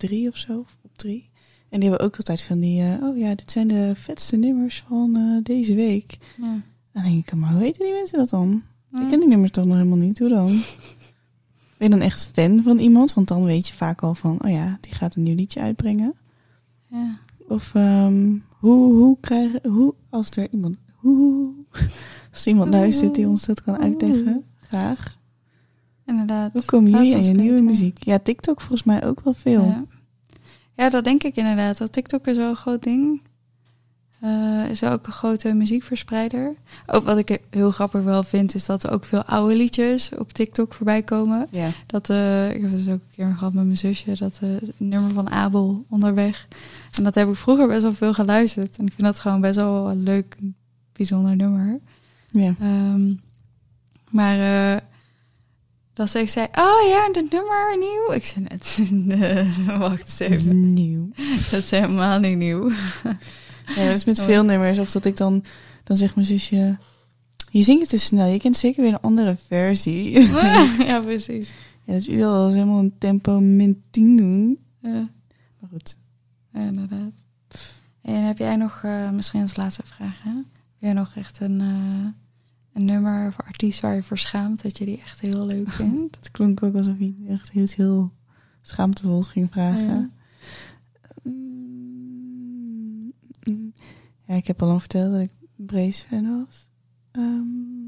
drie 0.00 0.28
of 0.28 0.36
zo, 0.36 0.64
op 0.82 0.96
drie. 0.96 1.30
En 1.68 1.80
die 1.80 1.88
hebben 1.88 2.06
ook 2.06 2.16
altijd 2.16 2.42
van 2.42 2.60
die, 2.60 2.82
eh, 2.82 3.02
oh 3.02 3.18
ja, 3.18 3.34
dit 3.34 3.50
zijn 3.50 3.68
de 3.68 3.92
vetste 3.94 4.36
nummers 4.36 4.84
van 4.88 5.16
eh, 5.16 5.44
deze 5.44 5.74
week. 5.74 6.18
Ja. 6.40 6.62
Dan 6.92 7.02
denk 7.02 7.28
ik, 7.28 7.34
maar 7.34 7.50
hoe 7.50 7.60
weten 7.60 7.84
die 7.84 7.92
mensen 7.92 8.18
dat 8.18 8.28
dan? 8.28 8.62
Ja. 8.86 9.02
Ik 9.02 9.08
ken 9.08 9.18
die 9.18 9.28
nummers 9.28 9.50
toch 9.50 9.64
nog 9.64 9.76
helemaal 9.76 9.98
niet, 9.98 10.18
hoe 10.18 10.28
dan? 10.28 10.46
Ben 11.76 11.88
je 11.88 11.88
dan 11.88 12.00
echt 12.00 12.30
fan 12.32 12.62
van 12.62 12.78
iemand? 12.78 13.14
Want 13.14 13.28
dan 13.28 13.44
weet 13.44 13.68
je 13.68 13.74
vaak 13.74 14.02
al 14.02 14.14
van, 14.14 14.44
oh 14.44 14.50
ja, 14.50 14.78
die 14.80 14.92
gaat 14.92 15.14
een 15.14 15.22
nieuw 15.22 15.34
liedje 15.34 15.60
uitbrengen. 15.60 16.14
Ja. 16.86 17.18
Of 17.48 17.74
ehm, 17.74 18.36
hoe, 18.48 18.94
hoe 18.94 19.16
krijgen, 19.20 19.70
hoe, 19.70 19.94
als 20.08 20.30
er 20.30 20.48
iemand, 20.50 20.76
hoe, 20.94 21.52
als 22.32 22.46
iemand 22.46 22.70
luistert 22.70 23.14
die 23.14 23.28
ons 23.28 23.44
dat 23.46 23.62
kan 23.62 23.76
uitleggen, 23.76 24.44
graag. 24.60 25.18
Inderdaad. 26.10 26.52
Hoe 26.52 26.64
komen 26.64 26.90
Laat 26.90 27.00
jullie 27.00 27.16
aan 27.16 27.24
je 27.24 27.32
nieuwe 27.32 27.62
muziek? 27.62 28.04
Ja, 28.04 28.18
TikTok 28.18 28.60
volgens 28.60 28.82
mij 28.82 29.04
ook 29.04 29.20
wel 29.20 29.34
veel. 29.34 29.64
Ja. 29.64 29.84
ja, 30.76 30.90
dat 30.90 31.04
denk 31.04 31.22
ik 31.22 31.36
inderdaad. 31.36 31.78
Want 31.78 31.92
TikTok 31.92 32.26
is 32.26 32.36
wel 32.36 32.48
een 32.48 32.56
groot 32.56 32.82
ding. 32.82 33.20
Eh, 34.20 34.70
is 34.70 34.84
ook 34.84 35.06
een 35.06 35.12
grote 35.12 35.52
muziekverspreider. 35.52 36.54
Ook 36.86 37.04
wat 37.04 37.18
ik 37.18 37.40
heel 37.50 37.70
grappig 37.70 38.02
wel 38.02 38.22
vind, 38.22 38.54
is 38.54 38.66
dat 38.66 38.82
er 38.82 38.90
ook 38.90 39.04
veel 39.04 39.24
oude 39.24 39.54
liedjes 39.54 40.10
op 40.18 40.32
TikTok 40.32 40.74
voorbij 40.74 41.02
komen. 41.02 41.46
Ja. 41.50 41.70
Dat, 41.86 42.10
eh, 42.10 42.54
ik 42.54 42.62
heb 42.62 42.70
dus 42.70 42.88
ook 42.88 42.92
een 42.92 43.14
keer 43.14 43.34
gehad 43.36 43.52
met 43.52 43.64
mijn 43.64 43.76
zusje, 43.76 44.16
dat 44.18 44.38
eh, 44.42 44.48
nummer 44.76 45.12
van 45.12 45.30
Abel 45.30 45.84
onderweg. 45.88 46.46
En 46.92 47.04
dat 47.04 47.14
heb 47.14 47.28
ik 47.28 47.36
vroeger 47.36 47.66
best 47.66 47.82
wel 47.82 47.92
veel 47.92 48.14
geluisterd. 48.14 48.78
En 48.78 48.86
ik 48.86 48.92
vind 48.92 49.06
dat 49.06 49.20
gewoon 49.20 49.40
best 49.40 49.56
wel 49.56 49.90
een 49.90 50.02
leuk, 50.02 50.36
bijzonder 50.92 51.36
nummer. 51.36 51.78
ja. 52.30 52.54
Ehm, 52.60 53.14
maar 54.10 54.38
dat 56.00 56.10
ze 56.10 56.26
zei, 56.26 56.46
oh 56.46 56.88
ja, 56.88 57.08
dat 57.12 57.30
nummer 57.30 57.78
nieuw. 57.78 58.12
Ik 58.12 58.24
zei 58.24 58.44
net, 58.48 58.78
nee, 59.18 59.78
wacht 59.78 60.02
eens 60.02 60.18
even. 60.18 60.72
Nieuw. 60.74 61.08
Dat 61.50 61.62
is 61.62 61.70
helemaal 61.70 62.18
niet 62.18 62.36
nieuw. 62.36 62.70
Ja, 63.76 63.84
dat 63.86 63.96
is 63.96 64.04
met 64.04 64.18
Oh. 64.18 64.24
veel 64.24 64.42
nummers. 64.44 64.78
Of 64.78 64.90
dat 64.90 65.04
ik 65.04 65.16
dan, 65.16 65.44
dan 65.84 65.96
zegt 65.96 66.14
mijn 66.14 66.26
zusje... 66.26 66.78
Je 67.50 67.62
zingt 67.62 67.80
het 67.80 67.90
te 67.90 67.98
snel. 67.98 68.26
Je 68.26 68.38
kent 68.38 68.56
zeker 68.56 68.82
weer 68.82 68.92
een 68.92 69.00
andere 69.00 69.36
versie. 69.46 70.10
ja, 70.90 71.00
precies. 71.00 71.52
ja, 71.84 71.92
dat 71.92 72.04
jullie 72.04 72.24
al 72.26 72.48
helemaal 72.50 72.78
een 72.78 72.94
tempo 72.98 73.40
min 73.40 73.82
10 73.90 74.16
doen. 74.16 74.58
Ja, 74.82 75.08
Maar 75.60 75.70
goed. 75.70 75.96
ja, 76.52 76.60
inderdaad. 76.60 77.12
En 78.02 78.14
heb 78.26 78.38
jij 78.38 78.56
nog, 78.56 78.80
eh, 78.84 79.10
misschien 79.10 79.42
als 79.42 79.56
laatste 79.56 79.82
vraag, 79.84 80.22
hè? 80.22 80.30
Heb 80.34 80.78
jij 80.78 80.92
nog 80.92 81.12
echt 81.14 81.40
een, 81.40 81.60
eh, 81.60 82.19
een 82.80 82.86
nummer 82.86 83.26
of 83.26 83.36
artiest 83.40 83.80
waar 83.80 83.94
je 83.94 84.02
voor 84.02 84.18
schaamt 84.18 84.62
dat 84.62 84.78
je 84.78 84.84
die 84.84 85.00
echt 85.00 85.20
heel 85.20 85.46
leuk 85.46 85.70
vindt? 85.80 86.16
Het 86.16 86.30
klonk 86.30 86.62
ook 86.62 86.74
alsof 86.74 86.98
je 86.98 87.14
echt 87.28 87.50
heel, 87.50 87.66
heel 87.76 88.12
schaamtevol 88.62 89.22
ging 89.22 89.50
vragen. 89.50 89.94
Ja. 89.94 90.10
Mm. 91.22 93.12
Ja, 94.24 94.34
ik 94.34 94.46
heb 94.46 94.62
al 94.62 94.68
lang 94.68 94.80
verteld 94.80 95.12
dat 95.12 95.20
ik 95.20 95.30
Brace 95.56 96.06
fan 96.06 96.44
was. 96.46 96.68
Ehm, 97.10 97.86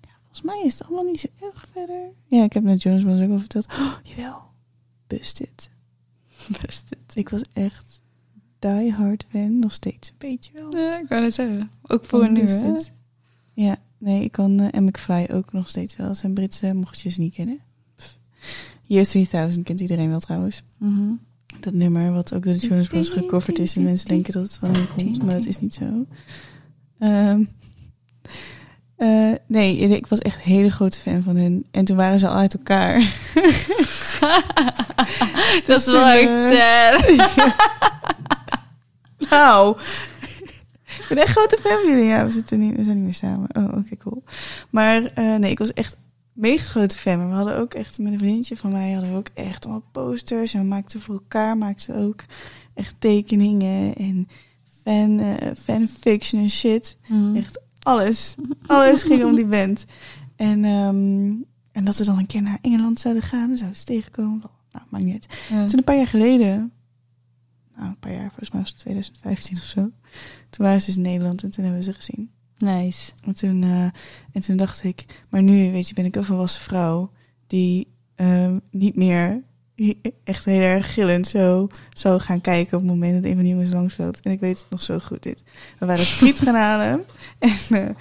ja, 0.00 0.16
volgens 0.20 0.42
mij 0.42 0.62
is 0.64 0.78
het 0.78 0.86
allemaal 0.86 1.04
niet 1.04 1.20
zo 1.20 1.28
erg 1.40 1.66
verder. 1.72 2.10
Ja, 2.26 2.44
ik 2.44 2.52
heb 2.52 2.62
net 2.62 2.78
Brothers 2.78 3.22
ook 3.22 3.30
al 3.30 3.38
verteld. 3.38 3.66
Oh, 3.66 3.94
jawel. 4.02 4.42
Busted. 5.06 5.70
Best 6.60 6.90
het. 6.90 7.16
Ik 7.16 7.28
was 7.28 7.42
echt 7.52 8.00
die 8.58 8.92
hard 8.92 9.26
fan. 9.28 9.58
Nog 9.58 9.72
steeds 9.72 10.08
een 10.08 10.14
beetje 10.18 10.52
wel. 10.52 10.76
Ja, 10.76 10.98
ik 10.98 11.08
wou 11.08 11.20
net 11.20 11.34
zeggen. 11.34 11.70
Ook 11.82 12.04
voor 12.04 12.24
een 12.24 12.32
nu, 12.32 12.40
hè? 12.40 12.78
Nee, 14.06 14.22
ik 14.24 14.32
kan 14.32 14.60
uh, 14.60 14.80
McFly 14.80 15.26
ook 15.32 15.52
nog 15.52 15.68
steeds 15.68 15.96
wel. 15.96 16.06
Dat 16.06 16.16
zijn 16.16 16.34
Britse, 16.34 16.74
mocht 16.74 17.00
je 17.00 17.10
ze 17.10 17.20
niet 17.20 17.34
kennen. 17.34 17.60
Pff. 17.96 18.18
Year 18.82 19.06
3000 19.06 19.64
kent 19.64 19.80
iedereen 19.80 20.08
wel 20.08 20.20
trouwens. 20.20 20.62
Mhm. 20.78 21.12
Dat 21.60 21.72
nummer 21.72 22.12
wat 22.12 22.34
ook 22.34 22.44
door 22.44 22.52
de 22.52 22.58
Jonas 22.58 22.86
Brothers 22.86 23.08
gecoverd 23.18 23.58
is. 23.58 23.76
En 23.76 23.82
mensen 23.82 24.08
denken 24.08 24.32
dat 24.32 24.42
het 24.42 24.56
van 24.60 24.74
hem 24.74 24.86
komt, 24.96 25.22
maar 25.22 25.34
dat 25.34 25.46
is 25.46 25.60
niet 25.60 25.74
zo. 25.74 26.06
Ehm, 26.98 27.44
eh, 28.96 29.32
nee, 29.46 29.76
ik 29.78 30.06
was 30.06 30.18
echt 30.18 30.36
een 30.36 30.52
hele 30.52 30.70
grote 30.70 30.98
fan 30.98 31.22
van 31.22 31.36
hen. 31.36 31.64
En 31.70 31.84
toen 31.84 31.96
waren 31.96 32.18
ze 32.18 32.28
al 32.28 32.36
uit 32.36 32.54
elkaar. 32.54 32.98
dat 35.66 35.78
is 35.78 35.84
Dus, 35.84 35.86
wel 35.86 36.06
eh, 36.06 36.22
echt 36.22 36.54
sad. 36.56 37.60
Nou, 39.30 39.76
ik 40.98 41.06
ben 41.08 41.18
echt 41.18 41.30
grote 41.30 41.58
fan 41.62 41.78
van 41.82 41.90
jullie. 41.90 42.04
Ja, 42.04 42.26
we, 42.26 42.32
zitten 42.32 42.58
niet, 42.58 42.76
we 42.76 42.84
zijn 42.84 42.96
niet 42.96 43.04
meer 43.04 43.14
samen. 43.14 43.48
Oh, 43.56 43.78
oké, 43.78 43.96
cool. 43.96 44.22
Maar 44.70 45.04
eh, 45.04 45.34
nee, 45.34 45.50
ik 45.50 45.58
was 45.58 45.72
echt 45.72 45.96
mega 46.32 46.64
grote 46.64 46.98
fan. 46.98 47.18
Maar 47.18 47.28
we 47.28 47.34
hadden 47.34 47.58
ook 47.58 47.74
echt, 47.74 47.98
met 47.98 48.12
een 48.12 48.18
vriendje 48.18 48.56
van 48.56 48.72
mij, 48.72 48.92
hadden 48.92 49.12
we 49.12 49.18
ook 49.18 49.30
echt 49.34 49.64
allemaal 49.64 49.88
posters. 49.92 50.54
En 50.54 50.60
we 50.60 50.66
maakten 50.66 51.00
voor 51.00 51.14
elkaar, 51.14 51.56
maakten 51.56 51.96
ook 51.96 52.24
echt 52.74 52.94
tekeningen 52.98 53.94
en 53.94 54.28
fan, 54.82 55.18
eh, 55.18 55.50
fanfiction 55.56 56.42
en 56.42 56.50
shit. 56.50 56.96
Mhm. 57.08 57.36
Echt 57.36 57.60
alles. 57.78 58.34
Alles 58.66 59.02
ging 59.02 59.24
om 59.24 59.34
die 59.34 59.46
band. 59.46 59.84
En, 60.36 60.64
ehm, 60.64 61.32
en 61.72 61.84
dat 61.84 61.96
we 61.96 62.04
dan 62.04 62.18
een 62.18 62.26
keer 62.26 62.42
naar 62.42 62.58
Engeland 62.62 63.00
zouden 63.00 63.22
gaan. 63.22 63.56
Zouden 63.56 63.78
ze 63.78 63.84
tegenkomen. 63.84 64.42
Nou, 64.72 64.84
maakt 64.88 65.04
niet 65.04 65.12
uit. 65.12 65.38
Ja. 65.48 65.66
Toen 65.66 65.78
een 65.78 65.84
paar 65.84 65.96
jaar 65.96 66.06
geleden, 66.06 66.72
nou 67.76 67.88
een 67.88 67.98
paar 67.98 68.12
jaar, 68.12 68.28
volgens 68.28 68.50
mij 68.50 68.60
was 68.60 68.70
het 68.70 68.78
2015 68.78 69.56
of 69.56 69.62
zo. 69.62 69.80
Toen 70.50 70.66
waren 70.66 70.80
ze 70.80 70.86
dus 70.86 70.96
in 70.96 71.02
Nederland 71.02 71.42
en 71.42 71.50
toen 71.50 71.64
hebben 71.64 71.82
we 71.82 71.90
ze 71.90 71.96
gezien. 71.96 72.30
Nice. 72.58 73.12
En 73.24 73.34
toen, 73.34 73.62
eh, 73.62 73.82
en 74.32 74.40
toen 74.40 74.56
dacht 74.56 74.84
ik, 74.84 75.24
maar 75.28 75.42
nu 75.42 75.72
weet 75.72 75.88
je, 75.88 75.94
ben 75.94 76.04
ik 76.04 76.16
een 76.16 76.24
volwassen 76.24 76.62
vrouw 76.62 77.10
die 77.46 77.88
ehm, 78.14 78.58
niet 78.70 78.96
meer 78.96 79.42
echt 80.24 80.44
heel 80.44 80.60
erg 80.60 80.94
gillend 80.94 81.26
zo 81.26 81.68
zou 81.92 82.20
gaan 82.20 82.40
kijken 82.40 82.76
op 82.76 82.82
het 82.82 82.92
moment 82.92 83.14
dat 83.14 83.24
een 83.24 83.34
van 83.34 83.42
die 83.42 83.52
jongens 83.52 83.70
langsloopt. 83.70 84.20
En 84.20 84.32
ik 84.32 84.40
weet 84.40 84.58
het 84.58 84.70
nog 84.70 84.82
zo 84.82 84.98
goed 84.98 85.22
dit. 85.22 85.42
We 85.78 85.86
waren 85.86 86.04
friet 86.04 86.40
gaan 86.40 86.54
halen 86.54 87.04
en 87.38 87.56
eh, 87.68 87.94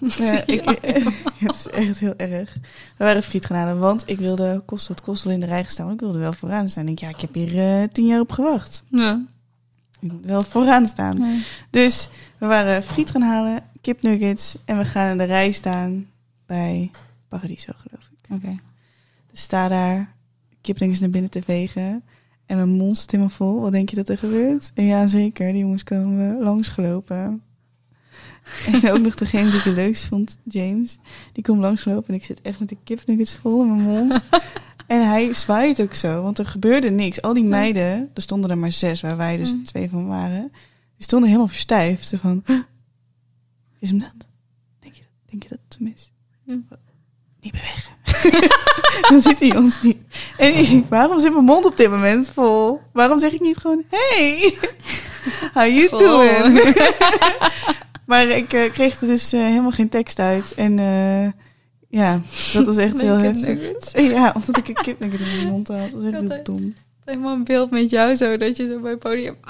eh, 0.00 0.38
ik, 0.56 0.64
het 1.38 1.54
is 1.54 1.68
echt 1.68 1.98
heel 1.98 2.16
erg. 2.16 2.54
We 2.96 3.04
waren 3.04 3.22
friet 3.22 3.46
gaan 3.46 3.56
halen, 3.56 3.78
want 3.78 4.02
ik 4.06 4.18
wilde 4.18 4.62
kost 4.66 4.88
wat 4.88 5.00
kost 5.00 5.26
in 5.26 5.40
de 5.40 5.46
rij 5.46 5.62
gaan 5.62 5.70
staan. 5.70 5.92
Ik 5.92 6.00
wilde 6.00 6.18
wel 6.18 6.32
vooraan 6.32 6.70
staan. 6.70 6.88
Ik 6.88 6.88
denk, 6.88 6.98
ja, 6.98 7.16
ik 7.16 7.20
heb 7.20 7.34
hier 7.34 7.58
eh, 7.58 7.88
tien 7.92 8.06
jaar 8.06 8.20
op 8.20 8.32
gewacht. 8.32 8.84
Ja. 8.90 9.24
Ik 10.00 10.12
moet 10.12 10.26
wel 10.26 10.42
vooraan 10.42 10.88
staan. 10.88 11.18
Ja. 11.18 11.34
Dus 11.70 12.08
we 12.38 12.46
waren 12.46 12.82
friet 12.82 13.10
gaan 13.10 13.22
halen, 13.22 13.62
kipnuggets 13.80 14.56
en 14.64 14.78
we 14.78 14.84
gaan 14.84 15.10
in 15.10 15.18
de 15.18 15.24
rij 15.24 15.52
staan 15.52 16.06
bij 16.46 16.90
Paradiso, 17.28 17.72
geloof 17.76 18.10
ik. 18.22 18.34
Oké. 18.34 18.56
Dus 19.30 19.40
sta 19.40 19.68
daar, 19.68 20.14
kipnuggets 20.60 21.00
naar 21.00 21.10
binnen 21.10 21.30
te 21.30 21.42
vegen 21.42 22.02
en 22.48 22.56
mijn 22.56 22.68
mond 22.68 22.98
zit 22.98 23.10
helemaal 23.10 23.32
vol. 23.32 23.60
Wat 23.60 23.72
denk 23.72 23.90
je 23.90 23.96
dat 23.96 24.08
er 24.08 24.18
gebeurt? 24.18 24.70
En 24.74 24.84
ja, 24.84 25.06
zeker, 25.06 25.52
die 25.52 25.60
jongens 25.60 25.84
komen 25.84 26.42
langsgelopen. 26.42 27.42
En 28.82 28.90
ook 28.92 28.98
nog 29.00 29.14
degene 29.14 29.50
die 29.50 29.58
ik 29.58 29.64
het 29.64 29.74
leukst 29.74 30.04
vond, 30.06 30.38
James, 30.44 30.98
die 31.32 31.44
komt 31.44 31.60
langsgelopen 31.60 32.08
en 32.08 32.14
ik 32.14 32.24
zit 32.24 32.40
echt 32.42 32.58
met 32.58 32.68
de 32.68 32.76
kipnuggets 32.84 33.36
vol 33.36 33.62
in 33.62 33.68
mijn 33.68 33.80
mond. 33.88 34.18
En 34.86 35.08
hij 35.08 35.34
zwaait 35.34 35.80
ook 35.80 35.94
zo, 35.94 36.22
want 36.22 36.38
er 36.38 36.46
gebeurde 36.46 36.90
niks. 36.90 37.22
Al 37.22 37.34
die 37.34 37.44
meiden, 37.44 38.10
er 38.14 38.22
stonden 38.22 38.50
er 38.50 38.58
maar 38.58 38.72
zes, 38.72 39.00
waar 39.00 39.16
wij 39.16 39.36
dus 39.36 39.54
twee 39.64 39.88
van 39.90 40.06
waren, 40.08 40.42
die 40.96 41.04
stonden 41.04 41.28
helemaal 41.28 41.48
verstijfd. 41.48 42.12
Van, 42.20 42.42
"Huh, 42.46 42.58
is 43.78 43.88
hem 43.88 43.98
dat? 43.98 44.14
Denk 44.80 44.94
je, 44.94 45.00
dat- 45.02 45.30
denk 45.30 45.42
je 45.42 45.48
dat 45.48 45.58
het 45.68 45.78
hem 45.78 45.92
is? 45.96 46.12
Ja. 46.44 46.54
Wat? 46.68 46.78
Niet 47.40 47.52
bewegen. 47.52 47.92
Dan 49.10 49.22
ziet 49.22 49.40
hij 49.40 49.56
ons 49.56 49.82
niet. 49.82 49.98
En 50.36 50.54
ik 50.54 50.84
waarom 50.88 51.20
zit 51.20 51.32
mijn 51.32 51.44
mond 51.44 51.64
op 51.64 51.76
dit 51.76 51.90
moment 51.90 52.28
vol? 52.28 52.80
Waarom 52.92 53.18
zeg 53.18 53.32
ik 53.32 53.40
niet 53.40 53.56
gewoon, 53.56 53.84
hey, 53.88 54.54
how 55.54 55.66
you 55.66 55.88
doing? 55.88 56.74
Maar 58.08 58.28
ik 58.28 58.52
eh, 58.52 58.72
kreeg 58.72 59.00
er 59.00 59.06
dus 59.06 59.32
eh, 59.32 59.40
helemaal 59.40 59.70
geen 59.70 59.88
tekst 59.88 60.18
uit. 60.18 60.54
En 60.54 60.78
eh, 60.78 61.26
ja, 61.88 62.20
dat 62.52 62.66
was 62.66 62.76
echt 62.76 63.00
heel 63.00 63.16
heftig. 63.16 63.58
Ja, 64.14 64.32
omdat 64.34 64.56
ik 64.56 64.68
een 64.68 64.74
kipnugget 64.74 65.20
in 65.20 65.26
mijn 65.26 65.46
mond 65.46 65.68
had. 65.68 65.90
Dat 65.90 66.02
was 66.02 66.12
echt 66.12 66.20
heel 66.20 66.42
dom. 66.42 66.74
Helemaal 67.04 67.34
een 67.34 67.44
beeld 67.44 67.70
met 67.70 67.90
jou 67.90 68.14
zo, 68.14 68.36
dat 68.36 68.56
je 68.56 68.66
zo 68.66 68.80
bij 68.80 68.90
het 68.90 68.98
podium... 68.98 69.36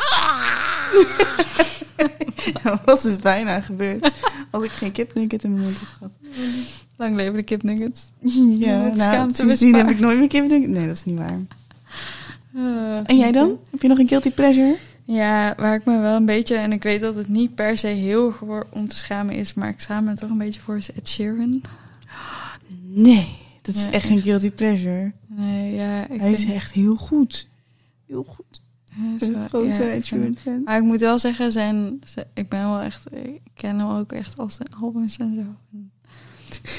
Dat 2.63 2.81
was 2.85 3.03
dus 3.03 3.19
bijna 3.19 3.61
gebeurd. 3.61 4.11
Als 4.51 4.65
ik 4.65 4.71
geen 4.71 4.93
kipnugget 4.93 5.45
in 5.45 5.51
mijn 5.51 5.63
mond 5.63 5.79
had 5.79 5.89
gehad. 5.89 6.13
Lang 6.97 7.17
leven 7.17 7.35
de 7.35 7.43
kipnuggets. 7.43 8.11
Ja, 8.67 8.93
nou, 8.95 9.31
sindsdien 9.35 9.75
heb 9.75 9.89
ik 9.89 9.99
nooit 9.99 10.19
meer 10.19 10.29
kipnugget. 10.29 10.69
Nee, 10.69 10.87
dat 10.87 10.97
is 10.97 11.05
niet 11.05 11.19
waar. 11.19 11.41
En 13.05 13.17
jij 13.17 13.33
dan? 13.33 13.59
Heb 13.71 13.83
je 13.83 13.89
nog 13.89 13.99
een 13.99 14.09
guilty 14.09 14.31
pleasure? 14.31 14.77
Ja, 15.17 15.55
waar 15.57 15.75
ik 15.75 15.85
me 15.85 15.99
wel 15.99 16.17
een 16.17 16.27
beetje... 16.27 16.57
En 16.57 16.73
ik 16.73 16.83
weet 16.83 17.01
dat 17.01 17.15
het 17.15 17.29
niet 17.29 17.55
per 17.55 17.77
se 17.79 17.87
heel 17.87 18.33
om 18.71 18.89
te 18.89 18.97
schamen 18.97 19.35
is... 19.35 19.55
maar 19.55 19.69
ik 19.69 19.81
schaam 19.81 20.05
me 20.05 20.15
toch 20.15 20.31
een 20.31 20.39
beetje 20.39 20.61
voor 20.61 20.77
is 20.77 20.93
Ed 20.93 21.09
Sheeran. 21.09 21.61
Nee, 22.83 23.37
dat 23.63 23.75
is 23.75 23.85
Ja, 23.85 23.91
echt 23.91 24.07
geen 24.07 24.23
guilty 24.23 24.51
pleasure. 24.51 25.13
Nee, 25.27 25.75
ja... 25.75 26.09
Ik 26.09 26.21
Hij 26.21 26.33
is 26.33 26.45
echt 26.45 26.73
heel 26.73 26.97
goed. 26.97 27.49
Heel 28.07 28.23
goed. 28.23 28.61
een 29.19 29.49
grote 29.49 29.83
ja, 29.83 29.91
Ed 29.91 30.07
Sheeran 30.07 30.37
fan. 30.43 30.63
Maar 30.63 30.77
ik 30.77 30.83
moet 30.85 31.01
wel 31.01 31.19
zeggen, 31.19 31.53
zijn, 31.53 32.01
zijn- 32.05 32.27
ik 32.35 32.49
ben 32.49 32.61
wel 32.69 32.81
echt... 32.81 33.13
Ik 33.13 33.41
ken 33.55 33.79
hem 33.79 33.89
ook 33.91 34.13
echt 34.13 34.39
als 34.39 34.55
zijn 34.55 34.69
albums 34.81 35.17
en 35.17 35.35
zo. 35.35 35.79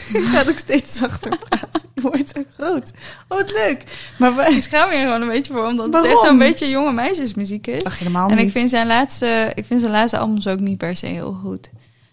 Gaat 0.31 0.49
ook 0.49 0.57
steeds 0.57 0.95
zachter 0.97 1.37
praten. 1.37 1.89
Je 1.95 2.01
wordt 2.01 2.29
zo 2.35 2.43
groot. 2.53 2.91
Oh, 3.27 3.37
wat 3.37 3.51
leuk. 3.51 3.83
Maar 4.19 4.35
wij... 4.35 4.53
Ik 4.53 4.63
schaam 4.63 4.89
me 4.89 4.95
gewoon 4.95 5.21
een 5.21 5.27
beetje 5.27 5.53
voor, 5.53 5.65
omdat 5.65 5.85
het 5.85 5.93
Waarom? 5.93 6.11
echt 6.11 6.21
zo'n 6.21 6.37
beetje 6.37 6.69
jonge 6.69 6.91
meisjesmuziek 6.93 7.67
is. 7.67 7.83
Ach, 7.83 7.97
helemaal 7.97 8.29
en 8.29 8.35
niet. 8.35 8.45
ik 8.45 8.51
vind 8.51 8.69
zijn 8.69 8.87
laatste, 8.87 9.51
ik 9.55 9.65
vind 9.65 9.79
zijn 9.79 9.91
laatste 9.91 10.17
albums 10.17 10.47
ook 10.47 10.59
niet 10.59 10.77
per 10.77 10.95
se 10.95 11.05
heel 11.05 11.33
goed. 11.33 11.69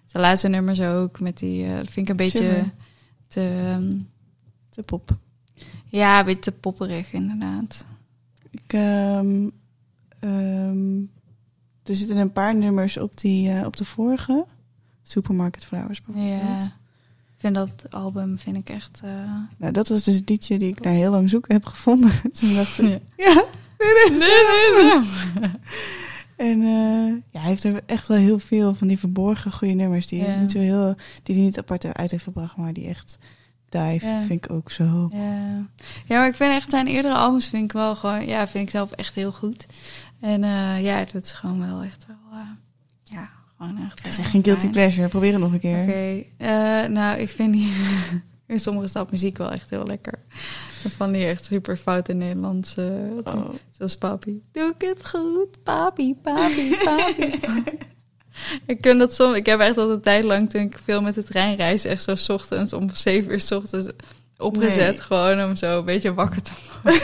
Zijn 0.07 0.23
laatste 0.23 0.49
nummers 0.49 0.81
ook, 0.81 1.21
met 1.21 1.39
die, 1.39 1.69
dat 1.69 1.91
vind 1.91 1.97
ik 1.97 2.09
een 2.09 2.17
beetje 2.17 2.65
te, 3.29 3.69
ehm, 3.71 3.99
Te 4.71 4.83
pop. 4.83 5.17
ja, 5.87 6.19
een 6.19 6.25
beetje 6.25 6.41
te 6.41 6.53
popperig 6.53 7.13
inderdaad. 7.13 7.87
Ik, 8.51 8.73
ehm, 8.73 9.49
ehm, 10.21 10.99
er 11.85 11.97
zitten 11.97 12.17
een 12.17 12.33
paar 12.33 12.55
nummers 12.55 12.97
op, 12.97 13.19
die, 13.21 13.51
eh, 13.51 13.67
op 13.67 13.77
de 13.77 13.85
vorige. 13.85 14.45
Supermarket 15.03 15.65
Flowers 15.65 16.03
bijvoorbeeld. 16.03 16.41
Ja. 16.63 16.77
Vind 17.55 17.55
dat 17.55 17.93
album 17.95 18.39
vind 18.39 18.57
ik 18.57 18.69
echt... 18.69 19.01
eh, 19.05 19.11
Nou, 19.59 19.73
dat 19.73 19.89
was 19.89 20.03
dus 20.05 20.15
het 20.15 20.29
liedje 20.29 20.59
die 20.59 20.69
ik 20.69 20.81
na 20.81 20.91
heel 20.91 21.11
lang 21.11 21.31
zoeken 21.31 21.55
heb 21.55 21.65
gevonden. 21.67 22.11
Toen 22.39 22.55
dacht 22.55 22.79
ik, 22.79 23.01
Ja. 23.17 23.45
ja, 23.79 24.05
dit 24.09 24.13
is. 24.13 25.25
En 26.37 26.61
eh, 26.63 27.13
ja, 27.31 27.41
hij 27.41 27.49
heeft 27.51 27.65
er 27.65 27.81
echt 27.87 28.07
wel 28.09 28.17
heel 28.17 28.39
veel 28.39 28.75
van 28.75 28.89
die 28.89 28.99
verborgen 28.99 29.53
goede 29.53 29.75
nummers 29.75 30.07
die, 30.07 30.23
Ja. 30.25 30.41
niet 30.41 30.51
zo 30.53 30.59
heel, 30.59 30.95
die 31.23 31.35
hij 31.35 31.45
niet 31.45 31.59
apart 31.59 31.95
uit 31.95 32.11
heeft 32.11 32.23
gebracht, 32.25 32.57
maar 32.57 32.73
die 32.73 32.89
echt 32.89 33.19
dive 33.69 34.07
Ja. 34.07 34.21
vind 34.21 34.45
ik 34.45 34.51
ook 34.53 34.71
zo. 34.71 35.09
Ja. 35.13 35.65
ja, 36.07 36.19
maar 36.19 36.27
ik 36.29 36.35
vind 36.37 36.53
echt 36.53 36.71
zijn 36.71 36.87
eerdere 36.87 37.15
albums 37.15 37.49
vind 37.49 37.65
ik 37.65 37.73
wel 37.73 37.97
gewoon, 37.97 38.27
ja, 38.27 38.49
vind 38.49 38.65
ik 38.65 38.71
zelf 38.71 38.91
echt 38.93 39.15
heel 39.15 39.33
goed. 39.33 39.67
En 40.21 40.45
eh, 40.45 40.83
ja, 40.85 41.05
dat 41.13 41.23
is 41.25 41.33
gewoon 41.33 41.67
wel 41.69 41.83
echt 41.83 42.07
wel, 42.07 42.41
gewoon 43.59 43.79
echt. 43.87 44.03
Dat 44.03 44.13
is 44.13 44.19
echt 44.19 44.31
geen 44.31 44.45
guilty 44.45 44.69
pleasure. 44.71 45.09
Probeer 45.09 45.33
het 45.33 45.41
nog 45.41 45.53
een 45.53 45.61
keer. 45.61 45.83
Oké, 45.83 46.25
eh, 46.37 46.89
nou, 46.91 47.19
ik 47.19 47.29
vind 47.29 47.53
die, 47.53 47.73
in 48.47 48.61
sommige 48.61 48.87
stap 48.87 49.11
muziek 49.11 49.39
wel 49.39 49.51
echt 49.53 49.71
heel 49.71 49.87
lekker. 49.87 50.19
Van 50.97 51.13
die 51.13 51.25
echt 51.27 51.45
super 51.45 51.77
foute 51.77 52.13
Nederlandse, 52.13 53.11
Oh. 53.25 53.49
zoals 53.71 53.97
papi. 53.97 54.43
Doe 54.53 54.75
ik 54.79 54.87
het 54.89 55.09
goed, 55.09 55.63
papi, 55.63 56.15
papi, 56.23 56.77
papi. 56.85 57.39
ik 58.73 58.81
ken 58.81 58.99
dat 58.99 59.15
soms, 59.15 59.37
ik 59.37 59.47
heb 59.47 59.61
echt 59.61 59.79
al 59.79 59.91
een 59.91 60.01
tijd 60.01 60.25
lang 60.25 60.51
toen 60.51 60.61
ik 60.61 60.79
veel 60.85 61.03
met 61.03 61.15
de 61.15 61.23
trein 61.23 61.57
reis, 61.57 61.85
echt 61.85 62.03
zo 62.03 62.33
ochtends 62.33 62.73
om 62.73 62.91
zeven 62.95 63.33
uur 63.33 63.41
's 63.41 63.51
ochtends 63.51 63.89
opgezet, 64.37 64.95
Nee. 64.95 65.03
gewoon 65.03 65.43
om 65.45 65.57
zo 65.57 65.79
een 65.79 65.85
beetje 65.85 66.15
wakker 66.15 66.43
te 66.43 66.53
worden. 66.83 67.01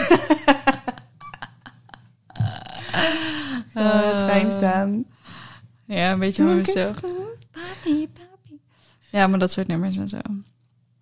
De 3.72 4.14
trein 4.18 4.46
Eh, 4.46 4.52
staan. 4.56 5.04
Ja, 5.94 6.12
een 6.12 6.18
beetje 6.18 6.44
het 6.46 6.66
mezelf. 6.66 7.00
Papi, 7.50 8.08
papi. 8.12 8.60
Ja, 9.10 9.26
maar 9.26 9.38
dat 9.38 9.50
soort 9.52 9.66
nummers 9.66 9.96
en 9.96 10.08
zo. 10.08 10.18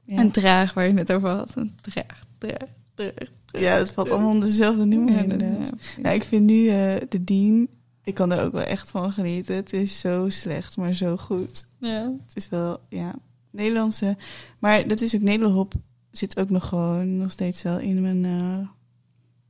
Ja. 0.04 0.16
En 0.16 0.30
traag, 0.30 0.74
waar 0.74 0.86
je 0.88 0.94
het 0.94 1.12
over 1.12 1.28
had. 1.28 1.52
Traag, 1.52 1.66
traag, 1.80 2.24
traag. 2.38 2.68
traag. 2.94 3.62
ja, 3.62 3.72
het 3.76 3.90
valt 3.90 4.10
allemaal 4.10 4.30
onder 4.30 4.48
dezelfde 4.48 4.84
nummer 4.84 5.12
Ja, 5.14 5.18
inderdaad. 5.22 5.68
ja. 5.96 6.02
Nou, 6.02 6.14
ik 6.14 6.22
vind 6.24 6.44
nu 6.46 6.68
eh, 6.68 6.94
de 7.08 7.24
Dean, 7.24 7.68
ik 8.04 8.14
kan 8.14 8.32
er 8.32 8.44
ook 8.44 8.52
wel 8.52 8.62
echt 8.62 8.90
van 8.90 9.12
genieten. 9.12 9.54
Het 9.54 9.72
is 9.72 9.98
zo 9.98 10.28
slecht, 10.28 10.76
maar 10.76 10.92
zo 10.92 11.16
goed. 11.16 11.64
Ja. 11.78 12.12
Het 12.26 12.36
is 12.36 12.48
wel, 12.48 12.78
ja, 12.88 13.14
Nederlandse. 13.50 14.16
Maar 14.58 14.88
dat 14.88 15.00
is 15.00 15.14
ook 15.14 15.20
Nederhop 15.20 15.74
zit 16.10 16.38
ook 16.38 16.50
nog 16.50 16.68
gewoon 16.68 17.16
nog 17.16 17.30
steeds 17.30 17.62
wel 17.62 17.78
in 17.78 18.00
mijn, 18.00 18.24
eh, 18.24 18.66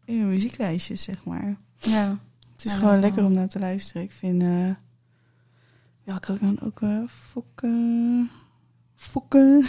in 0.05 0.17
mijn 0.17 0.29
muzieklijstjes, 0.29 1.03
zeg 1.03 1.25
maar. 1.25 1.57
ja. 1.77 2.19
Het 2.53 2.65
is 2.65 2.73
Ja, 2.73 2.79
gewoon 2.79 3.01
lekker 3.01 3.25
om 3.25 3.33
naar 3.33 3.49
te 3.49 3.59
luisteren. 3.59 4.03
Ik 4.03 4.11
vind, 4.13 4.43
eh 4.43 4.71
ja, 6.11 6.19
kan 6.19 6.35
ik 6.35 6.41
dan 6.41 6.61
ook 6.61 6.81
eh 6.81 7.03
fokken, 7.09 8.31
fokken. 8.95 9.67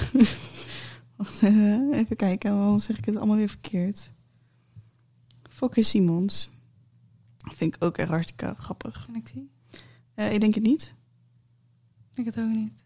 Wacht 1.18 1.42
even, 1.42 1.94
even 1.94 2.16
kijken, 2.16 2.52
want 2.52 2.64
anders 2.66 2.84
zeg 2.84 2.98
ik 2.98 3.06
het 3.06 3.16
allemaal 3.16 3.36
weer 3.36 3.50
verkeerd. 3.50 4.12
Fokke 5.50 5.84
Simons. 5.84 6.50
Vind 7.38 7.76
ik 7.76 7.84
ook 7.84 7.98
echt 7.98 8.10
hartstikke 8.10 8.54
grappig. 8.58 9.06
Ken 9.06 9.16
ik 9.16 9.34
die? 9.34 9.52
Eh, 10.14 10.34
ik 10.34 10.40
denk 10.42 10.54
het 10.54 10.64
niet. 10.64 10.94
Ik 12.14 12.26
het 12.26 12.40
ook 12.40 12.50
niet. 12.50 12.86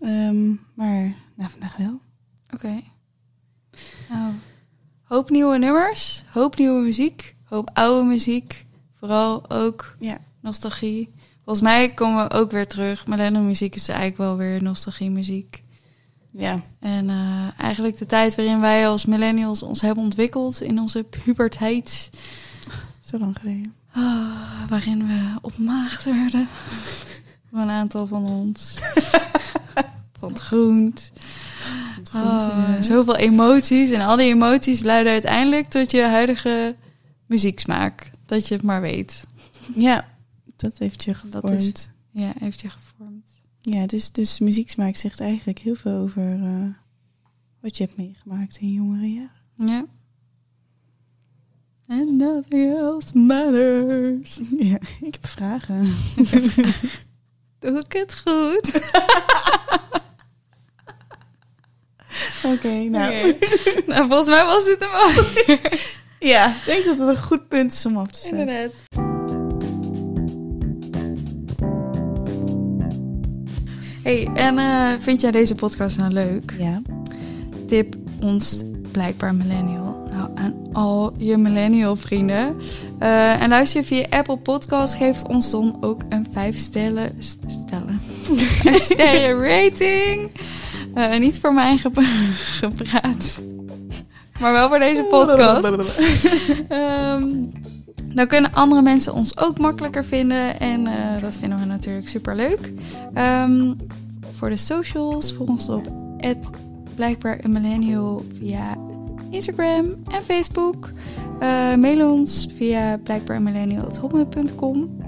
Ehm, 0.00 0.50
maar 0.74 1.14
nou, 1.34 1.50
vandaag 1.50 1.76
wel. 1.76 2.00
Oké. 2.50 2.80
Nou, 4.08 4.34
hoop 5.02 5.30
nieuwe 5.30 5.58
nummers, 5.58 6.24
hoop 6.28 6.56
nieuwe 6.56 6.82
muziek, 6.82 7.36
hoop 7.44 7.70
oude 7.72 8.08
muziek. 8.08 8.66
Vooral 8.92 9.50
ook 9.50 9.96
Ja. 9.98 10.18
nostalgie. 10.40 11.12
Volgens 11.44 11.66
mij 11.66 11.94
komen 11.94 12.28
we 12.28 12.34
ook 12.34 12.50
weer 12.50 12.66
terug. 12.66 13.06
Millennium 13.06 13.46
muziek 13.46 13.74
is 13.74 13.88
eigenlijk 13.88 14.18
wel 14.18 14.36
weer 14.36 14.62
nostalgie 14.62 15.10
muziek. 15.10 15.62
Ja. 16.30 16.60
En 16.80 17.10
eh, 17.10 17.48
eigenlijk 17.60 17.98
de 17.98 18.06
tijd 18.06 18.34
waarin 18.34 18.60
wij 18.60 18.88
als 18.88 19.04
millennials 19.04 19.62
ons 19.62 19.80
hebben 19.80 20.04
ontwikkeld 20.04 20.60
in 20.60 20.80
onze 20.80 21.02
puberteit. 21.02 22.10
Zo 23.00 23.18
lang 23.18 23.36
geleden. 23.40 23.74
Ah, 23.92 24.68
waarin 24.68 25.06
we 25.06 25.38
opmaagd 25.40 26.04
werden. 26.04 26.48
Van 27.50 27.60
een 27.60 27.70
aantal 27.70 28.06
van 28.06 28.24
ons. 28.24 28.74
van 30.18 30.28
het 30.28 30.40
groent. 30.40 31.12
Oh, 32.14 32.22
inderdaad. 32.22 32.84
zoveel 32.84 33.16
emoties. 33.16 33.90
En 33.90 34.00
al 34.00 34.16
die 34.16 34.28
emoties 34.28 34.80
leiden 34.80 35.12
uiteindelijk 35.12 35.68
tot 35.68 35.90
je 35.90 36.02
huidige 36.02 36.76
muzieksmaak. 37.26 38.10
Dat 38.26 38.48
je 38.48 38.54
het 38.54 38.62
maar 38.62 38.80
weet. 38.80 39.26
Ja, 39.74 40.04
dat 40.56 40.78
heeft 40.78 41.04
je 41.04 41.10
Dat 41.12 41.20
gevormd. 41.42 41.60
is- 41.78 41.90
Ja, 42.10 42.32
heeft 42.38 42.60
je 42.60 42.68
gevormd. 42.68 43.26
Ja, 43.60 43.86
dus, 43.86 44.12
dus 44.12 44.38
muzieksmaak 44.38 44.96
zegt 44.96 45.20
eigenlijk 45.20 45.58
heel 45.58 45.74
veel 45.74 45.96
over 45.98 46.40
eh, 46.42 46.66
wat 47.60 47.76
je 47.76 47.84
hebt 47.84 47.96
meegemaakt 47.96 48.56
in 48.56 48.72
jongere 48.72 49.12
jaren. 49.12 49.30
Ja. 49.56 49.84
And 51.88 52.10
nothing 52.10 52.76
else 52.76 53.18
matters. 53.18 54.40
Ja, 54.70 54.78
ik 55.00 55.14
heb 55.14 55.26
vragen. 55.26 55.94
Doe 57.58 57.78
ik 57.78 57.92
het 57.92 58.14
goed? 58.18 58.72
Oké, 62.54 62.68
nou. 62.88 63.36
Nou, 63.86 64.06
volgens 64.08 64.28
mij 64.28 64.44
was 64.44 64.64
dit 64.64 64.80
hem 64.80 64.90
al. 64.90 65.10
Ja, 66.18 66.54
ik 66.56 66.62
denk 66.64 66.84
dat 66.84 66.98
het 66.98 67.08
een 67.08 67.22
goed 67.22 67.48
punt 67.48 67.72
is 67.72 67.86
om 67.86 67.96
af 67.96 68.10
te 68.10 68.18
zetten. 68.20 68.38
Inderdaad. 68.38 68.72
Hey, 74.04 74.28
en 74.34 74.58
eh, 74.58 74.88
vind 74.98 75.20
jij 75.20 75.30
deze 75.30 75.54
podcast 75.54 75.96
nou 75.98 76.12
leuk? 76.12 76.54
Ja. 76.58 76.82
Tip 77.68 77.94
ons 78.20 78.62
blijkbaar 78.92 79.34
millennial. 79.34 80.06
Nou, 80.10 80.30
aan 80.34 80.54
al 80.72 81.12
je 81.18 81.36
millennial 81.36 81.96
vrienden. 81.96 82.56
Eh, 82.98 83.42
en 83.42 83.48
luister 83.48 83.80
je 83.80 83.86
via 83.86 84.06
Apple 84.18 84.36
Podcast, 84.36 84.94
geeft 84.94 85.26
ons 85.28 85.50
dan 85.50 85.76
ook 85.80 86.00
een 86.08 86.26
5 86.32 86.58
sterren, 86.58 87.12
st- 87.18 87.38
stellen. 87.46 88.00
5 88.62 88.82
sterren 88.82 89.40
rating. 89.48 90.30
Eh, 90.94 91.18
niet 91.18 91.38
voor 91.40 91.54
mijn 91.54 91.78
gep- 91.78 92.02
gepraat. 92.34 93.42
Maar 94.40 94.52
wel 94.52 94.68
voor 94.68 94.78
deze 94.78 95.02
podcast. 95.16 95.64
Ehm, 96.68 97.26
dan 98.14 98.26
kunnen 98.26 98.52
andere 98.52 98.82
mensen 98.82 99.14
ons 99.14 99.38
ook 99.38 99.58
makkelijker 99.58 100.04
vinden. 100.04 100.60
En 100.60 100.86
eh, 100.86 101.20
dat 101.20 101.34
vinden 101.34 101.58
we 101.58 101.64
natuurlijk 101.64 102.08
super 102.08 102.36
leuk. 102.36 102.72
voor 104.30 104.48
de 104.48 104.56
socials, 104.56 105.32
volg 105.32 105.48
ons 105.48 105.68
op 105.68 105.88
blijkbaar 106.94 107.40
millennial 107.48 108.24
via 108.38 108.76
Instagram 109.30 109.84
en 110.10 110.22
Facebook. 110.24 110.90
Eh, 111.38 111.74
mail 111.74 112.12
ons 112.12 112.48
via 112.56 112.98
blijkbaar 112.98 113.42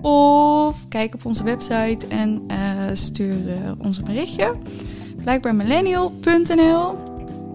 Of 0.03 0.89
kijk 0.89 1.15
op 1.15 1.25
onze 1.25 1.45
website 1.45 2.07
en 2.09 2.43
eh, 2.47 2.57
stuur 2.93 3.35
ons 3.79 3.97
een 3.97 4.05
berichtje. 4.05 4.55
Blijkbaarmillennial.nl 5.17 6.95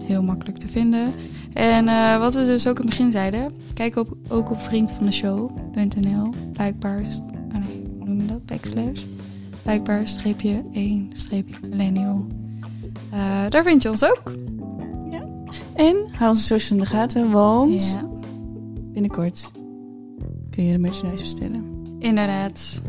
Heel 0.04 0.22
makkelijk 0.22 0.58
te 0.58 0.68
vinden. 0.68 1.12
En 1.54 1.88
eh, 1.88 2.18
wat 2.18 2.34
we 2.34 2.44
dus 2.44 2.66
ook 2.68 2.74
in 2.78 2.80
het 2.86 2.90
begin 2.90 3.12
zeiden, 3.12 3.52
kijk 3.74 3.96
op, 3.96 4.16
ook 4.28 4.50
op 4.50 4.60
vriendvandeshow.nl. 4.60 6.30
Blijkbaar, 6.52 6.98
oh 6.98 7.58
nee, 7.58 7.82
hoe 7.98 8.04
noem 8.08 8.20
je 8.20 8.26
dat? 8.26 8.46
Backslash. 8.46 9.00
Blijkbaar 9.62 10.06
streepje 10.06 10.64
1 10.72 11.10
streepje 11.12 11.54
millennial. 11.68 12.26
Eh, 13.10 13.44
daar 13.48 13.64
vind 13.64 13.82
je 13.82 13.90
ons 13.90 14.04
ook. 14.04 14.22
En 15.74 15.96
hou 16.12 16.30
onze 16.30 16.42
socials 16.42 16.70
in 16.70 16.78
de 16.78 16.86
gaten, 16.86 17.30
want 17.30 17.82
Ja, 17.92 18.08
binnenkort 18.92 19.50
kun 20.50 20.64
je 20.64 20.72
de 20.72 20.78
merchandise 20.78 21.24
bestellen. 21.24 21.64
inderdaad. 21.98 22.82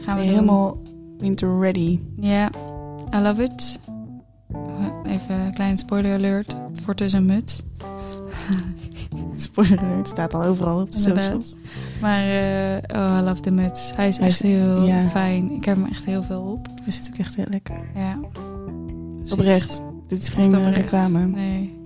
Gaan 0.00 0.16
we 0.16 0.22
helemaal 0.22 0.82
winter 1.18 1.58
ready. 1.60 1.98
Ja, 2.14 2.50
I 3.14 3.18
love 3.18 3.42
it. 3.42 3.80
Even 5.04 5.34
een 5.34 5.54
kleine 5.54 5.76
spoiler 5.78 6.14
alert. 6.14 6.56
Het 6.72 6.84
wordt 6.84 7.00
dus 7.00 7.12
een 7.12 7.26
muts. 7.26 7.62
Spoiler 9.34 9.78
alert, 9.78 9.96
het 9.98 10.08
staat 10.08 10.34
al 10.34 10.42
overal 10.44 10.80
op 10.80 10.90
de 10.92 10.98
Inderdaad. 10.98 11.24
socials. 11.24 11.56
Maar 12.00 12.22
eh, 12.22 13.00
oh, 13.00 13.18
I 13.20 13.22
love 13.22 13.40
the 13.40 13.50
muts. 13.50 13.92
Hij 13.96 14.08
is 14.08 14.16
Hij 14.18 14.28
echt 14.28 14.42
is- 14.42 14.50
heel 14.50 14.86
ja. 14.86 15.02
fijn. 15.08 15.50
Ik 15.52 15.64
heb 15.64 15.76
hem 15.76 15.86
echt 15.86 16.04
heel 16.04 16.22
veel 16.22 16.40
op. 16.40 16.68
Het 16.84 16.94
zit 16.94 17.08
ook 17.12 17.18
echt 17.18 17.36
heel 17.36 17.46
lekker. 17.50 17.76
Ja. 17.94 18.18
Precies. 19.18 19.32
Oprecht. 19.32 19.82
Dit 20.06 20.20
is 20.20 20.28
geen 20.28 20.44
Echt 20.44 20.52
eh, 20.52 20.58
oprecht. 20.58 20.76
reclame. 20.76 21.26
Nee. 21.26 21.78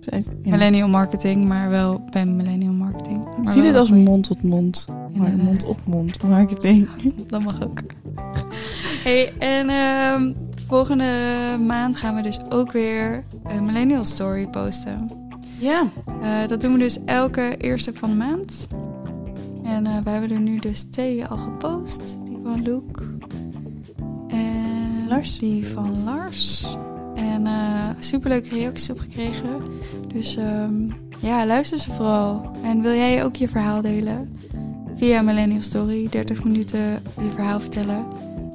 Ja. 0.00 0.18
Millennial 0.42 0.88
marketing, 0.88 1.44
maar 1.44 1.68
wel 1.70 2.04
bij 2.10 2.24
millennial 2.24 2.72
marketing. 2.72 3.24
Maar 3.44 3.52
Zie 3.52 3.62
dit 3.62 3.76
als 3.76 3.88
goeie. 3.88 4.02
mond 4.04 4.24
tot 4.26 4.42
mond. 4.42 4.86
Maar 4.88 5.06
Inderdaad. 5.12 5.44
mond 5.44 5.64
op 5.64 5.78
mond 5.86 6.22
marketing. 6.22 6.88
Dat 7.26 7.42
mag 7.42 7.62
ook. 7.62 7.80
Hey, 9.04 9.32
en 9.38 9.68
ehm, 9.68 10.32
volgende 10.66 11.04
maand 11.66 11.96
gaan 11.96 12.14
we 12.14 12.22
dus 12.22 12.38
ook 12.48 12.72
weer 12.72 13.24
een 13.44 13.64
millennial 13.64 14.04
story 14.04 14.46
posten. 14.46 15.10
Ja. 15.60 15.90
Eh, 16.20 16.46
dat 16.46 16.60
doen 16.60 16.72
we 16.72 16.78
dus 16.78 16.98
elke 17.04 17.56
eerste 17.56 17.94
van 17.94 18.10
de 18.10 18.16
maand. 18.16 18.66
En 19.64 19.86
eh 19.86 19.98
we 20.04 20.10
hebben 20.10 20.30
er 20.30 20.40
nu 20.40 20.58
dus 20.58 20.82
twee 20.82 21.26
al 21.26 21.36
gepost. 21.36 22.18
Die 22.24 22.38
van 22.42 22.62
Luke. 22.62 23.02
En 24.28 25.08
Lars. 25.08 25.38
die 25.38 25.66
van 25.66 26.04
Lars. 26.04 26.76
En 27.14 27.46
uh, 27.46 27.88
superleuke 27.98 28.48
reacties 28.48 28.90
op 28.90 28.98
gekregen. 28.98 29.62
Dus 30.08 30.36
ehm, 30.36 30.88
ja, 31.18 31.46
luister 31.46 31.78
ze 31.78 31.92
vooral. 31.92 32.50
En 32.62 32.82
wil 32.82 32.94
jij 32.94 33.24
ook 33.24 33.36
je 33.36 33.48
verhaal 33.48 33.82
delen? 33.82 34.38
Via 34.94 35.22
Millennial 35.22 35.60
Story, 35.60 36.08
30 36.08 36.44
minuten 36.44 36.80
je 37.22 37.30
verhaal 37.30 37.60
vertellen. 37.60 38.06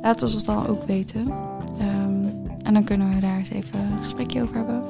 Laat 0.01 0.23
ons 0.23 0.33
het 0.33 0.45
dan 0.45 0.67
ook 0.67 0.83
weten. 0.83 1.27
Ehm, 1.79 2.25
en 2.63 2.73
dan 2.73 2.83
kunnen 2.83 3.15
we 3.15 3.19
daar 3.19 3.37
eens 3.37 3.49
even 3.49 3.79
een 3.79 4.03
gesprekje 4.03 4.41
over 4.41 4.55
hebben. 4.55 4.83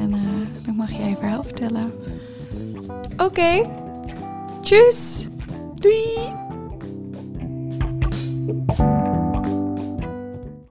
En 0.00 0.12
eh, 0.12 0.64
dan 0.64 0.76
mag 0.76 0.92
jij 0.92 1.08
je 1.08 1.16
verhaal 1.16 1.42
vertellen. 1.42 1.92
Oké, 3.12 3.24
okay. 3.24 3.70
tjus! 4.60 5.26
Doei! 5.74 6.38